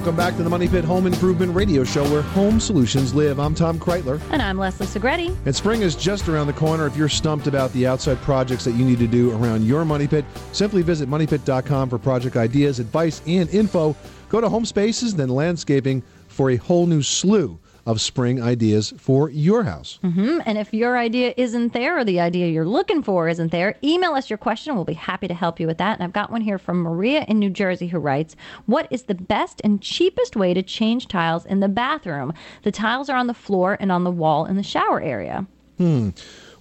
Welcome 0.02 0.16
back 0.16 0.36
to 0.38 0.44
the 0.44 0.50
Money 0.50 0.68
Pit 0.68 0.84
Home 0.84 1.06
Improvement 1.06 1.54
Radio 1.54 1.84
Show, 1.84 2.04
where 2.10 2.24
home 2.24 2.60
solutions 2.60 3.14
live. 3.14 3.40
I'm 3.40 3.54
Tom 3.54 3.78
Kraeutler. 3.78 4.20
And 4.32 4.42
I'm 4.42 4.58
Leslie 4.58 4.88
Segrete. 4.88 5.38
And 5.46 5.56
spring 5.56 5.84
is 5.84 5.94
just 5.96 6.28
around 6.28 6.48
the 6.48 6.54
corner. 6.54 6.88
If 6.88 6.98
you're 6.98 7.08
stumped 7.08 7.46
about 7.46 7.72
the 7.74 7.86
outside 7.86 8.20
projects 8.22 8.64
that 8.66 8.72
you 8.72 8.84
need 8.84 8.98
to 8.98 9.06
do 9.06 9.32
around 9.34 9.64
your 9.64 9.86
money 9.86 10.08
pit, 10.08 10.26
simply 10.54 10.82
visit 10.82 11.08
moneypit.com 11.08 11.92
for 11.92 12.00
project 12.00 12.36
ideas, 12.36 12.80
advice, 12.80 13.22
and 13.28 13.48
info. 13.52 13.96
Go 14.30 14.42
to 14.42 14.50
Home 14.50 14.66
Spaces, 14.66 15.14
then 15.14 15.30
Landscaping 15.30 16.02
for 16.30 16.50
a 16.50 16.56
whole 16.56 16.88
new 16.88 17.04
slew 17.04 17.60
of 17.86 18.00
spring 18.00 18.41
ideas 18.41 18.94
for 18.98 19.30
your 19.30 19.63
house. 19.63 20.00
hmm 20.02 20.39
And 20.46 20.58
if 20.58 20.74
your 20.74 20.98
idea 20.98 21.34
isn't 21.38 21.74
there 21.74 21.98
or 21.98 22.04
the 22.04 22.20
idea 22.20 22.48
you're 22.48 22.65
looking 22.65 23.02
for 23.04 23.28
isn't 23.28 23.52
there, 23.52 23.76
email 23.84 24.13
us 24.13 24.30
your 24.30 24.38
question. 24.38 24.76
We'll 24.76 24.86
be 24.86 24.94
happy 24.94 25.28
to 25.28 25.34
help 25.34 25.60
you 25.60 25.67
with 25.67 25.78
that. 25.80 25.98
And 25.98 26.04
I've 26.04 26.13
got 26.13 26.32
one 26.32 26.41
here 26.41 26.58
from 26.58 26.82
Maria 26.82 27.26
in 27.28 27.39
New 27.39 27.50
Jersey 27.50 27.88
who 27.88 28.00
writes 28.00 28.36
What 28.65 28.88
is 28.91 29.04
the 29.04 29.15
best 29.15 29.62
and 29.63 29.82
cheapest 29.82 30.36
way 30.36 30.54
to 30.54 30.62
change 30.62 31.08
tiles 31.08 31.46
in 31.46 31.60
the 31.60 31.70
bathroom? 31.70 32.34
The 32.63 32.72
tiles 32.72 33.10
are 33.10 33.17
on 33.17 33.28
the 33.28 33.34
floor 33.34 33.78
and 33.80 33.91
on 33.91 34.04
the 34.04 34.12
wall 34.12 34.46
in 34.46 34.58
the 34.58 34.63
shower 34.63 35.02
area. 35.02 35.48
Hmm. 35.78 36.10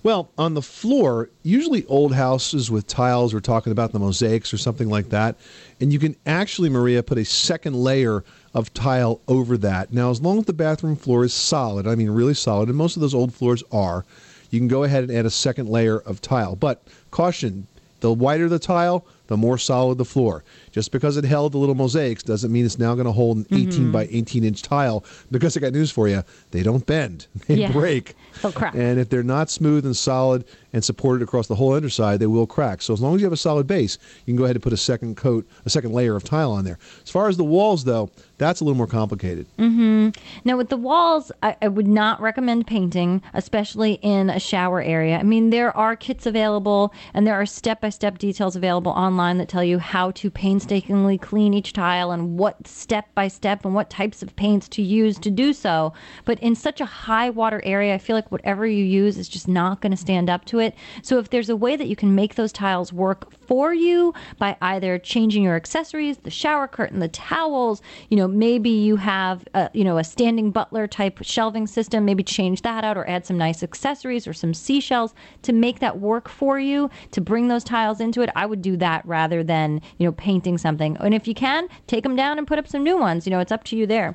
Well, 0.02 0.30
on 0.38 0.54
the 0.54 0.62
floor, 0.62 1.28
usually 1.42 1.84
old 1.84 2.14
houses 2.14 2.70
with 2.70 2.86
tiles, 2.86 3.34
we're 3.34 3.40
talking 3.40 3.70
about 3.70 3.92
the 3.92 3.98
mosaics 3.98 4.54
or 4.54 4.56
something 4.56 4.88
like 4.88 5.10
that. 5.10 5.38
And 5.78 5.92
you 5.92 5.98
can 5.98 6.16
actually, 6.24 6.70
Maria, 6.70 7.02
put 7.02 7.18
a 7.18 7.24
second 7.24 7.74
layer 7.74 8.24
of 8.54 8.72
tile 8.74 9.20
over 9.28 9.56
that. 9.58 9.92
Now, 9.92 10.10
as 10.10 10.20
long 10.20 10.38
as 10.38 10.44
the 10.46 10.52
bathroom 10.52 10.96
floor 10.96 11.24
is 11.24 11.32
solid, 11.32 11.86
I 11.86 11.94
mean 11.94 12.10
really 12.10 12.34
solid, 12.34 12.68
and 12.68 12.76
most 12.76 12.96
of 12.96 13.00
those 13.00 13.14
old 13.14 13.32
floors 13.32 13.62
are, 13.70 14.04
you 14.50 14.58
can 14.58 14.68
go 14.68 14.82
ahead 14.84 15.04
and 15.04 15.12
add 15.12 15.26
a 15.26 15.30
second 15.30 15.68
layer 15.68 15.98
of 16.00 16.20
tile. 16.20 16.56
But 16.56 16.82
caution, 17.10 17.66
the 18.00 18.12
whiter 18.12 18.48
the 18.48 18.58
tile, 18.58 19.04
the 19.28 19.36
more 19.36 19.58
solid 19.58 19.98
the 19.98 20.04
floor. 20.04 20.42
Just 20.72 20.92
because 20.92 21.16
it 21.16 21.24
held 21.24 21.52
the 21.52 21.58
little 21.58 21.74
mosaics 21.74 22.22
doesn't 22.22 22.52
mean 22.52 22.64
it's 22.64 22.78
now 22.78 22.94
going 22.94 23.06
to 23.06 23.12
hold 23.12 23.38
an 23.38 23.46
18 23.50 23.86
Mhm. 23.88 23.92
by 23.92 24.08
18 24.10 24.44
inch 24.44 24.62
tile. 24.62 25.04
Because 25.30 25.56
I 25.56 25.60
got 25.60 25.72
news 25.72 25.90
for 25.90 26.06
you, 26.08 26.22
they 26.52 26.62
don't 26.62 26.86
bend, 26.86 27.26
they 27.48 27.54
Yeah. 27.56 27.72
break. 27.72 28.14
They'll 28.42 28.52
crack. 28.52 28.74
And 28.74 28.98
if 29.00 29.08
they're 29.08 29.22
not 29.24 29.50
smooth 29.50 29.84
and 29.84 29.96
solid 29.96 30.44
and 30.72 30.84
supported 30.84 31.22
across 31.22 31.48
the 31.48 31.56
whole 31.56 31.72
underside, 31.74 32.20
they 32.20 32.28
will 32.28 32.46
crack. 32.46 32.80
So 32.82 32.92
as 32.94 33.00
long 33.00 33.16
as 33.16 33.20
you 33.20 33.26
have 33.26 33.32
a 33.32 33.36
solid 33.36 33.66
base, 33.66 33.98
you 34.24 34.32
can 34.32 34.36
go 34.36 34.44
ahead 34.44 34.54
and 34.56 34.62
put 34.62 34.72
a 34.72 34.76
second 34.76 35.16
coat, 35.16 35.44
a 35.66 35.70
second 35.70 35.92
layer 35.92 36.14
of 36.14 36.22
tile 36.22 36.52
on 36.52 36.64
there. 36.64 36.78
As 37.04 37.10
far 37.10 37.28
as 37.28 37.36
the 37.36 37.44
walls, 37.44 37.82
though, 37.84 38.08
that's 38.38 38.60
a 38.60 38.64
little 38.64 38.76
more 38.76 38.86
complicated. 38.86 39.46
Mm-hmm. 39.58 40.10
Now, 40.44 40.56
with 40.56 40.68
the 40.68 40.76
walls, 40.76 41.32
I, 41.42 41.56
I 41.60 41.68
would 41.68 41.88
not 41.88 42.20
recommend 42.20 42.66
painting, 42.68 43.20
especially 43.34 43.94
in 43.94 44.30
a 44.30 44.38
shower 44.38 44.80
area. 44.80 45.18
I 45.18 45.24
mean, 45.24 45.50
there 45.50 45.76
are 45.76 45.96
kits 45.96 46.24
available 46.24 46.94
and 47.14 47.26
there 47.26 47.34
are 47.34 47.44
step 47.46 47.80
by 47.80 47.90
step 47.90 48.18
details 48.18 48.54
available 48.54 48.92
online 48.92 49.38
that 49.38 49.48
tell 49.48 49.64
you 49.64 49.78
how 49.80 50.12
to 50.12 50.30
painstakingly 50.60 51.16
clean 51.16 51.54
each 51.54 51.72
tile 51.72 52.10
and 52.10 52.36
what 52.38 52.66
step 52.66 53.06
by 53.14 53.26
step 53.26 53.64
and 53.64 53.74
what 53.74 53.88
types 53.88 54.22
of 54.22 54.36
paints 54.36 54.68
to 54.68 54.82
use 54.82 55.18
to 55.18 55.30
do 55.30 55.54
so. 55.54 55.90
But 56.26 56.38
in 56.40 56.54
such 56.54 56.82
a 56.82 56.84
high 56.84 57.30
water 57.30 57.62
area, 57.64 57.94
I 57.94 57.98
feel 57.98 58.14
like 58.14 58.30
whatever 58.30 58.66
you 58.66 58.84
use 58.84 59.16
is 59.16 59.26
just 59.26 59.48
not 59.48 59.80
going 59.80 59.92
to 59.92 59.96
stand 59.96 60.28
up 60.28 60.44
to 60.46 60.58
it. 60.58 60.74
So, 61.02 61.18
if 61.18 61.30
there's 61.30 61.48
a 61.48 61.56
way 61.56 61.76
that 61.76 61.88
you 61.88 61.96
can 61.96 62.14
make 62.14 62.34
those 62.34 62.52
tiles 62.52 62.92
work 62.92 63.32
for 63.50 63.74
you 63.74 64.14
by 64.38 64.56
either 64.62 64.96
changing 64.96 65.42
your 65.42 65.56
accessories, 65.56 66.18
the 66.18 66.30
shower 66.30 66.68
curtain, 66.68 67.00
the 67.00 67.08
towels, 67.08 67.82
you 68.08 68.16
know, 68.16 68.28
maybe 68.28 68.70
you 68.70 68.94
have 68.94 69.44
a, 69.54 69.68
you 69.74 69.82
know, 69.82 69.98
a 69.98 70.04
standing 70.04 70.52
butler 70.52 70.86
type 70.86 71.18
shelving 71.22 71.66
system, 71.66 72.04
maybe 72.04 72.22
change 72.22 72.62
that 72.62 72.84
out 72.84 72.96
or 72.96 73.08
add 73.10 73.26
some 73.26 73.36
nice 73.36 73.64
accessories 73.64 74.28
or 74.28 74.32
some 74.32 74.54
seashells 74.54 75.14
to 75.42 75.52
make 75.52 75.80
that 75.80 75.98
work 75.98 76.28
for 76.28 76.60
you 76.60 76.88
to 77.10 77.20
bring 77.20 77.48
those 77.48 77.64
tiles 77.64 77.98
into 77.98 78.22
it. 78.22 78.30
I 78.36 78.46
would 78.46 78.62
do 78.62 78.76
that 78.76 79.04
rather 79.04 79.42
than, 79.42 79.82
you 79.98 80.06
know, 80.06 80.12
painting 80.12 80.56
something. 80.56 80.96
And 80.98 81.12
if 81.12 81.26
you 81.26 81.34
can, 81.34 81.66
take 81.88 82.04
them 82.04 82.14
down 82.14 82.38
and 82.38 82.46
put 82.46 82.60
up 82.60 82.68
some 82.68 82.84
new 82.84 82.98
ones. 82.98 83.26
You 83.26 83.32
know, 83.32 83.40
it's 83.40 83.50
up 83.50 83.64
to 83.64 83.76
you 83.76 83.84
there. 83.84 84.14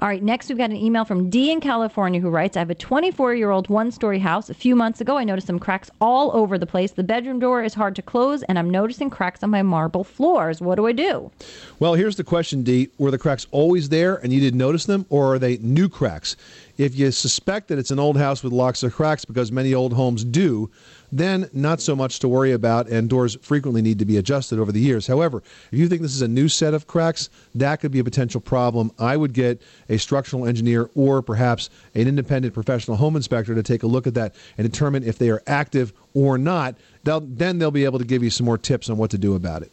All 0.00 0.08
right, 0.08 0.22
next 0.22 0.48
we've 0.48 0.58
got 0.58 0.70
an 0.70 0.76
email 0.76 1.04
from 1.04 1.30
D 1.30 1.52
in 1.52 1.60
California 1.60 2.20
who 2.20 2.28
writes 2.28 2.56
I 2.56 2.60
have 2.60 2.70
a 2.70 2.74
24 2.74 3.34
year 3.34 3.50
old 3.50 3.68
one 3.68 3.92
story 3.92 4.18
house. 4.18 4.50
A 4.50 4.54
few 4.54 4.74
months 4.74 5.00
ago, 5.00 5.16
I 5.16 5.24
noticed 5.24 5.46
some 5.46 5.60
cracks 5.60 5.90
all 6.00 6.34
over 6.34 6.58
the 6.58 6.66
place. 6.66 6.92
The 6.92 7.04
bedroom 7.04 7.38
door 7.38 7.62
is 7.62 7.74
hard 7.74 7.94
to 7.96 8.02
close, 8.02 8.42
and 8.44 8.58
I'm 8.58 8.68
noticing 8.68 9.08
cracks 9.08 9.42
on 9.44 9.50
my 9.50 9.62
marble 9.62 10.02
floors. 10.02 10.60
What 10.60 10.76
do 10.76 10.86
I 10.86 10.92
do? 10.92 11.30
Well, 11.78 11.94
here's 11.94 12.16
the 12.16 12.24
question, 12.24 12.62
D. 12.62 12.88
Were 12.98 13.12
the 13.12 13.18
cracks 13.18 13.46
always 13.52 13.88
there 13.88 14.16
and 14.16 14.32
you 14.32 14.40
didn't 14.40 14.58
notice 14.58 14.84
them, 14.86 15.06
or 15.10 15.34
are 15.34 15.38
they 15.38 15.58
new 15.58 15.88
cracks? 15.88 16.36
If 16.76 16.96
you 16.96 17.12
suspect 17.12 17.68
that 17.68 17.78
it's 17.78 17.92
an 17.92 18.00
old 18.00 18.16
house 18.16 18.42
with 18.42 18.52
lots 18.52 18.82
of 18.82 18.92
cracks, 18.92 19.24
because 19.24 19.52
many 19.52 19.74
old 19.74 19.92
homes 19.92 20.24
do, 20.24 20.70
then 21.12 21.48
not 21.52 21.80
so 21.80 21.94
much 21.94 22.18
to 22.18 22.28
worry 22.28 22.50
about, 22.50 22.88
and 22.88 23.08
doors 23.08 23.36
frequently 23.40 23.80
need 23.80 24.00
to 24.00 24.04
be 24.04 24.16
adjusted 24.16 24.58
over 24.58 24.72
the 24.72 24.80
years. 24.80 25.06
However, 25.06 25.44
if 25.70 25.78
you 25.78 25.88
think 25.88 26.02
this 26.02 26.14
is 26.14 26.22
a 26.22 26.28
new 26.28 26.48
set 26.48 26.74
of 26.74 26.88
cracks, 26.88 27.30
that 27.54 27.76
could 27.76 27.92
be 27.92 28.00
a 28.00 28.04
potential 28.04 28.40
problem. 28.40 28.90
I 28.98 29.16
would 29.16 29.32
get 29.32 29.62
a 29.88 29.98
structural 29.98 30.46
engineer 30.46 30.90
or 30.94 31.22
perhaps 31.22 31.70
an 31.94 32.08
independent 32.08 32.54
professional 32.54 32.96
home 32.96 33.16
inspector 33.16 33.54
to 33.54 33.62
take 33.62 33.82
a 33.82 33.86
look 33.86 34.06
at 34.06 34.14
that 34.14 34.34
and 34.58 34.70
determine 34.70 35.02
if 35.02 35.18
they 35.18 35.30
are 35.30 35.42
active 35.46 35.92
or 36.14 36.38
not. 36.38 36.76
They'll, 37.04 37.20
then 37.20 37.58
they'll 37.58 37.70
be 37.70 37.84
able 37.84 37.98
to 37.98 38.04
give 38.04 38.22
you 38.22 38.30
some 38.30 38.46
more 38.46 38.58
tips 38.58 38.88
on 38.88 38.96
what 38.96 39.10
to 39.10 39.18
do 39.18 39.34
about 39.34 39.62
it. 39.62 39.72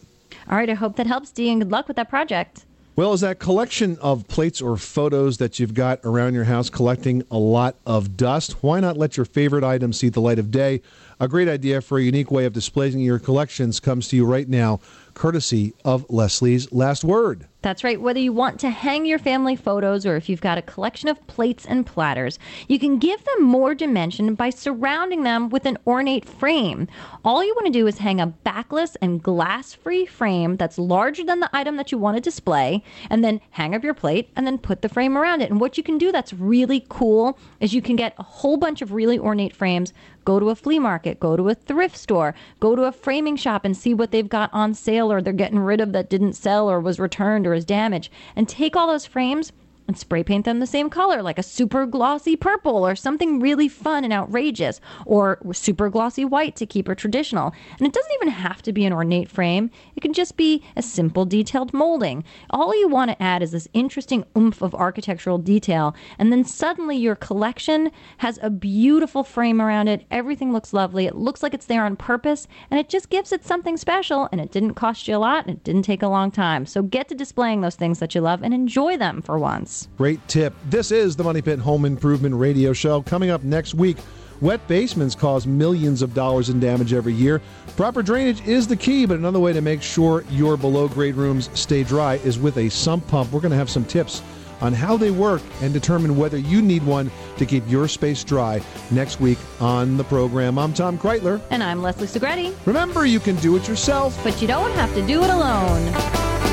All 0.49 0.57
right, 0.57 0.69
I 0.69 0.73
hope 0.73 0.95
that 0.95 1.07
helps, 1.07 1.31
D, 1.31 1.49
and 1.49 1.61
good 1.61 1.71
luck 1.71 1.87
with 1.87 1.97
that 1.97 2.09
project. 2.09 2.65
Well, 2.93 3.13
is 3.13 3.21
that 3.21 3.39
collection 3.39 3.97
of 4.01 4.27
plates 4.27 4.61
or 4.61 4.75
photos 4.75 5.37
that 5.37 5.59
you've 5.59 5.73
got 5.73 6.01
around 6.03 6.33
your 6.33 6.43
house 6.43 6.69
collecting 6.69 7.23
a 7.31 7.37
lot 7.37 7.77
of 7.85 8.17
dust? 8.17 8.61
Why 8.61 8.81
not 8.81 8.97
let 8.97 9.15
your 9.15 9.25
favorite 9.25 9.63
items 9.63 9.97
see 9.97 10.09
the 10.09 10.19
light 10.19 10.39
of 10.39 10.51
day? 10.51 10.81
A 11.17 11.29
great 11.29 11.47
idea 11.47 11.79
for 11.79 11.97
a 11.97 12.03
unique 12.03 12.31
way 12.31 12.43
of 12.45 12.51
displaying 12.51 12.99
your 12.99 13.17
collections 13.17 13.79
comes 13.79 14.09
to 14.09 14.17
you 14.17 14.25
right 14.25 14.47
now, 14.47 14.81
courtesy 15.13 15.73
of 15.85 16.05
Leslie's 16.09 16.69
Last 16.73 17.05
Word. 17.05 17.47
That's 17.61 17.83
right. 17.83 18.01
Whether 18.01 18.19
you 18.19 18.33
want 18.33 18.59
to 18.61 18.71
hang 18.71 19.05
your 19.05 19.19
family 19.19 19.55
photos 19.55 20.03
or 20.03 20.15
if 20.15 20.27
you've 20.27 20.41
got 20.41 20.57
a 20.57 20.63
collection 20.63 21.09
of 21.09 21.27
plates 21.27 21.63
and 21.63 21.85
platters, 21.85 22.39
you 22.67 22.79
can 22.79 22.97
give 22.97 23.23
them 23.23 23.43
more 23.43 23.75
dimension 23.75 24.33
by 24.33 24.49
surrounding 24.49 25.21
them 25.21 25.49
with 25.49 25.67
an 25.67 25.77
ornate 25.85 26.27
frame. 26.27 26.87
All 27.23 27.43
you 27.43 27.53
want 27.53 27.67
to 27.67 27.71
do 27.71 27.85
is 27.85 27.99
hang 27.99 28.19
a 28.19 28.25
backless 28.25 28.95
and 28.95 29.21
glass 29.21 29.75
free 29.75 30.07
frame 30.07 30.57
that's 30.57 30.79
larger 30.79 31.23
than 31.23 31.39
the 31.39 31.55
item 31.55 31.77
that 31.77 31.91
you 31.91 31.99
want 31.99 32.17
to 32.17 32.21
display, 32.21 32.83
and 33.11 33.23
then 33.23 33.39
hang 33.51 33.75
up 33.75 33.83
your 33.83 33.93
plate 33.93 34.31
and 34.35 34.47
then 34.47 34.57
put 34.57 34.81
the 34.81 34.89
frame 34.89 35.15
around 35.15 35.41
it. 35.41 35.51
And 35.51 35.61
what 35.61 35.77
you 35.77 35.83
can 35.83 35.99
do 35.99 36.11
that's 36.11 36.33
really 36.33 36.83
cool 36.89 37.37
is 37.59 37.75
you 37.75 37.81
can 37.81 37.95
get 37.95 38.15
a 38.17 38.23
whole 38.23 38.57
bunch 38.57 38.81
of 38.81 38.91
really 38.91 39.19
ornate 39.19 39.55
frames. 39.55 39.93
Go 40.23 40.39
to 40.39 40.49
a 40.49 40.55
flea 40.55 40.77
market, 40.77 41.19
go 41.19 41.35
to 41.35 41.49
a 41.49 41.55
thrift 41.55 41.97
store, 41.97 42.35
go 42.59 42.75
to 42.75 42.83
a 42.83 42.91
framing 42.91 43.35
shop 43.35 43.65
and 43.65 43.75
see 43.75 43.93
what 43.93 44.11
they've 44.11 44.29
got 44.29 44.51
on 44.53 44.75
sale 44.75 45.11
or 45.11 45.19
they're 45.19 45.33
getting 45.33 45.57
rid 45.57 45.81
of 45.81 45.93
that 45.93 46.11
didn't 46.11 46.33
sell 46.33 46.69
or 46.69 46.79
was 46.79 46.99
returned 46.99 47.47
or 47.51 47.55
is 47.55 47.65
damaged. 47.65 48.11
And 48.35 48.47
take 48.47 48.75
all 48.75 48.87
those 48.87 49.05
frames 49.05 49.51
and 49.91 49.97
spray 49.97 50.23
paint 50.23 50.45
them 50.45 50.59
the 50.61 50.65
same 50.65 50.89
color, 50.89 51.21
like 51.21 51.37
a 51.37 51.43
super 51.43 51.85
glossy 51.85 52.37
purple 52.37 52.87
or 52.87 52.95
something 52.95 53.41
really 53.41 53.67
fun 53.67 54.05
and 54.05 54.13
outrageous, 54.13 54.79
or 55.05 55.37
super 55.51 55.89
glossy 55.89 56.23
white 56.23 56.55
to 56.55 56.65
keep 56.65 56.87
it 56.87 56.97
traditional. 56.97 57.51
And 57.77 57.85
it 57.85 57.91
doesn't 57.91 58.13
even 58.13 58.29
have 58.29 58.61
to 58.61 58.71
be 58.71 58.85
an 58.85 58.93
ornate 58.93 59.29
frame, 59.29 59.69
it 59.97 59.99
can 59.99 60.13
just 60.13 60.37
be 60.37 60.63
a 60.77 60.81
simple 60.81 61.25
detailed 61.25 61.73
molding. 61.73 62.23
All 62.51 62.73
you 62.79 62.87
want 62.87 63.11
to 63.11 63.21
add 63.21 63.43
is 63.43 63.51
this 63.51 63.67
interesting 63.73 64.23
oomph 64.37 64.61
of 64.61 64.73
architectural 64.73 65.37
detail, 65.37 65.93
and 66.17 66.31
then 66.31 66.45
suddenly 66.45 66.95
your 66.95 67.17
collection 67.17 67.91
has 68.19 68.39
a 68.41 68.49
beautiful 68.49 69.25
frame 69.25 69.61
around 69.61 69.89
it. 69.89 70.05
Everything 70.09 70.53
looks 70.53 70.71
lovely, 70.71 71.05
it 71.05 71.15
looks 71.15 71.43
like 71.43 71.53
it's 71.53 71.65
there 71.65 71.83
on 71.83 71.97
purpose, 71.97 72.47
and 72.69 72.79
it 72.79 72.87
just 72.87 73.09
gives 73.09 73.33
it 73.33 73.43
something 73.43 73.75
special, 73.75 74.29
and 74.31 74.39
it 74.39 74.53
didn't 74.53 74.75
cost 74.75 75.09
you 75.09 75.17
a 75.17 75.19
lot, 75.19 75.45
and 75.45 75.57
it 75.57 75.65
didn't 75.65 75.83
take 75.83 76.01
a 76.01 76.07
long 76.07 76.31
time. 76.31 76.65
So 76.65 76.81
get 76.81 77.09
to 77.09 77.15
displaying 77.15 77.59
those 77.59 77.75
things 77.75 77.99
that 77.99 78.15
you 78.15 78.21
love 78.21 78.41
and 78.41 78.53
enjoy 78.53 78.95
them 78.95 79.21
for 79.21 79.37
once. 79.37 79.80
Great 79.97 80.25
tip. 80.27 80.53
This 80.69 80.91
is 80.91 81.15
the 81.15 81.23
Money 81.23 81.41
Pit 81.41 81.59
Home 81.59 81.85
Improvement 81.85 82.35
Radio 82.35 82.73
Show. 82.73 83.01
Coming 83.01 83.29
up 83.29 83.43
next 83.43 83.73
week, 83.73 83.97
wet 84.41 84.65
basements 84.67 85.15
cause 85.15 85.45
millions 85.47 86.01
of 86.01 86.13
dollars 86.13 86.49
in 86.49 86.59
damage 86.59 86.93
every 86.93 87.13
year. 87.13 87.41
Proper 87.75 88.01
drainage 88.01 88.45
is 88.47 88.67
the 88.67 88.75
key, 88.75 89.05
but 89.05 89.17
another 89.17 89.39
way 89.39 89.53
to 89.53 89.61
make 89.61 89.81
sure 89.81 90.23
your 90.29 90.57
below 90.57 90.87
grade 90.87 91.15
rooms 91.15 91.49
stay 91.53 91.83
dry 91.83 92.15
is 92.15 92.39
with 92.39 92.57
a 92.57 92.69
sump 92.69 93.07
pump. 93.07 93.31
We're 93.31 93.41
going 93.41 93.51
to 93.51 93.57
have 93.57 93.69
some 93.69 93.85
tips 93.85 94.21
on 94.61 94.73
how 94.73 94.95
they 94.95 95.11
work 95.11 95.41
and 95.61 95.73
determine 95.73 96.15
whether 96.17 96.37
you 96.37 96.61
need 96.61 96.85
one 96.85 97.09
to 97.37 97.45
keep 97.45 97.63
your 97.67 97.87
space 97.87 98.23
dry 98.23 98.61
next 98.91 99.19
week 99.19 99.39
on 99.59 99.97
the 99.97 100.03
program. 100.03 100.57
I'm 100.59 100.73
Tom 100.73 100.97
Kraeutler. 100.97 101.41
And 101.49 101.63
I'm 101.63 101.81
Leslie 101.81 102.07
Segrete. 102.07 102.55
Remember, 102.65 103.05
you 103.05 103.19
can 103.19 103.35
do 103.37 103.55
it 103.55 103.67
yourself, 103.67 104.19
but 104.23 104.41
you 104.41 104.47
don't 104.47 104.71
have 104.73 104.93
to 104.93 105.05
do 105.05 105.23
it 105.23 105.29
alone. 105.29 106.50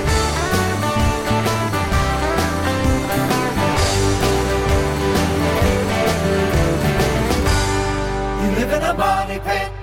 Live 8.69 8.83
in 8.83 8.91
a 8.91 8.95
money 8.95 9.39
pit. 9.41 9.78